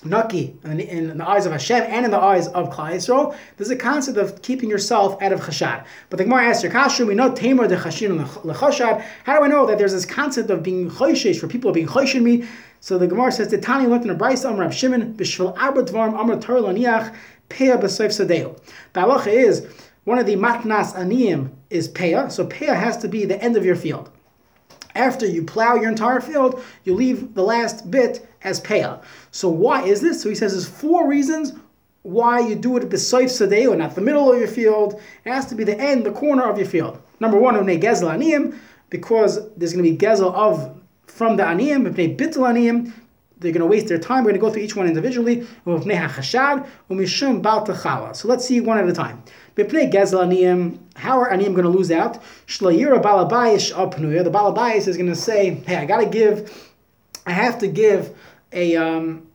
Naki 0.03 0.57
in, 0.65 1.19
the 1.19 1.29
eyes 1.29 1.45
of 1.45 1.53
Hashem 1.53 1.83
and 1.83 2.07
in 2.07 2.11
the 2.11 2.19
eyes 2.19 2.49
of 2.49 2.71
Klal 2.71 2.93
Yisrael. 2.93 3.37
There's 3.59 3.69
a 3.69 3.77
concept 3.77 4.17
of 4.17 4.41
keeping 4.41 4.71
yourself 4.71 5.21
out 5.21 5.33
of 5.33 5.41
chashad. 5.41 5.85
But 6.09 6.17
the 6.17 6.25
Gemara 6.25 6.47
asks 6.47 6.63
your 6.63 6.73
kashu, 6.73 7.07
we 7.07 7.15
know 7.15 7.35
tamer 7.35 7.69
de 7.69 7.77
chashin. 7.77 9.05
How 9.25 9.39
do 9.39 9.45
I 9.45 9.49
know 9.49 9.67
that 9.67 9.77
there's 9.77 9.93
this 9.93 10.07
concept 10.07 10.49
of 10.49 10.63
being 10.63 10.91
choishish 10.91 11.39
for 11.39 11.49
people 11.49 11.71
being 11.73 11.87
choish 11.87 12.21
me? 12.21 12.49
So 12.81 12.97
the 12.97 13.07
Gemara 13.07 13.31
says 13.31 13.49
the 13.49 13.59
Tani 13.59 13.87
went 13.87 14.05
in 14.05 14.11
a 14.11 14.15
brayso 14.15 14.47
Amar 14.47 14.63
Rab 14.63 14.73
Shimon 14.73 15.13
b'shvil 15.15 15.55
arba 15.59 15.83
dvarim 15.83 16.19
Amar 16.19 16.41
Torah 16.41 16.63
laniach 16.63 17.15
peah 17.51 17.79
b'soif 17.79 18.09
sadeu. 18.09 18.59
The 18.95 19.01
halacha 19.01 19.27
is 19.27 19.67
one 20.05 20.19
of 20.19 20.25
the 20.25 20.37
matnas 20.37 20.95
aniyim 20.95 21.51
is 21.69 21.91
peah. 21.91 22.33
So 22.33 22.47
peah 22.47 22.75
has 22.75 22.97
to 22.99 23.09
be 23.09 23.27
the 23.27 23.43
end 23.43 23.59
of 23.59 23.67
your 23.67 23.77
field. 23.77 24.11
After 25.01 25.27
you 25.27 25.43
plow 25.43 25.77
your 25.77 25.89
entire 25.89 26.21
field, 26.21 26.63
you 26.85 26.95
leave 26.95 27.33
the 27.33 27.43
last 27.43 27.91
bit 27.91 28.29
as 28.45 28.61
peah. 28.61 29.03
So 29.31 29.49
why 29.49 29.83
is 29.83 30.03
this? 30.03 30.21
So 30.21 30.29
he 30.29 30.35
says 30.35 30.53
there's 30.53 30.69
four 30.69 31.09
reasons 31.09 31.55
why 32.03 32.41
you 32.41 32.55
do 32.55 32.77
it 32.77 32.83
at 32.83 32.91
the 32.91 32.99
soif 32.99 33.31
sadeu, 33.31 33.75
not 33.79 33.95
the 33.95 34.03
middle 34.03 34.31
of 34.31 34.39
your 34.39 34.47
field. 34.47 35.01
It 35.25 35.31
has 35.31 35.47
to 35.47 35.55
be 35.55 35.65
the 35.65 35.81
end, 35.81 36.05
the 36.05 36.13
corner 36.13 36.45
of 36.51 36.59
your 36.59 36.67
field. 36.67 37.01
Number 37.19 37.39
one, 37.39 37.55
gezel 37.55 38.11
aniyim, 38.15 38.59
because 38.91 39.51
there's 39.57 39.73
going 39.73 39.87
to 39.87 39.91
be 39.91 39.97
gezel 39.97 40.35
of 40.35 40.79
from 41.07 41.39
the 41.39 41.45
aniyim, 41.45 41.87
if 41.87 42.19
bittul 42.19 42.45
aniyim, 42.51 42.93
they're 43.41 43.53
going 43.53 43.61
to 43.61 43.67
waste 43.67 43.89
their 43.89 43.99
time. 43.99 44.23
We're 44.23 44.33
going 44.33 44.41
to 44.41 44.47
go 44.47 44.51
through 44.51 44.63
each 44.63 44.77
one 44.77 44.87
individually. 44.87 45.47
So 45.65 45.73
let's 48.29 48.47
see 48.47 48.61
one 48.61 48.79
at 48.79 48.89
a 48.89 48.93
time. 48.93 49.23
How 50.97 51.19
are 51.19 51.31
aniyim 51.31 51.55
going 51.55 51.63
to 51.63 51.69
lose 51.69 51.91
out? 51.91 52.23
The 52.47 54.31
balabayis 54.31 54.89
is 54.89 54.97
going 54.97 55.09
to 55.09 55.17
say, 55.17 55.55
hey, 55.67 55.77
I 55.77 55.87
got 55.87 55.99
to 55.99 56.07
give, 56.07 56.73
I 57.27 57.33
have 57.33 57.59
to 57.59 57.67
give 57.67 58.17
a 58.53 58.77
um, 58.77 59.27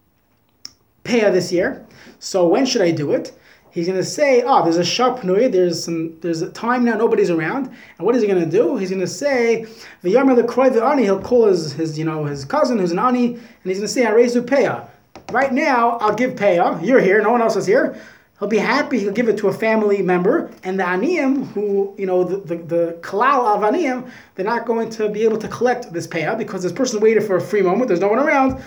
payah 1.03 1.31
this 1.31 1.51
year. 1.51 1.85
So 2.19 2.47
when 2.47 2.65
should 2.65 2.81
I 2.81 2.91
do 2.91 3.11
it? 3.11 3.37
He's 3.75 3.87
going 3.87 3.99
to 3.99 4.05
say, 4.05 4.41
oh, 4.41 4.63
there's 4.63 4.77
a 4.77 4.85
sharp 4.85 5.19
pnuya, 5.19 5.51
there's 5.51 5.83
some, 5.83 6.17
there's 6.21 6.41
a 6.41 6.49
time 6.51 6.85
now, 6.85 6.95
nobody's 6.95 7.29
around. 7.29 7.67
And 7.97 8.05
what 8.05 8.15
is 8.15 8.21
he 8.21 8.27
going 8.27 8.41
to 8.41 8.49
do? 8.49 8.77
He's 8.77 8.89
going 8.89 9.01
to 9.01 9.07
say, 9.07 9.65
the 10.01 10.13
v'yamar 10.13 10.41
lekroy 10.41 10.81
ani.' 10.81 11.03
he'll 11.03 11.19
call 11.19 11.47
his, 11.47 11.73
his, 11.73 11.99
you 11.99 12.05
know, 12.05 12.23
his 12.23 12.45
cousin 12.45 12.79
who's 12.79 12.93
an 12.93 12.99
ani, 12.99 13.33
and 13.33 13.41
he's 13.65 13.79
going 13.79 13.87
to 13.87 13.87
say, 13.89 14.05
arezu 14.05 14.41
peya. 14.43 14.87
Right 15.29 15.51
now, 15.51 15.97
I'll 15.97 16.15
give 16.15 16.35
peya. 16.35 16.81
You're 16.85 17.01
here, 17.01 17.21
no 17.21 17.33
one 17.33 17.41
else 17.41 17.57
is 17.57 17.65
here. 17.65 18.01
He'll 18.39 18.47
be 18.47 18.59
happy, 18.59 18.97
he'll 18.97 19.11
give 19.11 19.27
it 19.27 19.37
to 19.39 19.49
a 19.49 19.53
family 19.53 20.01
member, 20.01 20.51
and 20.63 20.79
the 20.79 20.85
aniyim, 20.85 21.47
who, 21.47 21.93
you 21.97 22.05
know, 22.05 22.23
the, 22.23 22.37
the, 22.37 22.55
the 22.63 22.97
kalal 23.01 23.57
of 23.57 23.61
aniyim, 23.61 24.09
they're 24.35 24.45
not 24.45 24.65
going 24.65 24.89
to 24.91 25.09
be 25.09 25.25
able 25.25 25.37
to 25.37 25.49
collect 25.49 25.91
this 25.91 26.07
peya 26.07 26.37
because 26.37 26.63
this 26.63 26.71
person 26.71 27.01
waited 27.01 27.25
for 27.25 27.35
a 27.35 27.41
free 27.41 27.61
moment, 27.61 27.89
there's 27.89 27.99
no 27.99 28.07
one 28.07 28.19
around, 28.19 28.63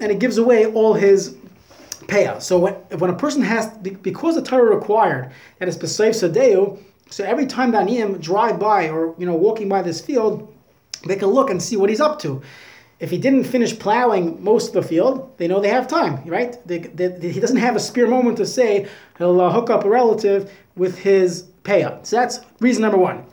and 0.00 0.10
it 0.10 0.18
gives 0.18 0.38
away 0.38 0.64
all 0.72 0.94
his 0.94 1.36
payout. 2.06 2.42
So 2.42 2.58
when, 2.58 2.74
when 2.98 3.10
a 3.10 3.16
person 3.16 3.42
has, 3.42 3.68
because 3.78 4.34
the 4.34 4.42
Torah 4.42 4.74
required 4.74 5.32
that 5.58 5.68
it's 5.68 5.76
B'Seif 5.76 6.14
Sadeu, 6.14 6.78
so 7.10 7.24
every 7.24 7.46
time 7.46 7.72
that 7.72 7.86
Aniyim 7.86 8.20
drive 8.20 8.58
by 8.58 8.88
or, 8.88 9.14
you 9.18 9.26
know, 9.26 9.34
walking 9.34 9.68
by 9.68 9.82
this 9.82 10.00
field, 10.00 10.54
they 11.06 11.16
can 11.16 11.28
look 11.28 11.50
and 11.50 11.62
see 11.62 11.76
what 11.76 11.90
he's 11.90 12.00
up 12.00 12.18
to. 12.20 12.40
If 13.00 13.10
he 13.10 13.18
didn't 13.18 13.44
finish 13.44 13.76
plowing 13.78 14.42
most 14.42 14.68
of 14.68 14.74
the 14.74 14.82
field, 14.88 15.36
they 15.36 15.48
know 15.48 15.60
they 15.60 15.68
have 15.68 15.88
time, 15.88 16.24
right? 16.24 16.56
They, 16.66 16.78
they, 16.78 17.08
they, 17.08 17.32
he 17.32 17.40
doesn't 17.40 17.56
have 17.56 17.76
a 17.76 17.80
spare 17.80 18.06
moment 18.06 18.36
to 18.38 18.46
say 18.46 18.88
he'll 19.18 19.40
uh, 19.40 19.52
hook 19.52 19.70
up 19.70 19.84
a 19.84 19.88
relative 19.88 20.52
with 20.76 20.98
his 20.98 21.44
payout. 21.64 22.06
So 22.06 22.16
that's 22.16 22.40
reason 22.60 22.82
number 22.82 22.98
one. 22.98 23.24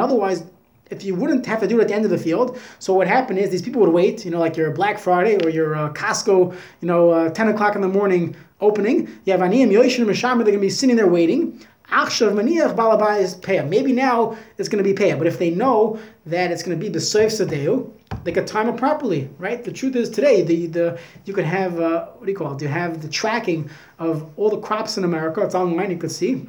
Otherwise, 0.00 0.42
if 0.90 1.04
you 1.04 1.14
wouldn't 1.14 1.44
have 1.46 1.60
to 1.60 1.66
do 1.66 1.78
it 1.78 1.82
at 1.82 1.88
the 1.88 1.94
end 1.94 2.04
of 2.04 2.10
the 2.10 2.18
field, 2.18 2.58
so 2.78 2.94
what 2.94 3.06
happened 3.06 3.38
is 3.38 3.50
these 3.50 3.62
people 3.62 3.80
would 3.80 3.92
wait, 3.92 4.24
you 4.24 4.30
know, 4.30 4.38
like 4.38 4.56
your 4.56 4.70
Black 4.70 4.98
Friday 4.98 5.36
or 5.44 5.50
your 5.50 5.74
uh, 5.74 5.92
Costco, 5.92 6.52
you 6.80 6.88
know, 6.88 7.10
uh, 7.10 7.30
10 7.30 7.48
o'clock 7.48 7.74
in 7.74 7.80
the 7.80 7.88
morning 7.88 8.36
opening. 8.60 9.08
You 9.24 9.32
have 9.32 9.40
Aniyim, 9.40 9.70
Yoishin, 9.70 9.98
and 9.98 10.06
Mishamer, 10.08 10.44
they're 10.44 10.52
going 10.52 10.54
to 10.54 10.60
be 10.60 10.70
sitting 10.70 10.96
there 10.96 11.08
waiting. 11.08 11.60
Maniach 11.88 13.20
is 13.20 13.36
payah. 13.36 13.68
Maybe 13.68 13.92
now 13.92 14.36
it's 14.58 14.68
going 14.68 14.82
to 14.82 14.88
be 14.88 14.96
payah, 14.96 15.18
but 15.18 15.26
if 15.26 15.38
they 15.38 15.50
know 15.50 16.00
that 16.26 16.50
it's 16.50 16.62
going 16.62 16.76
to 16.78 16.84
be 16.84 16.90
the 16.90 16.98
Soif 16.98 17.30
Sadeu, 17.30 17.92
they 18.24 18.32
can 18.32 18.44
time 18.44 18.68
it 18.68 18.76
properly, 18.76 19.30
right? 19.38 19.62
The 19.62 19.72
truth 19.72 19.94
is 19.94 20.10
today, 20.10 20.42
the, 20.42 20.66
the 20.66 21.00
you 21.24 21.32
could 21.32 21.44
have, 21.44 21.78
uh, 21.78 22.06
what 22.06 22.26
do 22.26 22.32
you 22.32 22.36
call 22.36 22.54
it? 22.54 22.62
You 22.62 22.68
have 22.68 23.02
the 23.02 23.08
tracking 23.08 23.70
of 23.98 24.28
all 24.36 24.50
the 24.50 24.60
crops 24.60 24.98
in 24.98 25.04
America. 25.04 25.42
It's 25.42 25.54
online, 25.54 25.90
you 25.90 25.98
could 25.98 26.12
see. 26.12 26.48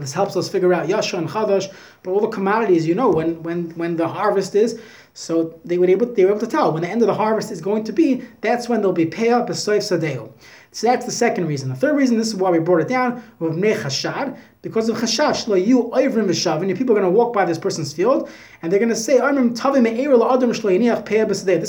This 0.00 0.12
helps 0.12 0.36
us 0.36 0.48
figure 0.48 0.72
out 0.72 0.88
Yasha 0.88 1.16
and 1.16 1.28
Chadash, 1.28 1.72
but 2.02 2.10
all 2.10 2.20
the 2.20 2.28
commodities, 2.28 2.86
you 2.86 2.94
know, 2.94 3.10
when 3.10 3.42
when 3.42 3.70
when 3.70 3.96
the 3.96 4.08
harvest 4.08 4.54
is, 4.54 4.80
so 5.14 5.58
they 5.64 5.78
were 5.78 5.86
able 5.86 6.06
they 6.06 6.24
were 6.24 6.30
able 6.30 6.40
to 6.40 6.46
tell 6.46 6.72
when 6.72 6.82
the 6.82 6.88
end 6.88 7.02
of 7.02 7.06
the 7.06 7.14
harvest 7.14 7.50
is 7.50 7.60
going 7.60 7.84
to 7.84 7.92
be. 7.92 8.22
That's 8.40 8.68
when 8.68 8.80
they'll 8.80 8.92
be 8.92 9.06
pay 9.06 9.30
up 9.30 9.48
a 9.48 9.52
soif 9.52 9.82
sadeu. 9.82 10.32
So 10.76 10.86
that's 10.88 11.06
the 11.06 11.10
second 11.10 11.46
reason. 11.46 11.70
The 11.70 11.74
third 11.74 11.96
reason, 11.96 12.18
this 12.18 12.28
is 12.28 12.36
why 12.36 12.50
we 12.50 12.58
brought 12.58 12.82
it 12.82 12.88
down, 12.88 13.22
because 14.60 14.88
of 14.88 14.96
chashash, 14.96 15.66
you 15.66 15.84
oivrim 15.84 16.26
v'shavin, 16.26 16.76
people 16.76 16.94
are 16.94 17.00
going 17.00 17.10
to 17.10 17.16
walk 17.16 17.32
by 17.32 17.46
this 17.46 17.56
person's 17.56 17.94
field, 17.94 18.28
and 18.60 18.70
they're 18.70 18.78
going 18.78 18.90
to 18.90 18.96
say. 18.96 19.16
This 19.16 19.60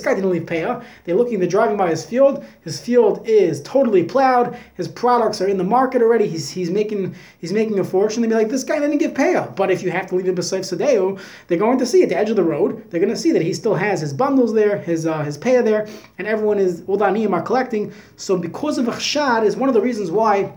guy 0.01 0.13
didn't 0.13 0.29
leave 0.29 0.43
payah. 0.43 0.83
They're 1.03 1.15
looking, 1.15 1.39
they're 1.39 1.47
driving 1.47 1.77
by 1.77 1.89
his 1.89 2.05
field. 2.05 2.43
His 2.61 2.81
field 2.81 3.25
is 3.25 3.61
totally 3.61 4.03
plowed. 4.03 4.57
His 4.73 4.87
products 4.87 5.41
are 5.41 5.47
in 5.47 5.57
the 5.57 5.63
market 5.63 6.01
already. 6.01 6.27
He's, 6.27 6.49
he's 6.49 6.71
making 6.71 7.15
he's 7.39 7.53
making 7.53 7.79
a 7.79 7.83
fortune. 7.83 8.23
They'd 8.23 8.29
be 8.29 8.35
like, 8.35 8.49
this 8.49 8.63
guy 8.63 8.79
didn't 8.79 8.97
give 8.97 9.13
payah. 9.13 9.55
But 9.55 9.71
if 9.71 9.83
you 9.83 9.91
have 9.91 10.07
to 10.07 10.15
leave 10.15 10.27
it 10.27 10.35
beside 10.35 10.63
Sadeo, 10.63 11.19
they're 11.47 11.57
going 11.57 11.77
to 11.77 11.85
see 11.85 12.03
at 12.03 12.09
the 12.09 12.17
edge 12.17 12.29
of 12.29 12.35
the 12.35 12.43
road, 12.43 12.89
they're 12.89 12.99
going 12.99 13.13
to 13.13 13.19
see 13.19 13.31
that 13.31 13.41
he 13.41 13.53
still 13.53 13.75
has 13.75 14.01
his 14.01 14.11
bundles 14.11 14.53
there, 14.53 14.79
his 14.79 15.05
uh, 15.05 15.23
his 15.23 15.37
payah 15.37 15.63
there, 15.63 15.87
and 16.17 16.27
everyone 16.27 16.57
is, 16.57 16.83
the 16.83 17.29
are 17.31 17.41
collecting. 17.43 17.93
So 18.15 18.37
because 18.37 18.77
of 18.77 18.87
Is 18.99 19.55
one 19.55 19.69
of 19.69 19.75
the 19.75 19.81
reasons 19.81 20.11
why 20.11 20.53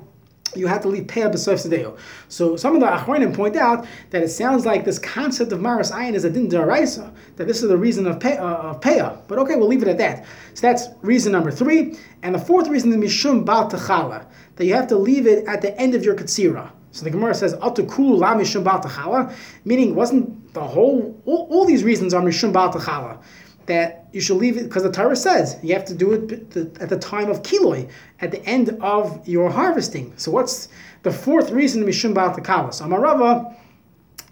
you 0.57 0.67
have 0.67 0.83
to 0.83 0.89
leave 0.89 1.05
Peah 1.05 1.33
B'Sof. 1.33 1.99
So 2.29 2.57
some 2.57 2.75
of 2.75 2.81
the 2.81 2.87
Achronim 2.87 3.35
point 3.35 3.57
out 3.57 3.87
that 4.11 4.23
it 4.23 4.29
sounds 4.29 4.67
like 4.67 4.85
this 4.85 4.99
concept 4.99 5.53
of 5.53 5.61
Maras 5.61 5.93
Ayin 5.93 6.15
is 6.15 6.25
a 6.25 6.31
Din 6.31 6.49
Daraisa, 6.49 7.13
that 7.37 7.47
this 7.47 7.63
is 7.63 7.69
the 7.69 7.77
reason 7.77 8.07
of 8.07 8.19
Peah, 8.19 8.41
uh, 8.41 9.05
of. 9.05 9.29
But 9.29 9.39
okay, 9.39 9.57
we'll 9.57 9.69
leave 9.69 9.83
it 9.83 9.89
at 9.89 9.99
that. 9.99 10.27
So 10.55 10.67
that's 10.67 10.89
reason 11.03 11.33
number 11.33 11.51
three. 11.51 11.97
And 12.23 12.35
the 12.35 12.39
fourth 12.39 12.69
reason 12.69 12.93
is 12.93 12.97
Mishum 12.99 13.45
Bal 13.45 13.71
Techala, 13.71 14.27
that 14.57 14.65
you 14.65 14.75
have 14.75 14.89
to 14.89 14.97
leave 14.97 15.27
it 15.27 15.47
at 15.47 15.63
the 15.63 15.79
end 15.81 15.95
of 15.95 16.05
your 16.05 16.17
Katsira. 16.17 16.71
So 16.93 17.05
the 17.05 17.11
Gemara 17.11 17.35
says, 17.35 17.55
Atukulu 17.55 18.19
La 18.19 18.35
Mishum 18.35 18.65
Bal 18.65 18.83
Techala, 18.83 19.33
meaning 19.65 19.95
wasn't 19.95 20.53
the 20.55 20.63
whole, 20.63 21.21
all, 21.25 21.47
all 21.51 21.65
these 21.65 21.85
reasons 21.85 22.13
are 22.13 22.23
Mishum 22.23 22.53
Bal 22.53 22.73
Techala 22.73 23.23
that 23.71 24.09
you 24.13 24.21
should 24.21 24.39
leave 24.39 24.57
it 24.57 24.65
because 24.65 24.83
the 24.83 24.91
Torah 24.91 25.15
says 25.15 25.57
you 25.63 25.73
have 25.75 25.85
to 25.85 25.95
do 25.95 26.13
it 26.13 26.57
at 26.81 26.89
the 26.89 26.99
time 26.99 27.31
of 27.31 27.43
kiloi, 27.45 27.89
at 28.21 28.33
the 28.33 28.45
end 28.45 28.77
of 28.81 29.27
your 29.29 29.49
harvesting. 29.49 30.13
So 30.17 30.33
what's 30.33 30.69
the 31.05 31.13
fourth 31.13 31.53
reason 31.53 31.81
to 31.81 31.87
mishum 31.87 32.13
ba'al 32.13 32.37
tekala? 32.37 32.75
So 32.75 32.85
Amarava, 32.85 33.55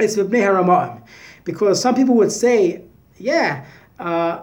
it's 0.01 0.17
v'bnei 0.17 1.03
because 1.45 1.81
some 1.81 1.95
people 1.95 2.17
would 2.17 2.33
say, 2.33 2.83
yeah, 3.17 3.65
uh, 4.01 4.41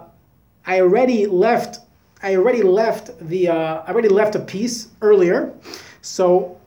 I 0.64 0.80
already 0.80 1.26
left. 1.26 1.80
I 2.22 2.36
already 2.36 2.62
left 2.62 3.10
the. 3.28 3.48
Uh, 3.48 3.82
I 3.86 3.92
already 3.92 4.08
left 4.08 4.34
a 4.34 4.40
piece 4.40 4.88
earlier, 5.02 5.52
so, 6.00 6.58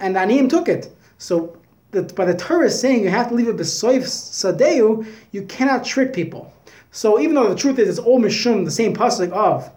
and 0.00 0.16
Aniyim 0.16 0.50
took 0.50 0.68
it. 0.68 0.92
So, 1.18 1.56
the, 1.92 2.02
by 2.02 2.24
the 2.24 2.34
Torah 2.34 2.66
is 2.66 2.80
saying 2.80 3.04
you 3.04 3.10
have 3.10 3.28
to 3.28 3.34
leave 3.34 3.46
it 3.46 3.56
besoif 3.56 4.02
sadeu, 4.02 5.06
you 5.30 5.42
cannot 5.44 5.84
trick 5.84 6.12
people. 6.12 6.52
So 6.92 7.20
even 7.20 7.34
though 7.34 7.48
the 7.48 7.54
truth 7.54 7.78
is 7.78 7.88
it's 7.88 7.98
all 7.98 8.20
mishum, 8.20 8.64
the 8.64 8.70
same 8.70 8.94
pasuk 8.94 9.30
of 9.32 9.70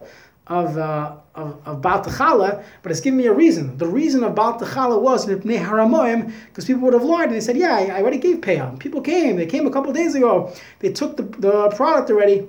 of 0.47 0.78
uh, 0.78 1.15
of, 1.36 1.60
of 1.65 1.82
Baal 1.82 2.04
Techala, 2.04 2.63
but 2.82 2.91
it's 2.91 3.02
giving 3.02 3.17
me 3.17 3.26
a 3.26 3.34
reason. 3.34 3.78
The 3.78 3.88
reason 3.88 4.23
of 4.23 4.36
Baal 4.36 4.60
Techala 4.60 5.02
was 5.02 5.26
because 5.26 6.65
people 6.65 6.82
would 6.84 6.93
have 6.93 7.04
lied 7.04 7.26
and 7.26 7.36
they 7.36 7.41
said, 7.41 7.58
Yeah, 7.58 7.76
I, 7.76 8.02
already 8.02 8.19
gave 8.19 8.38
payam. 8.38 8.78
People 8.80 9.02
came, 9.02 9.36
they 9.36 9.45
came 9.45 9.65
a 9.65 9.71
couple 9.71 9.91
days 9.93 10.15
ago, 10.15 10.54
they 10.80 10.91
took 10.91 11.17
the, 11.17 11.23
the 11.23 11.69
product 11.69 12.10
already. 12.12 12.47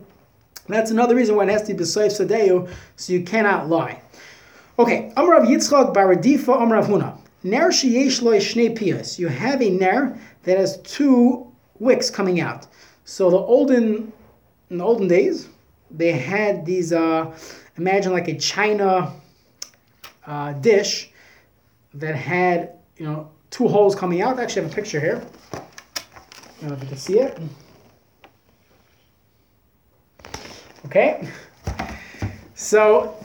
That's 0.67 0.91
another 0.91 1.15
reason 1.15 1.37
why 1.37 1.45
it 1.45 1.51
has 1.51 1.63
to 1.65 1.75
be 1.75 1.83
B'Soif 1.83 2.27
Sadeu, 2.27 2.71
so 2.97 3.13
you 3.13 3.23
cannot 3.23 3.69
lie. 3.69 4.01
Okay, 4.79 5.13
Amrav 5.17 5.47
Yitzchak 5.47 5.95
Baradifa 5.95 6.59
Amrav 6.59 6.87
Huna. 6.87 7.19
Ner 7.43 7.69
sheyesh 7.69 8.23
loy 8.23 8.39
shnei 8.39 8.77
piyas. 8.77 9.19
You 9.19 9.29
have 9.29 9.61
a 9.61 9.71
ner 9.71 10.19
that 10.45 10.57
has 10.57 10.79
two 10.83 11.47
wicks 11.79 12.09
coming 12.09 12.41
out. 12.41 12.67
So 13.05 13.31
the 13.31 13.37
olden 13.37 14.13
in 14.71 14.79
the 14.79 14.85
olden 14.85 15.09
days, 15.09 15.49
they 15.91 16.13
had 16.13 16.65
these, 16.65 16.93
uh, 16.93 17.37
imagine 17.77 18.13
like 18.13 18.29
a 18.29 18.39
china 18.39 19.13
uh, 20.27 20.53
dish 20.55 21.11
that 21.95 22.15
had, 22.15 22.73
you 22.97 23.07
know, 23.07 23.31
two 23.51 23.69
holes 23.69 23.95
coming 23.95 24.23
out. 24.23 24.39
I 24.39 24.43
actually 24.43 24.63
have 24.63 24.73
a 24.73 24.75
picture 24.75 25.01
here. 25.01 25.23
I 25.53 25.59
don't 26.61 26.71
know 26.71 26.77
if 26.77 26.83
you 26.83 26.89
can 26.89 26.97
see 26.97 27.19
it. 27.21 27.39
Okay. 30.87 31.29
So 32.55 33.17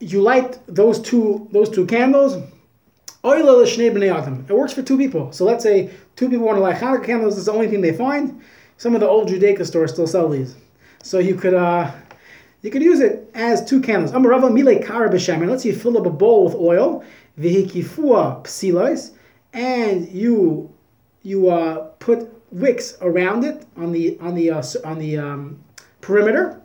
you 0.00 0.20
light 0.20 0.58
those 0.66 1.00
two 1.00 1.48
those 1.52 1.70
two 1.70 1.86
candles. 1.86 2.42
It 4.48 4.52
works 4.52 4.72
for 4.72 4.82
two 4.82 4.98
people. 4.98 5.32
So 5.32 5.44
let's 5.44 5.62
say 5.62 5.90
two 6.16 6.28
people 6.28 6.46
want 6.46 6.56
to 6.58 6.62
light 6.62 6.76
Hanukkah 6.76 7.04
candles. 7.04 7.36
It's 7.36 7.46
the 7.46 7.52
only 7.52 7.68
thing 7.68 7.80
they 7.80 7.96
find. 7.96 8.42
Some 8.84 8.94
of 8.94 9.00
the 9.00 9.08
old 9.08 9.30
Judaica 9.30 9.64
stores 9.64 9.92
still 9.92 10.06
sell 10.06 10.28
these. 10.28 10.56
So 11.02 11.18
you 11.18 11.36
could 11.36 11.54
uh, 11.54 11.90
You 12.60 12.70
could 12.70 12.82
use 12.82 13.00
it 13.00 13.30
as 13.34 13.62
two 13.62 13.80
candles. 13.82 14.12
Amarava 14.12 14.50
mile 14.50 14.78
kara 14.82 15.10
b'shemen. 15.10 15.48
Let's 15.50 15.62
say 15.62 15.68
you 15.70 15.74
fill 15.74 15.96
up 15.96 16.04
a 16.04 16.10
bowl 16.10 16.44
with 16.44 16.54
oil, 16.54 17.02
vihikifua 17.38 18.42
psilos, 18.44 19.12
and 19.54 20.06
you 20.10 20.70
you 21.22 21.48
uh, 21.48 21.88
put 21.98 22.30
wicks 22.52 22.96
around 23.00 23.44
it 23.44 23.66
on 23.76 23.92
the 23.92 24.18
on 24.20 24.34
the 24.34 24.50
uh, 24.50 24.62
on 24.84 24.98
the 24.98 25.16
um, 25.16 25.58
perimeter. 26.02 26.60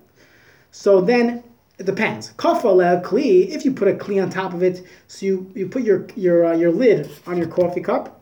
So 0.71 0.99
then 0.99 1.43
it 1.77 1.85
depends. 1.85 2.33
Kafa 2.37 3.01
kli. 3.01 3.49
If 3.49 3.63
you 3.63 3.73
put 3.73 3.87
a 3.87 3.93
kli 3.93 4.21
on 4.21 4.29
top 4.29 4.53
of 4.53 4.61
it, 4.61 4.85
so 5.07 5.25
you, 5.25 5.51
you 5.55 5.67
put 5.69 5.83
your 5.83 6.05
your 6.15 6.45
uh, 6.45 6.55
your 6.55 6.71
lid 6.71 7.09
on 7.27 7.37
your 7.37 7.47
coffee 7.47 7.81
cup, 7.81 8.21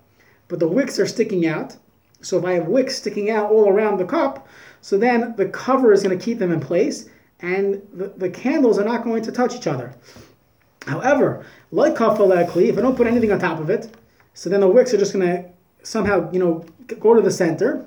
but 0.49 0.59
the 0.59 0.67
wicks 0.67 0.99
are 0.99 1.07
sticking 1.07 1.47
out. 1.47 1.77
So 2.21 2.37
if 2.37 2.45
I 2.45 2.53
have 2.53 2.67
wicks 2.67 2.95
sticking 2.95 3.29
out 3.29 3.51
all 3.51 3.69
around 3.69 3.97
the 3.97 4.05
cup, 4.05 4.47
so 4.81 4.97
then 4.97 5.35
the 5.37 5.47
cover 5.47 5.93
is 5.93 6.03
going 6.03 6.17
to 6.17 6.23
keep 6.23 6.39
them 6.39 6.51
in 6.51 6.59
place, 6.59 7.09
and 7.39 7.81
the, 7.93 8.07
the 8.17 8.29
candles 8.29 8.79
are 8.79 8.85
not 8.85 9.03
going 9.03 9.21
to 9.23 9.31
touch 9.31 9.55
each 9.55 9.67
other. 9.67 9.93
However, 10.87 11.45
like 11.71 11.95
kafa 11.95 12.49
kli, 12.49 12.69
if 12.69 12.77
I 12.77 12.81
don't 12.81 12.95
put 12.95 13.07
anything 13.07 13.31
on 13.31 13.39
top 13.39 13.59
of 13.59 13.69
it, 13.69 13.93
so 14.33 14.49
then 14.49 14.61
the 14.61 14.67
wicks 14.67 14.93
are 14.93 14.97
just 14.97 15.13
going 15.13 15.25
to 15.25 15.49
somehow 15.83 16.29
you 16.31 16.39
know 16.39 16.65
go 16.99 17.13
to 17.13 17.21
the 17.21 17.31
center. 17.31 17.85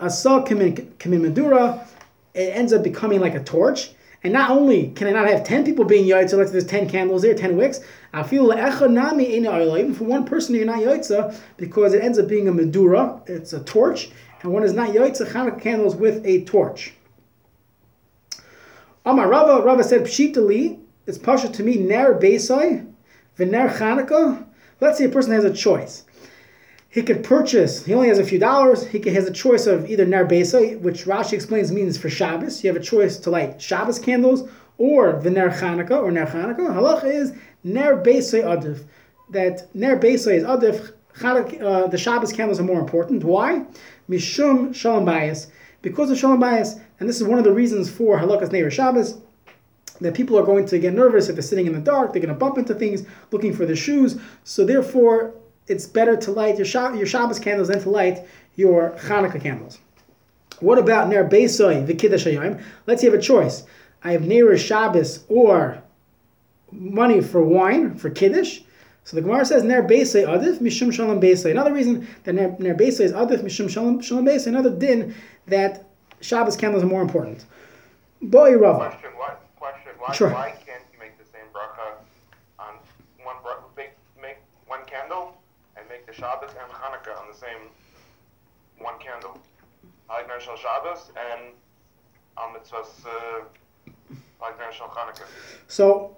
Asa 0.00 0.42
kamin 0.42 1.22
madura, 1.22 1.86
it 2.34 2.54
ends 2.56 2.72
up 2.72 2.82
becoming 2.82 3.20
like 3.20 3.34
a 3.34 3.42
torch. 3.42 3.92
And 4.24 4.32
not 4.32 4.50
only 4.50 4.88
can 4.88 5.06
I 5.06 5.10
not 5.10 5.28
have 5.28 5.44
10 5.44 5.64
people 5.66 5.84
being 5.84 6.06
yaitza, 6.06 6.38
let's 6.38 6.50
say 6.50 6.52
there's 6.52 6.66
10 6.66 6.88
candles 6.88 7.20
there, 7.20 7.34
10 7.34 7.58
wicks, 7.58 7.80
I 8.14 8.22
feel 8.22 8.50
even 8.54 9.94
for 9.94 10.04
one 10.04 10.24
person 10.24 10.54
you're 10.54 10.64
not 10.64 10.78
yaitza 10.78 11.36
because 11.58 11.92
it 11.92 12.02
ends 12.02 12.18
up 12.18 12.26
being 12.26 12.48
a 12.48 12.52
medura, 12.52 13.20
it's 13.28 13.52
a 13.52 13.62
torch, 13.64 14.10
and 14.42 14.50
one 14.50 14.62
is 14.62 14.72
not 14.72 14.90
yaitza 14.90 15.30
Hanukkah 15.30 15.60
candles 15.60 15.94
with 15.94 16.24
a 16.24 16.42
torch. 16.44 16.94
Amar 19.04 19.28
Rava, 19.28 19.62
Rava 19.62 19.84
said, 19.84 20.04
Pshitali, 20.04 20.80
it's 21.06 21.18
pasha 21.18 21.50
to 21.50 21.62
me, 21.62 21.76
ner 21.76 22.14
beisai, 22.14 22.90
v'ner 23.38 23.70
Hanukkah. 23.76 24.46
Let's 24.80 24.96
say 24.96 25.04
a 25.04 25.10
person 25.10 25.32
has 25.32 25.44
a 25.44 25.52
choice. 25.52 26.03
He 26.94 27.02
could 27.02 27.24
purchase, 27.24 27.84
he 27.84 27.92
only 27.92 28.06
has 28.06 28.20
a 28.20 28.24
few 28.24 28.38
dollars, 28.38 28.86
he 28.86 29.00
has 29.10 29.26
a 29.26 29.32
choice 29.32 29.66
of 29.66 29.90
either 29.90 30.06
ner 30.06 30.24
beisai, 30.24 30.80
which 30.80 31.06
Rashi 31.06 31.32
explains 31.32 31.72
means 31.72 31.98
for 31.98 32.08
Shabbos. 32.08 32.62
You 32.62 32.72
have 32.72 32.80
a 32.80 32.84
choice 32.84 33.16
to 33.16 33.30
light 33.30 33.60
Shabbos 33.60 33.98
candles, 33.98 34.48
or 34.78 35.14
v'ner 35.14 35.52
Hanukkah, 35.52 36.00
or 36.00 36.12
ner 36.12 36.24
Hanukkah. 36.24 36.72
Halacha 36.72 37.12
is 37.12 37.32
ner 37.64 37.96
beisai 37.96 38.44
adif. 38.44 38.84
That 39.30 39.74
ner 39.74 39.98
beisai 39.98 40.34
is 40.34 40.44
adif, 40.44 40.92
uh, 41.20 41.88
the 41.88 41.98
Shabbos 41.98 42.32
candles 42.32 42.60
are 42.60 42.62
more 42.62 42.78
important. 42.78 43.24
Why? 43.24 43.64
Mishum 44.08 44.72
shalom 44.72 45.04
bias. 45.04 45.48
Because 45.82 46.12
of 46.12 46.18
shalom 46.18 46.38
bias, 46.38 46.76
and 47.00 47.08
this 47.08 47.20
is 47.20 47.24
one 47.24 47.38
of 47.38 47.44
the 47.44 47.52
reasons 47.52 47.90
for 47.90 48.20
halakas 48.20 48.52
neir 48.52 48.70
Shabbos, 48.70 49.18
that 50.00 50.14
people 50.14 50.38
are 50.38 50.44
going 50.44 50.64
to 50.66 50.78
get 50.78 50.94
nervous 50.94 51.28
if 51.28 51.34
they're 51.34 51.42
sitting 51.42 51.66
in 51.66 51.72
the 51.72 51.80
dark. 51.80 52.12
They're 52.12 52.22
going 52.22 52.32
to 52.32 52.38
bump 52.38 52.56
into 52.56 52.72
things, 52.72 53.04
looking 53.32 53.52
for 53.52 53.66
their 53.66 53.74
shoes. 53.74 54.16
So 54.44 54.64
therefore, 54.64 55.34
it's 55.66 55.86
better 55.86 56.16
to 56.16 56.30
light 56.30 56.56
your, 56.56 56.66
Shab- 56.66 56.96
your 56.96 57.06
Shabbos 57.06 57.38
candles 57.38 57.68
than 57.68 57.80
to 57.80 57.90
light 57.90 58.26
your 58.56 58.90
Hanukkah 59.02 59.40
candles. 59.40 59.78
What 60.60 60.78
about 60.78 61.08
Ner 61.08 61.28
Beisoy 61.28 61.86
v'Kiddush 61.86 62.30
Hayom? 62.32 62.62
Let's 62.86 63.00
say 63.00 63.06
you 63.08 63.12
have 63.12 63.20
a 63.20 63.22
choice. 63.22 63.64
I 64.02 64.12
have 64.12 64.22
Ner 64.22 64.56
Shabbos 64.56 65.24
or 65.28 65.82
money 66.70 67.20
for 67.20 67.42
wine 67.42 67.94
for 67.96 68.10
Kiddush. 68.10 68.60
So 69.04 69.16
the 69.16 69.22
Gemara 69.22 69.44
says 69.44 69.64
Ner 69.64 69.82
Beisoy 69.82 70.26
Adif 70.26 70.58
Mishum 70.58 70.92
Shalom 70.92 71.20
Beisoy. 71.20 71.50
Another 71.50 71.72
reason 71.72 72.06
that 72.24 72.34
Ner, 72.34 72.54
Ner 72.58 72.74
Beisoy 72.74 73.00
is 73.00 73.12
Adif 73.12 73.42
Mishum 73.42 73.68
Shalom 73.68 74.00
Shalom 74.00 74.24
Beisoy. 74.24 74.48
Another 74.48 74.70
din 74.70 75.14
that 75.46 75.86
Shabbos 76.20 76.56
candles 76.56 76.82
are 76.82 76.86
more 76.86 77.02
important. 77.02 77.44
Boy 78.22 78.56
Rava. 78.56 78.90
Question, 78.90 79.10
what, 79.18 79.42
question, 79.58 79.92
why, 79.98 80.14
Sure. 80.14 80.30
why 80.30 80.50
can't 80.64 80.82
you 80.92 80.98
make 80.98 81.18
the 81.18 81.24
same 81.24 81.44
bracha 81.52 81.96
on 82.58 82.74
one 83.24 83.36
bra- 83.42 83.56
make, 83.76 83.90
make 84.22 84.38
one 84.66 84.80
candle 84.86 85.36
and 85.76 85.86
make 85.88 86.03
the 86.03 86.03
Shabbos 86.14 86.50
and 86.50 86.70
Hanukkah 86.70 87.20
on 87.20 87.28
the 87.28 87.36
same 87.36 87.70
one 88.78 88.98
candle? 88.98 89.38
I 90.08 90.18
like 90.18 90.28
National 90.28 90.56
Shabbos 90.56 91.10
and 91.16 91.52
on 92.36 92.54
mitzvahs, 92.54 93.06
uh, 93.06 93.44
National 94.58 94.88
Hanukkah. 94.88 95.24
So 95.68 96.16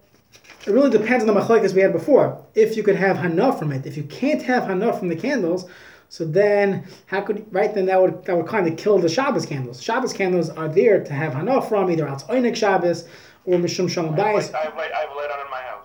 it 0.66 0.70
really 0.70 0.90
depends 0.90 1.24
on 1.24 1.32
the 1.32 1.40
machlekes 1.40 1.74
we 1.74 1.80
had 1.80 1.92
before. 1.92 2.44
If 2.54 2.76
you 2.76 2.82
could 2.82 2.96
have 2.96 3.16
hana 3.18 3.52
from 3.52 3.72
it, 3.72 3.86
if 3.86 3.96
you 3.96 4.02
can't 4.04 4.42
have 4.42 4.64
hana 4.64 4.92
from 4.92 5.08
the 5.08 5.16
candles, 5.16 5.66
so 6.08 6.24
then 6.24 6.86
how 7.06 7.20
could 7.20 7.46
right 7.52 7.74
then 7.74 7.86
that 7.86 8.00
would 8.00 8.24
that 8.24 8.36
would 8.36 8.46
kind 8.46 8.66
of 8.66 8.76
kill 8.76 8.98
the 8.98 9.08
Shabbos 9.08 9.46
candles. 9.46 9.82
Shabbos 9.82 10.12
candles 10.12 10.50
are 10.50 10.68
there 10.68 11.02
to 11.02 11.12
have 11.12 11.34
hana 11.34 11.62
from 11.62 11.90
either 11.90 12.06
out 12.06 12.26
Oinik 12.28 12.56
Shabbos 12.56 13.08
or 13.44 13.54
Mishum 13.58 13.88
Shalom 13.88 14.14
Bayis. 14.14 14.52
I, 14.54 14.64
have 14.64 14.76
light, 14.76 14.90
I 14.92 15.00
have 15.00 15.10
a 15.10 15.14
light 15.14 15.30
on 15.30 15.44
in 15.44 15.50
my 15.50 15.62
house. 15.62 15.75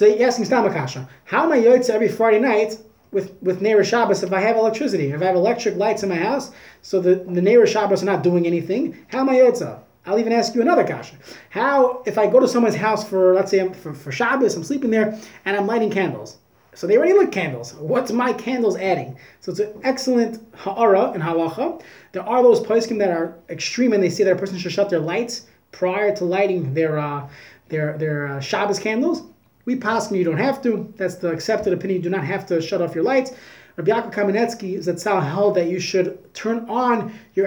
So 0.00 0.06
you're 0.06 0.26
asking 0.26 0.46
Stamakasha, 0.46 1.06
how 1.26 1.44
am 1.44 1.52
I 1.52 1.58
yotze 1.58 1.90
every 1.90 2.08
Friday 2.08 2.40
night 2.40 2.78
with 3.12 3.36
with 3.42 3.60
Neira 3.60 3.84
Shabbos 3.84 4.22
if 4.22 4.32
I 4.32 4.40
have 4.40 4.56
electricity? 4.56 5.12
If 5.12 5.20
I 5.20 5.26
have 5.26 5.34
electric 5.36 5.76
lights 5.76 6.02
in 6.02 6.08
my 6.08 6.16
house, 6.16 6.52
so 6.80 7.02
the 7.02 7.16
the 7.16 7.42
Neira 7.42 7.66
Shabbos 7.66 8.02
are 8.02 8.06
not 8.06 8.22
doing 8.22 8.46
anything, 8.46 8.96
how 9.08 9.18
am 9.18 9.28
I 9.28 9.34
yotze? 9.34 9.78
I'll 10.06 10.18
even 10.18 10.32
ask 10.32 10.54
you 10.54 10.62
another 10.62 10.84
kasha. 10.84 11.16
How 11.50 12.02
if 12.06 12.16
I 12.16 12.26
go 12.28 12.40
to 12.40 12.48
someone's 12.48 12.76
house 12.76 13.06
for 13.06 13.34
let's 13.34 13.50
say 13.50 13.70
for, 13.74 13.92
for 13.92 14.10
Shabbos, 14.10 14.56
I'm 14.56 14.64
sleeping 14.64 14.90
there 14.90 15.18
and 15.44 15.54
I'm 15.54 15.66
lighting 15.66 15.90
candles. 15.90 16.38
So 16.72 16.86
they 16.86 16.96
already 16.96 17.12
lit 17.12 17.30
candles. 17.30 17.74
What's 17.74 18.10
my 18.10 18.32
candles 18.32 18.78
adding? 18.78 19.18
So 19.40 19.50
it's 19.50 19.60
an 19.60 19.82
excellent 19.84 20.42
ha'ara 20.54 21.12
in 21.12 21.20
halacha. 21.20 21.82
There 22.12 22.26
are 22.26 22.42
those 22.42 22.60
poskim 22.60 22.98
that 23.00 23.10
are 23.10 23.36
extreme 23.50 23.92
and 23.92 24.02
they 24.02 24.08
say 24.08 24.24
that 24.24 24.32
a 24.32 24.40
person 24.40 24.56
should 24.56 24.72
shut 24.72 24.88
their 24.88 24.98
lights 24.98 25.46
prior 25.72 26.16
to 26.16 26.24
lighting 26.24 26.72
their 26.72 26.98
uh, 26.98 27.28
their 27.68 27.98
their 27.98 28.28
uh, 28.28 28.40
Shabbos 28.40 28.78
candles. 28.78 29.29
We 29.70 29.76
pass 29.76 30.10
you 30.10 30.24
don't 30.24 30.36
have 30.36 30.60
to. 30.62 30.92
That's 30.96 31.14
the 31.14 31.30
accepted 31.30 31.72
opinion. 31.72 31.98
You 31.98 32.02
do 32.02 32.10
not 32.10 32.24
have 32.24 32.44
to 32.46 32.60
shut 32.60 32.82
off 32.82 32.92
your 32.92 33.04
lights. 33.04 33.30
Rabbi 33.76 33.92
Yaakov 33.92 34.12
Kamenetsky 34.12 34.78
Zatzal 34.78 35.22
held 35.22 35.54
that 35.54 35.68
you 35.68 35.78
should 35.78 36.34
turn 36.34 36.68
on 36.68 37.14
your 37.34 37.46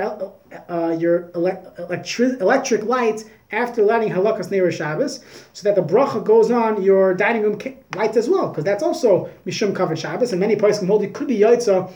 uh, 0.69 0.95
your 0.97 1.23
elec- 1.35 1.77
electri- 1.77 2.39
electric 2.39 2.83
lights 2.83 3.25
after 3.51 3.83
lighting 3.83 4.09
halakas 4.09 4.49
neir 4.51 4.71
Shabbos, 4.71 5.19
so 5.51 5.63
that 5.63 5.75
the 5.75 5.83
bracha 5.83 6.23
goes 6.23 6.49
on 6.49 6.81
your 6.81 7.13
dining 7.13 7.41
room 7.41 7.59
lights 7.93 8.15
as 8.15 8.29
well, 8.29 8.47
because 8.47 8.63
that's 8.63 8.83
also 8.83 9.29
mishum 9.45 9.75
covered 9.75 9.99
Shabbos, 9.99 10.31
and 10.31 10.39
many 10.39 10.55
places 10.55 10.87
hold 10.87 11.03
it 11.03 11.13
could 11.13 11.27
be 11.27 11.39
yaitza 11.39 11.91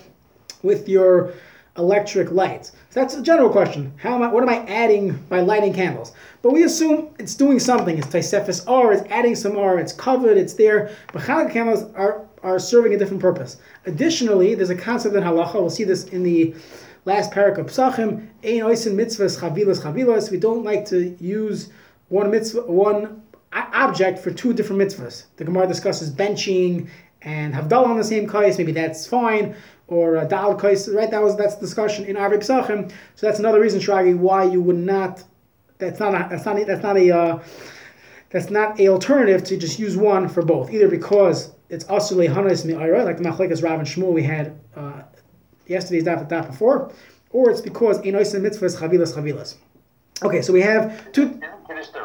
with 0.61 0.89
your 0.89 1.31
electric 1.77 2.31
lights. 2.31 2.71
So 2.89 2.99
that's 2.99 3.15
a 3.15 3.21
general 3.21 3.49
question. 3.49 3.93
How 3.97 4.15
am 4.15 4.23
I, 4.23 4.27
what 4.31 4.43
am 4.43 4.49
I 4.49 4.65
adding 4.65 5.13
by 5.29 5.41
lighting 5.41 5.73
candles? 5.73 6.13
But 6.41 6.53
we 6.53 6.63
assume 6.63 7.09
it's 7.19 7.35
doing 7.35 7.59
something. 7.59 7.97
It's 7.97 8.07
Taisefis 8.07 8.63
R, 8.67 8.93
it's 8.93 9.03
adding 9.09 9.35
some 9.35 9.57
R, 9.57 9.79
it's 9.79 9.93
covered, 9.93 10.37
it's 10.37 10.53
there. 10.53 10.91
But 11.13 11.23
Hanukkah 11.23 11.51
candles 11.51 11.83
are, 11.95 12.25
are 12.43 12.59
serving 12.59 12.93
a 12.93 12.97
different 12.97 13.21
purpose. 13.21 13.57
Additionally, 13.85 14.55
there's 14.55 14.69
a 14.69 14.75
concept 14.75 15.15
in 15.15 15.23
halacha, 15.23 15.55
we'll 15.55 15.69
see 15.69 15.83
this 15.83 16.05
in 16.05 16.23
the 16.23 16.55
last 17.05 17.31
parak 17.31 17.57
of 17.57 17.67
Psachim, 17.67 18.27
Ein 18.43 18.63
oisin 18.63 18.95
mitzvahs 18.95 19.39
chavilas 19.39 19.81
chavilas. 19.81 20.31
We 20.31 20.37
don't 20.37 20.63
like 20.63 20.85
to 20.87 21.15
use 21.19 21.69
one 22.09 22.31
mitzvah, 22.31 22.61
one 22.63 23.21
object 23.53 24.19
for 24.19 24.31
two 24.31 24.53
different 24.53 24.81
mitzvahs. 24.81 25.25
The 25.37 25.45
Gemara 25.45 25.67
discusses 25.67 26.11
benching 26.11 26.89
and 27.21 27.53
Havdalah 27.53 27.87
on 27.87 27.97
the 27.97 28.03
same 28.03 28.27
kais, 28.27 28.57
maybe 28.57 28.71
that's 28.71 29.07
fine, 29.07 29.55
or 29.87 30.17
uh, 30.17 30.25
Dal 30.25 30.55
kais, 30.55 30.89
right? 30.89 31.09
That 31.09 31.21
was 31.21 31.35
that's 31.37 31.55
discussion 31.55 32.05
in 32.05 32.15
Arvei 32.15 32.37
Psachim. 32.37 32.91
So 33.15 33.27
that's 33.27 33.39
another 33.39 33.59
reason, 33.59 33.79
Shragi, 33.79 34.17
why 34.17 34.43
you 34.43 34.61
would 34.61 34.77
not. 34.77 35.23
That's 35.77 35.99
not 35.99 36.13
a, 36.13 36.27
that's 36.29 36.45
not 36.45 36.59
a, 36.59 36.65
that's 36.65 36.83
not 36.83 36.97
a 36.97 37.15
uh, 37.15 37.43
that's 38.29 38.49
not 38.49 38.79
a 38.79 38.89
alternative 38.89 39.43
to 39.45 39.57
just 39.57 39.79
use 39.79 39.95
one 39.95 40.27
for 40.27 40.43
both. 40.43 40.71
Either 40.71 40.87
because 40.87 41.53
it's 41.69 41.85
asuli 41.85 42.27
hanas 42.33 42.65
mi'ira, 42.65 43.03
like 43.03 43.17
the 43.17 43.23
machlekes 43.23 43.63
Rav 43.63 43.79
and 43.79 43.87
Shmuel 43.87 44.13
we 44.13 44.23
had 44.23 44.59
uh, 44.75 45.03
yesterday's 45.67 46.03
daf 46.03 46.27
that 46.27 46.47
before, 46.47 46.91
or 47.29 47.49
it's 47.49 47.61
because 47.61 47.99
in 48.01 48.15
oisim 48.15 48.41
mitzvahs 48.41 48.77
chavilas 48.77 49.13
chavilas. 49.13 49.55
Okay, 50.23 50.41
so 50.41 50.51
we 50.51 50.61
have 50.61 51.11
two. 51.11 51.23
Isn't 51.23 51.43
Kiddush 51.67 51.89
the 51.89 51.99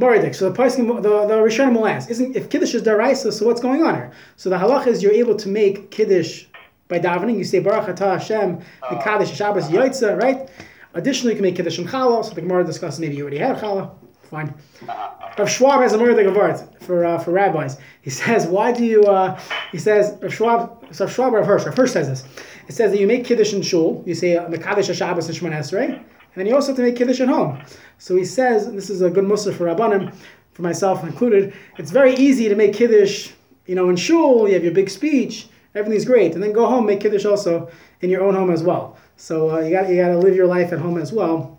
Moridik. 0.00 0.34
So 0.34 0.48
the 0.48 0.54
person, 0.54 0.86
the 0.86 1.02
the 1.02 1.34
Rishonim 1.34 1.76
will 1.76 1.86
ask, 1.86 2.10
isn't 2.10 2.34
if 2.34 2.48
kiddush 2.48 2.74
is 2.74 2.82
daraisa? 2.82 3.32
So 3.32 3.46
what's 3.46 3.60
going 3.60 3.82
on 3.82 3.94
here? 3.94 4.10
So 4.36 4.48
the 4.48 4.56
halach 4.56 4.86
is 4.86 5.02
you're 5.02 5.12
able 5.12 5.36
to 5.36 5.48
make 5.48 5.90
kiddush 5.90 6.46
by 6.90 6.98
davening. 6.98 7.38
You 7.38 7.44
say 7.44 7.60
Baruch 7.60 7.86
Atah 7.86 8.18
Hashem, 8.18 8.60
the 8.90 8.96
Kaddish 8.96 9.34
Shabbos 9.34 9.68
Yaitza, 9.68 10.20
right? 10.20 10.50
Additionally, 10.92 11.32
you 11.32 11.36
can 11.36 11.44
make 11.44 11.56
kiddush 11.56 11.78
and 11.78 11.88
challah. 11.88 12.24
So 12.24 12.34
the 12.34 12.42
Gemara 12.42 12.64
discusses 12.64 13.00
maybe 13.00 13.16
you 13.16 13.22
already 13.22 13.38
had 13.38 13.56
challah. 13.56 13.94
Fine. 14.24 14.52
Rav 15.38 15.48
Schwab 15.48 15.80
has 15.80 15.92
a 15.92 15.98
Moridik 15.98 16.28
of 16.28 16.36
art 16.36 16.60
for 16.82 17.04
uh, 17.04 17.18
for 17.18 17.30
rabbis. 17.30 17.78
He 18.02 18.10
says, 18.10 18.46
why 18.46 18.72
do 18.72 18.84
you? 18.84 19.04
Uh, 19.04 19.40
he 19.72 19.78
says 19.78 20.18
Rav 20.20 20.34
Schwab. 20.34 20.94
So 20.94 21.04
Rav 21.04 21.14
Schwab 21.14 21.32
or 21.32 21.38
Rav 21.38 21.46
Hirsch. 21.46 21.64
Rav 21.64 21.76
Hirsch 21.76 21.92
says 21.92 22.08
this. 22.08 22.24
It 22.68 22.74
says 22.74 22.90
that 22.90 23.00
you 23.00 23.06
make 23.06 23.24
kiddush 23.24 23.54
in 23.54 23.62
shul. 23.62 24.02
You 24.06 24.14
say 24.14 24.36
Mekadesh 24.36 24.92
Shabbos 24.94 25.28
and 25.28 25.36
Shemon 25.36 25.52
Esrei, 25.52 25.88
and 25.94 26.04
then 26.34 26.46
you 26.46 26.54
also 26.54 26.68
have 26.68 26.76
to 26.76 26.82
make 26.82 26.96
kiddush 26.96 27.20
at 27.20 27.28
home. 27.28 27.62
So 27.98 28.16
he 28.16 28.24
says, 28.24 28.66
and 28.66 28.76
this 28.76 28.90
is 28.90 29.02
a 29.02 29.10
good 29.10 29.24
mussar 29.24 29.54
for 29.54 29.66
Rabbanim, 29.66 30.14
for 30.52 30.62
myself 30.62 31.02
included. 31.04 31.54
It's 31.78 31.90
very 31.90 32.14
easy 32.14 32.48
to 32.48 32.54
make 32.54 32.74
kiddush, 32.74 33.30
you 33.66 33.74
know, 33.74 33.88
in 33.88 33.96
shul. 33.96 34.48
You 34.48 34.54
have 34.54 34.64
your 34.64 34.74
big 34.74 34.90
speech, 34.90 35.48
everything's 35.74 36.04
great, 36.04 36.34
and 36.34 36.42
then 36.42 36.52
go 36.52 36.66
home 36.66 36.86
make 36.86 37.00
kiddush 37.00 37.24
also 37.24 37.70
in 38.00 38.10
your 38.10 38.22
own 38.22 38.34
home 38.34 38.50
as 38.50 38.62
well. 38.62 38.96
So 39.16 39.50
uh, 39.50 39.60
you 39.60 39.70
got 39.70 39.88
you 39.88 39.96
got 39.96 40.08
to 40.08 40.18
live 40.18 40.34
your 40.34 40.46
life 40.46 40.72
at 40.72 40.78
home 40.78 40.98
as 40.98 41.12
well. 41.12 41.58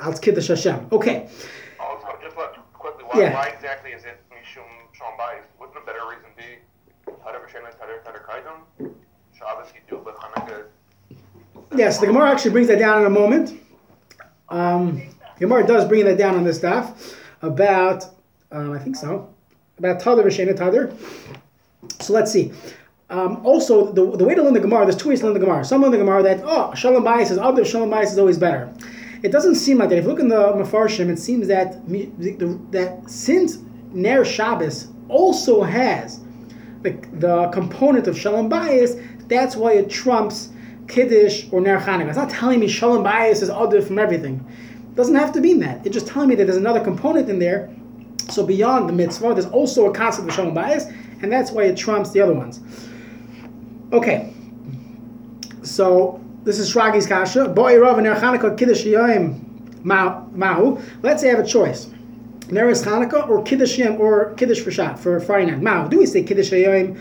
Al 0.00 0.12
Kiddush 0.18 0.48
Hashem. 0.48 0.88
Okay. 0.92 1.28
Also, 1.80 2.08
just 2.22 2.36
let, 2.36 2.54
quickly, 2.74 3.04
why, 3.04 3.20
Yeah. 3.20 3.34
why 3.34 3.46
exactly 3.46 3.92
is 3.92 4.04
it 4.04 4.20
Mishum 4.30 4.64
Shalom 4.92 5.14
Bayis? 5.18 5.42
Wouldn't 5.58 5.78
a 5.78 5.86
better 5.86 6.00
reason 6.10 6.30
be 6.36 7.12
Tadar 7.12 7.40
B'Shem 7.44 7.62
Tadar 7.78 8.02
Tadar 8.04 8.26
Kaidon? 8.26 8.92
Shabbos 9.38 9.68
Yidul, 9.72 10.04
but 10.04 10.16
Hanukkah. 10.16 10.64
Yes, 11.74 11.98
the 11.98 12.06
Gemara 12.06 12.30
actually 12.30 12.50
brings 12.50 12.68
that 12.68 12.78
down 12.78 13.00
in 13.00 13.06
a 13.06 13.10
moment. 13.10 13.58
Um, 14.50 15.02
Gemara 15.38 15.66
does 15.66 15.86
bring 15.88 16.04
that 16.04 16.18
down 16.18 16.34
on 16.34 16.44
this 16.44 16.58
staff 16.58 17.16
about, 17.42 18.04
um, 18.52 18.72
I 18.72 18.78
think 18.78 18.96
so, 18.96 19.32
about 19.78 20.00
Tadar 20.00 20.24
V'Shena 20.24 20.54
Tadar. 20.54 20.94
So 22.02 22.12
let's 22.12 22.30
see. 22.32 22.52
Um, 23.10 23.44
also, 23.44 23.92
the, 23.92 24.16
the 24.16 24.24
way 24.24 24.34
to 24.34 24.42
learn 24.42 24.54
the 24.54 24.60
Gemara, 24.60 24.86
there's 24.86 24.96
two 24.96 25.10
ways 25.10 25.20
to 25.20 25.26
learn 25.26 25.34
the 25.34 25.40
Gemara. 25.40 25.64
Some 25.64 25.82
learn 25.82 25.90
the 25.90 25.98
Gemara 25.98 26.22
that, 26.22 26.40
oh, 26.42 26.74
Shalom 26.74 27.04
Bayis 27.04 27.30
is 27.30 27.38
other, 27.38 27.64
Shalom 27.64 27.90
Bayis 27.90 28.12
is 28.12 28.18
always 28.18 28.38
better. 28.38 28.72
It 29.22 29.30
doesn't 29.30 29.56
seem 29.56 29.78
like 29.78 29.90
that. 29.90 29.98
If 29.98 30.04
you 30.04 30.10
look 30.10 30.20
in 30.20 30.28
the 30.28 30.52
Mefarshim, 30.52 31.08
it 31.08 31.18
seems 31.18 31.46
that 31.48 31.86
the, 31.88 32.06
the, 32.16 32.60
that 32.70 33.08
since 33.08 33.58
Ner 33.92 34.24
Shabbos 34.24 34.88
also 35.08 35.62
has 35.62 36.20
the, 36.82 36.90
the 37.14 37.48
component 37.48 38.06
of 38.06 38.18
Shalom 38.18 38.48
Bayis, 38.50 39.28
that's 39.28 39.54
why 39.54 39.72
it 39.72 39.90
trumps 39.90 40.50
Kiddush 40.88 41.46
or 41.50 41.60
Ner 41.60 41.80
Chanukah. 41.80 42.08
It's 42.08 42.16
not 42.16 42.30
telling 42.30 42.60
me 42.60 42.68
Shalom 42.68 43.04
Bayis 43.04 43.42
is 43.42 43.50
other 43.50 43.80
from 43.82 43.98
everything. 43.98 44.44
It 44.90 44.94
doesn't 44.94 45.14
have 45.14 45.32
to 45.32 45.40
mean 45.40 45.60
that. 45.60 45.86
It's 45.86 45.94
just 45.94 46.06
telling 46.06 46.28
me 46.28 46.34
that 46.36 46.44
there's 46.44 46.56
another 46.56 46.82
component 46.82 47.28
in 47.28 47.38
there. 47.38 47.74
So 48.30 48.44
beyond 48.44 48.88
the 48.88 48.92
mitzvah, 48.92 49.34
there's 49.34 49.46
also 49.46 49.90
a 49.90 49.94
concept 49.94 50.28
of 50.28 50.34
Shalom 50.34 50.54
Bayis, 50.54 50.94
and 51.22 51.30
that's 51.30 51.50
why 51.50 51.64
it 51.64 51.76
trumps 51.76 52.10
the 52.10 52.20
other 52.20 52.34
ones. 52.34 52.60
Okay. 53.94 54.34
So 55.62 56.20
this 56.42 56.58
is 56.58 56.74
Shragi's 56.74 57.06
Kasha. 57.06 57.48
Boy 57.48 57.78
Rav 57.78 57.96
and 57.96 58.08
Chanukah 58.08 58.56
Mahu. 59.84 60.80
Let's 61.02 61.22
say 61.22 61.28
I 61.30 61.36
have 61.36 61.44
a 61.44 61.46
choice. 61.46 61.86
Neres 62.48 62.84
Chanukah 62.84 63.28
or 63.28 63.44
Kiddush 63.44 63.78
Yom 63.78 64.00
or 64.00 64.34
Kiddush 64.34 64.60
for 64.62 64.72
Shabbat 64.72 64.98
for 64.98 65.20
Friday 65.20 65.52
night. 65.52 65.62
Mahu. 65.62 65.88
Do 65.90 65.98
we 65.98 66.06
say 66.06 66.24
Kiddush 66.24 66.50
Yom? 66.50 66.98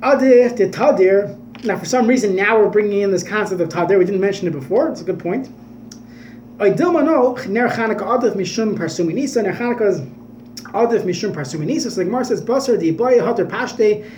Adir. 0.00 1.38
Now, 1.64 1.78
for 1.78 1.84
some 1.84 2.06
reason, 2.06 2.34
now 2.34 2.58
we're 2.58 2.70
bringing 2.70 3.02
in 3.02 3.10
this 3.10 3.22
concept 3.22 3.60
of 3.60 3.68
Tadir. 3.68 3.98
We 3.98 4.06
didn't 4.06 4.22
mention 4.22 4.48
it 4.48 4.52
before. 4.52 4.88
It's 4.88 5.02
a 5.02 5.04
good 5.04 5.18
point. 5.18 5.50
Oidilmano 6.56 7.46
Ner 7.46 7.68
Chanukah 7.68 8.20
Adif 8.20 8.36
Mishum 8.36 8.74
Parsumi 8.74 9.12
Nisa. 9.12 9.42
Ner 9.42 9.52
Chanukah 9.52 9.90
is 9.90 10.00
Adif 10.72 11.02
Mishum 11.02 11.34
Parsumi 11.34 11.66
Nisa. 11.66 11.90
So 11.90 11.96
the 11.96 12.06
Gemara 12.06 12.24
says, 12.24 12.40
Basar 12.40 12.80
di 12.80 12.90
Boy 12.90 13.18
Hatar 13.18 13.44
Pashte. 13.44 14.10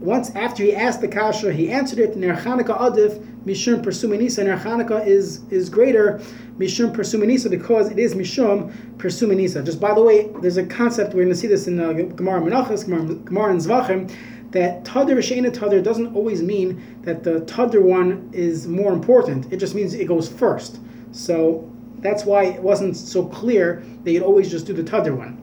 Once 0.00 0.30
after 0.34 0.62
he 0.62 0.74
asked 0.74 1.00
the 1.00 1.08
kasha, 1.08 1.52
he 1.52 1.70
answered 1.70 1.98
it. 1.98 2.16
Ner 2.16 2.36
Chanukah 2.36 2.78
Adif 2.78 3.24
Mishum 3.44 3.82
Parsumi 3.82 4.18
Nisa. 4.18 4.42
Ner 4.42 4.58
Chanukah 4.58 5.06
is 5.06 5.42
is 5.50 5.68
greater 5.68 6.20
Mishum 6.58 6.94
Parsumi 6.94 7.26
Nisa 7.26 7.48
because 7.48 7.90
it 7.90 7.98
is 7.98 8.14
Mishum 8.14 8.72
Parsumi 8.96 9.36
Nisa. 9.36 9.62
Just 9.62 9.80
by 9.80 9.94
the 9.94 10.02
way, 10.02 10.30
there's 10.40 10.56
a 10.56 10.66
concept 10.66 11.14
we're 11.14 11.22
going 11.22 11.32
to 11.32 11.38
see 11.38 11.46
this 11.46 11.68
in 11.68 11.78
uh, 11.78 11.92
Gemara 11.92 12.40
Menachos, 12.40 12.84
Gemara, 12.84 13.50
and 13.50 13.60
Zvachim 13.60 14.10
that 14.50 14.84
Tadr 14.84 15.16
Sheina 15.18 15.50
Tadr 15.50 15.82
doesn't 15.82 16.14
always 16.14 16.42
mean 16.42 17.00
that 17.02 17.24
the 17.24 17.40
Tadr 17.40 17.82
one 17.82 18.30
is 18.32 18.68
more 18.68 18.92
important. 18.92 19.52
It 19.52 19.56
just 19.56 19.74
means 19.74 19.94
it 19.94 20.06
goes 20.06 20.28
first. 20.28 20.78
So 21.12 21.68
that's 21.98 22.24
why 22.24 22.44
it 22.44 22.62
wasn't 22.62 22.96
so 22.96 23.26
clear 23.26 23.84
that 24.04 24.12
you'd 24.12 24.22
always 24.22 24.50
just 24.50 24.66
do 24.66 24.72
the 24.72 24.84
Tadr 24.84 25.16
one. 25.16 25.38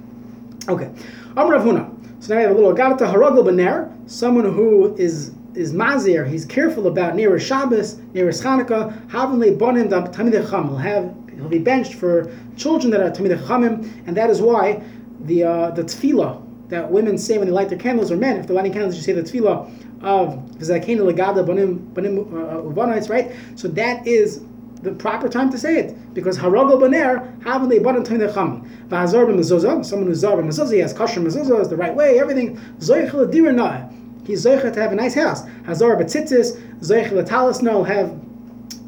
Okay. 0.70 0.92
Amr 1.36 1.54
Rav 1.54 1.64
Huna. 1.64 2.01
So 2.22 2.36
now 2.36 2.40
we 2.40 2.44
have 2.44 2.52
a 2.52 2.54
little 2.54 2.76
Gavata 2.76 3.12
Haragel 3.12 3.44
Bener, 3.44 3.92
someone 4.08 4.46
who 4.46 4.96
is 4.96 5.32
is 5.56 5.74
mazir, 5.74 6.24
he's 6.24 6.46
careful 6.46 6.86
about 6.86 7.16
near 7.16 7.38
Shabbos, 7.40 7.98
near 8.14 8.28
Chanukah, 8.28 9.10
Havin 9.10 9.58
bonim 9.58 9.90
Tamid. 9.90 10.34
He'll 10.34 10.78
have 10.78 11.16
he'll 11.34 11.50
be 11.50 11.58
benched 11.58 11.96
for 11.96 12.32
children 12.56 12.92
that 12.92 13.02
are 13.02 13.10
Tamid 13.10 13.36
Chachamim, 13.40 14.06
and 14.06 14.16
that 14.16 14.30
is 14.30 14.40
why 14.40 14.84
the 15.22 15.46
uh, 15.46 15.72
the 15.72 15.82
tefillah 15.82 16.48
that 16.70 16.92
women 16.92 17.18
say 17.18 17.40
when 17.40 17.48
they 17.48 17.54
light 17.54 17.70
their 17.70 17.80
candles, 17.80 18.12
or 18.12 18.18
men, 18.18 18.38
if 18.38 18.46
they're 18.46 18.56
lighting 18.56 18.74
candles, 18.74 18.96
you 18.96 19.02
say 19.02 19.14
the 19.14 19.24
tefillah 19.24 20.04
of 20.04 20.36
V'zakenu 20.60 21.12
legada 21.12 21.44
bonim 21.44 21.92
bonim 21.94 22.30
uvanites, 22.72 23.10
right? 23.10 23.32
So 23.56 23.68
that 23.70 24.06
is 24.06 24.44
the 24.84 24.92
proper 24.92 25.30
time 25.30 25.50
to 25.52 25.58
say 25.58 25.78
it. 25.78 26.14
Because 26.14 26.38
haragol 26.38 26.80
baner 26.80 27.44
having 27.44 27.70
they 27.70 27.80
bought 27.80 27.96
into 27.96 28.18
the 28.18 28.32
cham 28.32 28.70
v'hazar 28.90 29.26
b'mezuzah 29.26 29.86
someone 29.86 30.08
who's 30.08 30.20
zar 30.20 30.38
b'mezuzah 30.38 30.74
he 30.74 30.80
has 30.80 30.94
kosher 30.94 31.22
mezuzah 31.22 31.62
is 31.62 31.70
the 31.70 31.76
right 31.76 31.96
way 31.96 32.20
everything. 32.20 32.58
Zoichel 32.80 33.32
dirna 33.32 33.92
he's 34.26 34.46
zoichel 34.46 34.74
to 34.74 34.82
have 34.82 34.92
a 34.92 34.96
nice 34.96 35.14
house. 35.14 35.44
Hazar 35.66 35.96
b'tzitzis 35.96 36.60
zoichel 36.80 37.26
talis 37.26 37.62
no 37.62 37.84
have 37.84 38.20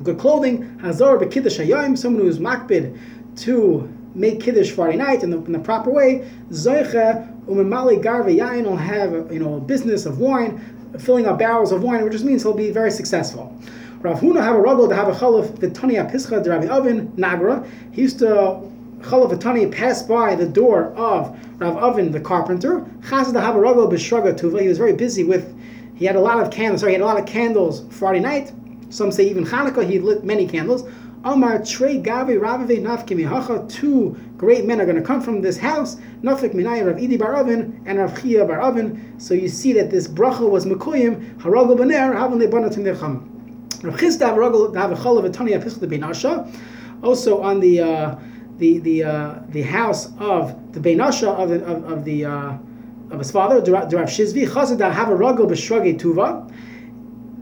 good 0.04 0.18
clothing. 0.18 0.80
Hazar 0.80 1.18
b'kiddush 1.18 1.66
hayom 1.66 1.98
someone 1.98 2.24
who's 2.24 2.40
makbid 2.40 3.00
to 3.38 3.92
make 4.16 4.40
kiddush 4.42 4.70
Friday 4.72 4.98
night 4.98 5.24
in 5.24 5.32
the, 5.32 5.38
in 5.38 5.52
the 5.52 5.60
proper 5.60 5.90
way. 5.90 6.30
Zoichel 6.50 7.46
umemali 7.46 8.02
gar 8.02 8.24
v'yayin 8.24 8.64
will 8.64 8.78
have 8.78 9.32
you 9.32 9.40
know 9.40 9.56
a 9.56 9.62
business 9.62 10.06
of 10.06 10.20
wine 10.20 10.60
filling 11.00 11.26
up 11.26 11.40
barrels 11.40 11.72
of 11.72 11.82
wine 11.82 12.04
which 12.04 12.14
just 12.14 12.26
means 12.26 12.44
he'll 12.44 12.54
be 12.54 12.70
very 12.70 12.92
successful 12.92 13.56
Rav 14.04 14.20
Huna 14.20 14.42
ruggle 14.62 14.90
to 14.90 14.96
have 14.96 15.08
a 15.08 15.14
chalaf 15.14 15.48
v'tani 15.60 15.94
apischa 15.96 16.46
Rabbi 16.46 16.68
Oven 16.68 17.08
Nagra. 17.16 17.66
He 17.94 18.02
used 18.02 18.20
to 18.20 18.26
chalaf 18.26 19.32
v'tani 19.32 19.72
pass 19.72 20.04
by 20.04 20.36
the 20.36 20.46
door 20.46 20.88
of 20.98 21.34
Rav 21.58 21.78
Oven 21.78 22.12
the 22.12 22.20
carpenter. 22.20 22.80
A 22.80 22.82
ruggle 22.82 23.90
b'shraga 23.90 24.38
tuva. 24.38 24.60
He 24.60 24.68
was 24.68 24.78
very 24.78 24.92
busy 24.92 25.24
with. 25.24 25.58
He 25.96 26.04
had 26.04 26.18
a 26.18 26.20
lot 26.20 26.42
of 26.42 26.52
candles. 26.52 26.82
Sorry, 26.82 26.92
he 26.92 26.96
had 26.96 27.02
a 27.02 27.06
lot 27.06 27.18
of 27.18 27.26
candles 27.26 27.86
Friday 27.92 28.20
night. 28.20 28.52
Some 28.90 29.10
say 29.10 29.24
even 29.24 29.46
Hanukkah. 29.46 29.90
He 29.90 30.00
lit 30.00 30.26
many 30.26 30.48
candles. 30.48 30.84
Amar 31.24 31.64
Trey 31.64 32.02
Gavi 32.02 32.38
Ravave 32.38 32.82
Nafki 32.82 33.16
Mihacha. 33.16 33.70
Two 33.72 34.18
great 34.36 34.66
men 34.66 34.82
are 34.82 34.86
going 34.86 34.98
to 34.98 35.02
come 35.02 35.22
from 35.22 35.40
this 35.40 35.58
house. 35.58 35.96
Nafik 36.24 36.54
Minai 36.54 36.86
Rav 36.86 36.98
Idi 36.98 37.18
Bar 37.18 37.38
Oven 37.38 37.82
and 37.86 38.00
Rav 38.00 38.22
Chia 38.22 38.44
Bar 38.44 38.60
Oven. 38.60 39.18
So 39.18 39.34
you 39.34 39.48
see 39.48 39.72
that 39.72 39.90
this 39.90 40.10
bracha 40.10 40.50
was 40.50 40.66
Mekuyim 40.66 41.38
Haragel 41.38 41.78
Bener 41.78 42.14
Havin 42.14 42.40
Lebanatim 42.40 42.80
Necham. 42.80 43.30
Also 47.04 47.42
on 47.42 47.60
the 47.60 47.82
uh, 47.82 48.16
the 48.58 48.80
the 48.80 49.04
uh, 49.04 49.40
the 49.50 49.62
house 49.62 50.12
of 50.20 50.72
the 50.72 50.80
Beinasha 50.80 51.28
of 51.28 51.50
the 51.50 51.66
of, 51.66 51.92
of 51.92 52.06
the 52.06 52.24
uh, 52.26 52.58
of 53.12 53.20
his 53.20 53.30
father, 53.30 53.56
Rav 53.72 54.10
Shizvi 54.10 54.48
Chazad 54.48 54.78
to 54.78 54.90
have 54.90 55.10
a 55.10 55.12
ruggle 55.12 55.48
b'shragi 55.48 56.00
tuva. 56.00 56.50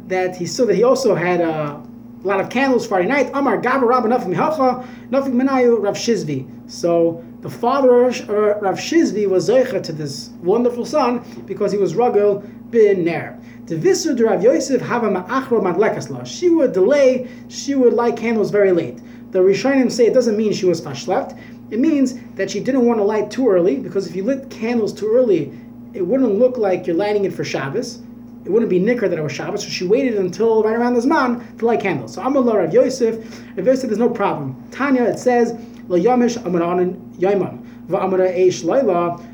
That 0.07 0.35
he 0.35 0.45
saw 0.47 0.65
that 0.65 0.75
he 0.75 0.83
also 0.83 1.13
had 1.13 1.41
a 1.41 1.81
lot 2.23 2.39
of 2.39 2.49
candles 2.49 2.87
Friday 2.87 3.07
night. 3.07 3.29
Amar 3.33 3.61
Gava 3.61 3.85
Rabba 3.85 4.09
Nafik 4.09 4.33
Mihacha 4.33 4.85
Nafik 5.09 5.33
Menayu 5.33 5.81
Rav 5.81 5.95
Shizvi. 5.95 6.69
So 6.69 7.23
the 7.41 7.49
father 7.49 8.05
of 8.05 8.29
Rav 8.29 8.77
Shizvi 8.77 9.27
was 9.27 9.47
zeicha 9.47 9.81
to 9.83 9.93
this 9.93 10.29
wonderful 10.41 10.85
son 10.85 11.23
because 11.45 11.71
he 11.71 11.77
was 11.77 11.93
ruggle 11.93 12.43
bin 12.71 13.03
ner. 13.03 13.37
The 13.67 13.77
Visu 13.77 14.15
de 14.15 14.25
Rav 14.25 14.41
Yosef 14.41 14.81
have 14.81 15.03
a 15.03 15.09
ma'achro 15.09 15.61
madlekasla. 15.61 16.25
She 16.25 16.49
would 16.49 16.73
delay, 16.73 17.29
she 17.47 17.75
would 17.75 17.93
light 17.93 18.17
candles 18.17 18.49
very 18.49 18.71
late. 18.71 18.99
The 19.31 19.39
Rishonim 19.39 19.91
say 19.91 20.07
it 20.07 20.13
doesn't 20.13 20.35
mean 20.35 20.51
she 20.51 20.65
was 20.65 20.81
fashleft. 20.81 21.39
It 21.69 21.79
means 21.79 22.15
that 22.35 22.51
she 22.51 22.59
didn't 22.59 22.85
want 22.85 22.99
to 22.99 23.03
light 23.03 23.31
too 23.31 23.47
early, 23.47 23.77
because 23.77 24.07
if 24.07 24.15
you 24.15 24.23
lit 24.23 24.49
candles 24.49 24.91
too 24.91 25.09
early, 25.13 25.57
it 25.93 26.01
wouldn't 26.01 26.37
look 26.37 26.57
like 26.57 26.87
you're 26.87 26.95
lighting 26.95 27.25
it 27.25 27.33
for 27.33 27.43
Shabbos. 27.45 28.01
It 28.43 28.51
wouldn't 28.51 28.69
be 28.69 28.79
nicker 28.79 29.07
that 29.07 29.17
it 29.17 29.21
was 29.21 29.31
Shabbos, 29.31 29.63
so 29.63 29.69
she 29.69 29.85
waited 29.85 30.17
until 30.17 30.63
right 30.63 30.75
around 30.75 30.95
the 30.95 31.01
Zman 31.01 31.59
to 31.59 31.65
light 31.65 31.79
candles. 31.79 32.15
So 32.15 32.21
I'm 32.21 32.35
a 32.35 32.41
Amallah 32.41 32.55
Rav 32.55 32.73
Yosef, 32.73 33.15
Rav 33.55 33.65
Yosef, 33.65 33.87
there's 33.89 33.99
no 33.99 34.09
problem. 34.09 34.61
Tanya, 34.71 35.03
it 35.03 35.19
says, 35.19 35.53
Lo 35.87 35.97
Yamish 35.99 36.37
Amaranan 36.39 36.99
Yaimam. 37.17 37.65
Va'amara 37.87 38.35
Eish. 38.35 38.63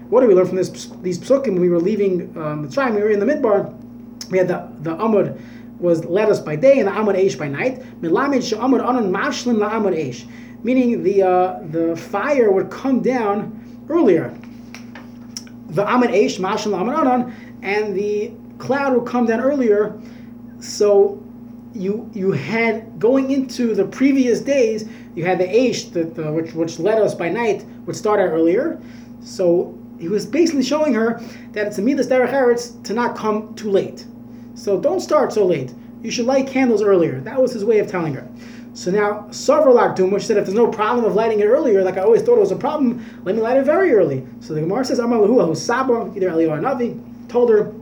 What 0.09 0.21
do 0.21 0.27
we 0.27 0.33
learn 0.33 0.47
from 0.47 0.57
this, 0.57 0.69
these 1.01 1.19
psukim 1.19 1.53
when 1.53 1.61
we 1.61 1.69
were 1.69 1.79
leaving 1.79 2.35
um, 2.37 2.67
Mitzrayim? 2.67 2.95
We 2.95 3.01
were 3.01 3.11
in 3.11 3.19
the 3.19 3.25
Midbar 3.25 3.73
we 4.29 4.37
had 4.37 4.47
the 4.47 4.69
the 4.81 4.95
Amud 4.95 5.39
was 5.79 6.05
led 6.05 6.29
us 6.29 6.39
by 6.39 6.55
day 6.55 6.79
and 6.79 6.87
the 6.87 6.91
Amud 6.91 7.15
Eish 7.15 7.37
by 7.37 7.47
night. 7.47 7.81
Mashlin 8.01 9.57
la'amud 9.57 9.93
Eish, 9.95 10.27
meaning 10.63 11.03
the 11.03 11.23
uh, 11.23 11.59
the 11.69 11.95
fire 11.95 12.51
would 12.51 12.69
come 12.69 13.01
down 13.01 13.85
earlier. 13.89 14.37
The 15.69 15.85
Amud 15.85 16.09
Eish 16.09 16.39
mashlin 16.39 16.71
la'amud 16.73 16.97
anan, 16.97 17.59
and 17.61 17.95
the 17.95 18.31
cloud 18.57 18.95
would 18.95 19.05
come 19.05 19.25
down 19.25 19.39
earlier. 19.39 19.99
So 20.59 21.23
you 21.73 22.09
you 22.13 22.31
had 22.31 22.99
going 22.99 23.31
into 23.31 23.75
the 23.75 23.85
previous 23.85 24.41
days, 24.41 24.89
you 25.15 25.25
had 25.25 25.37
the 25.37 25.47
Eish, 25.47 25.91
the, 25.93 26.05
the, 26.05 26.31
which 26.31 26.53
which 26.53 26.79
led 26.79 26.99
us 26.99 27.13
by 27.13 27.29
night, 27.29 27.65
would 27.85 27.95
start 27.95 28.19
out 28.19 28.29
earlier. 28.29 28.81
So 29.21 29.77
he 29.99 30.07
was 30.07 30.25
basically 30.25 30.63
showing 30.63 30.93
her 30.93 31.21
that 31.53 31.67
it's 31.67 31.77
a 31.77 31.81
midas 31.81 32.07
derech 32.07 32.31
eretz 32.31 32.83
to 32.83 32.93
not 32.93 33.15
come 33.15 33.53
too 33.55 33.71
late. 33.71 34.05
So 34.55 34.79
don't 34.79 34.99
start 34.99 35.33
so 35.33 35.45
late. 35.45 35.73
You 36.01 36.11
should 36.11 36.25
light 36.25 36.47
candles 36.47 36.81
earlier. 36.81 37.19
That 37.21 37.41
was 37.41 37.51
his 37.51 37.65
way 37.65 37.79
of 37.79 37.89
telling 37.89 38.13
her. 38.13 38.27
So 38.73 38.91
now, 38.91 39.25
Sarvar 39.29 39.73
Lakdum, 39.73 40.11
which 40.11 40.27
said 40.27 40.37
if 40.37 40.45
there's 40.45 40.55
no 40.55 40.67
problem 40.67 41.03
of 41.03 41.15
lighting 41.15 41.39
it 41.39 41.45
earlier, 41.45 41.83
like 41.83 41.97
I 41.97 42.01
always 42.01 42.21
thought 42.21 42.37
it 42.37 42.41
was 42.41 42.51
a 42.51 42.55
problem, 42.55 43.03
let 43.23 43.35
me 43.35 43.41
light 43.41 43.57
it 43.57 43.63
very 43.63 43.91
early. 43.91 44.25
So 44.39 44.53
the 44.53 44.61
Gemara 44.61 44.85
says, 44.85 44.99
Amar 44.99 45.19
Lahu, 45.19 45.47
who 45.47 45.55
Saba, 45.55 46.13
either 46.15 46.29
Eliyahu 46.29 46.61
Navi, 46.61 47.27
told 47.27 47.49
her, 47.49 47.73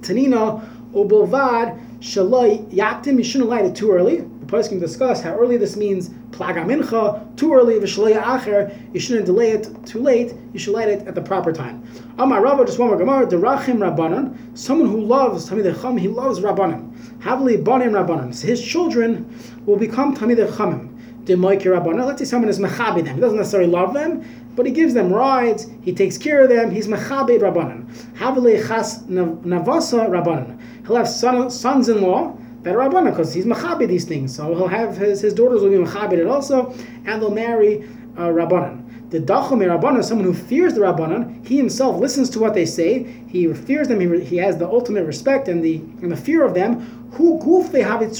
Tanina, 0.00 0.68
Ubilvad, 0.92 2.00
Shaloi 2.00 2.68
yaktim, 2.72 3.18
you 3.18 3.24
shouldn't 3.24 3.50
light 3.50 3.64
it 3.64 3.76
too 3.76 3.92
early. 3.92 4.28
The 4.42 4.48
Poskim 4.48 4.70
can 4.70 4.78
discuss 4.80 5.22
how 5.22 5.36
early 5.36 5.56
this 5.56 5.76
means 5.76 6.08
plaga 6.32 6.64
mincha, 6.66 7.36
too 7.36 7.54
early, 7.54 7.78
v'shaloi 7.78 8.20
acher, 8.20 8.76
you 8.92 8.98
shouldn't 8.98 9.26
delay 9.26 9.52
it 9.52 9.68
too 9.86 10.00
late, 10.00 10.34
you 10.52 10.58
should 10.58 10.74
light 10.74 10.88
it 10.88 11.06
at 11.06 11.14
the 11.14 11.22
proper 11.22 11.52
time. 11.52 11.84
Amar 12.18 12.42
Rava, 12.42 12.64
just 12.64 12.76
one 12.80 12.88
more 12.88 12.96
Gemara, 12.96 13.24
derachim 13.24 13.78
rabbanon, 13.78 14.36
someone 14.58 14.90
who 14.90 15.00
loves 15.00 15.48
Tamid 15.48 15.80
Chum, 15.80 15.96
he 15.96 16.08
loves 16.08 16.40
rabbanon. 16.40 16.92
Havli 17.18 17.62
banim 17.62 17.92
rabbanon, 17.92 18.34
so 18.34 18.48
his 18.48 18.60
children 18.60 19.32
will 19.64 19.76
become 19.76 20.16
Tamid 20.16 20.44
Chamim. 20.48 20.88
Let's 21.24 22.18
say 22.18 22.24
someone 22.24 22.48
is 22.48 22.58
mechabi 22.58 23.04
them. 23.04 23.14
He 23.14 23.20
doesn't 23.20 23.38
necessarily 23.38 23.70
love 23.70 23.94
them, 23.94 24.24
but 24.56 24.66
he 24.66 24.72
gives 24.72 24.92
them 24.92 25.12
rides. 25.12 25.68
He 25.82 25.94
takes 25.94 26.18
care 26.18 26.42
of 26.42 26.48
them. 26.48 26.72
He's 26.72 26.88
mechabi 26.88 27.38
rabbanon. 27.38 28.16
Havle 28.16 28.60
chas 28.66 29.04
navasa 29.04 30.08
rabbanon. 30.08 30.58
He'll 30.84 30.96
have 30.96 31.08
son, 31.08 31.48
sons-in-law 31.48 32.36
that 32.62 32.74
are 32.74 32.88
rabbanon 32.88 33.10
because 33.10 33.32
he's 33.34 33.44
mechabi 33.46 33.88
these 33.88 34.04
things. 34.04 34.34
So 34.34 34.54
he'll 34.54 34.68
have 34.68 34.96
his, 34.96 35.20
his 35.20 35.34
daughters 35.34 35.62
will 35.62 35.70
be 35.70 35.76
mechabi 35.76 36.28
also, 36.30 36.72
and 37.04 37.20
they'll 37.20 37.30
marry 37.30 37.84
uh, 38.16 38.28
rabbanon. 38.28 39.10
The 39.10 39.20
dachom 39.20 39.58
rabbanon, 39.58 40.02
someone 40.02 40.26
who 40.26 40.32
fears 40.32 40.74
the 40.74 40.80
rabbanon, 40.80 41.46
he 41.46 41.56
himself 41.56 42.00
listens 42.00 42.30
to 42.30 42.38
what 42.38 42.54
they 42.54 42.64
say. 42.64 43.02
He 43.28 43.52
fears 43.52 43.88
them. 43.88 44.00
He, 44.00 44.24
he 44.24 44.36
has 44.38 44.56
the 44.56 44.66
ultimate 44.66 45.04
respect 45.04 45.48
and 45.48 45.62
the 45.62 45.76
and 45.76 46.10
the 46.10 46.16
fear 46.16 46.44
of 46.44 46.54
them. 46.54 47.10
Who 47.12 47.38
guf 47.38 47.70
they 47.70 47.82
have 47.82 48.00
it 48.00 48.16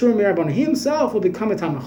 He 0.50 0.62
himself 0.62 1.14
will 1.14 1.20
become 1.20 1.50
a 1.50 1.54
talmid 1.54 1.82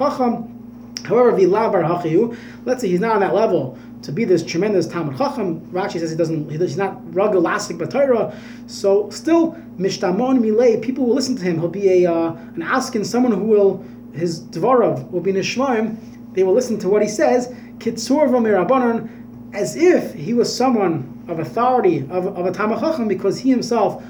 let's 1.10 2.82
say 2.82 2.88
he's 2.88 3.00
not 3.00 3.16
on 3.16 3.22
that 3.22 3.34
level 3.34 3.78
to 4.06 4.12
be 4.12 4.24
this 4.24 4.44
tremendous 4.44 4.88
Talmud 4.88 5.18
Chacham. 5.18 5.62
Rashi 5.72 6.00
says 6.00 6.12
he 6.12 6.18
doesn't, 6.18 6.50
he's 6.50 6.78
not 6.78 7.04
ragulastic 7.08 7.78
b'Torah. 7.78 8.36
So 8.68 9.10
still, 9.10 9.54
mishtamon 9.78 10.40
milei, 10.40 10.82
people 10.82 11.06
will 11.08 11.16
listen 11.16 11.36
to 11.38 11.44
him. 11.44 11.60
He'll 11.60 11.70
be 11.70 12.06
a 12.06 12.12
uh, 12.12 12.34
an 12.34 12.62
askin, 12.62 13.04
someone 13.04 13.32
who 13.32 13.46
will 13.46 13.84
his 14.14 14.44
dvarav 14.44 15.10
will 15.12 15.22
be 15.22 15.34
nishmaim. 15.34 15.98
They 16.34 16.44
will 16.44 16.54
listen 16.54 16.78
to 16.80 16.90
what 16.90 17.02
he 17.02 17.08
says. 17.08 17.48
Kitzur 17.80 18.30
v'mirabanon, 18.30 19.54
as 19.56 19.76
if 19.76 20.14
he 20.14 20.34
was 20.34 20.56
someone 20.56 21.24
of 21.28 21.40
authority 21.40 22.00
of, 22.10 22.28
of 22.38 22.46
a 22.46 22.52
Talmud 22.52 22.80
Chacham 22.80 23.08
because 23.08 23.40
he 23.40 23.50
himself 23.50 24.04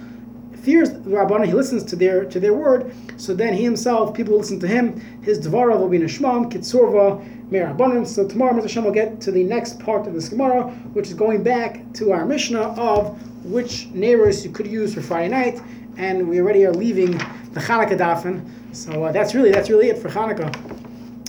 fears 0.65 0.89
the 0.91 1.11
Rabbanah, 1.11 1.45
he 1.45 1.53
listens 1.53 1.83
to 1.83 1.95
their 1.95 2.25
to 2.25 2.39
their 2.39 2.53
word, 2.53 2.91
so 3.17 3.33
then 3.33 3.53
he 3.53 3.63
himself, 3.63 4.13
people 4.13 4.37
listen 4.37 4.59
to 4.59 4.67
him, 4.67 4.99
his 5.21 5.39
Dvara 5.39 5.79
will 5.79 5.87
be 5.87 5.99
Nishmam, 5.99 6.51
Kitsurva, 6.51 7.49
Merabbanim. 7.49 8.07
So 8.07 8.27
tomorrow, 8.27 8.53
Mr. 8.53 8.63
Hashem 8.63 8.83
will 8.83 8.91
get 8.91 9.21
to 9.21 9.31
the 9.31 9.43
next 9.43 9.79
part 9.79 10.07
of 10.07 10.13
this 10.13 10.29
Gemara, 10.29 10.63
which 10.93 11.07
is 11.07 11.13
going 11.13 11.43
back 11.43 11.93
to 11.93 12.11
our 12.11 12.25
Mishnah 12.25 12.73
of 12.79 13.21
which 13.45 13.87
neighbors 13.87 14.43
you 14.43 14.51
could 14.51 14.65
use 14.65 14.93
for 14.93 15.01
Friday 15.01 15.29
night, 15.29 15.61
and 15.97 16.27
we 16.27 16.41
already 16.41 16.65
are 16.65 16.73
leaving 16.73 17.11
the 17.53 17.59
Hanukkah 17.59 17.97
Dafen. 17.97 18.43
So 18.75 19.05
uh, 19.05 19.11
that's 19.11 19.35
really 19.35 19.51
that's 19.51 19.69
really 19.69 19.89
it 19.89 19.99
for 19.99 20.09
Hanukkah 20.09 20.51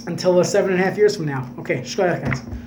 until 0.06 0.38
uh, 0.38 0.44
seven 0.44 0.72
and 0.72 0.80
a 0.80 0.84
half 0.84 0.96
years 0.96 1.16
from 1.16 1.26
now. 1.26 1.48
Okay, 1.58 1.80
shkoyach 1.82 2.24
guys. 2.24 2.65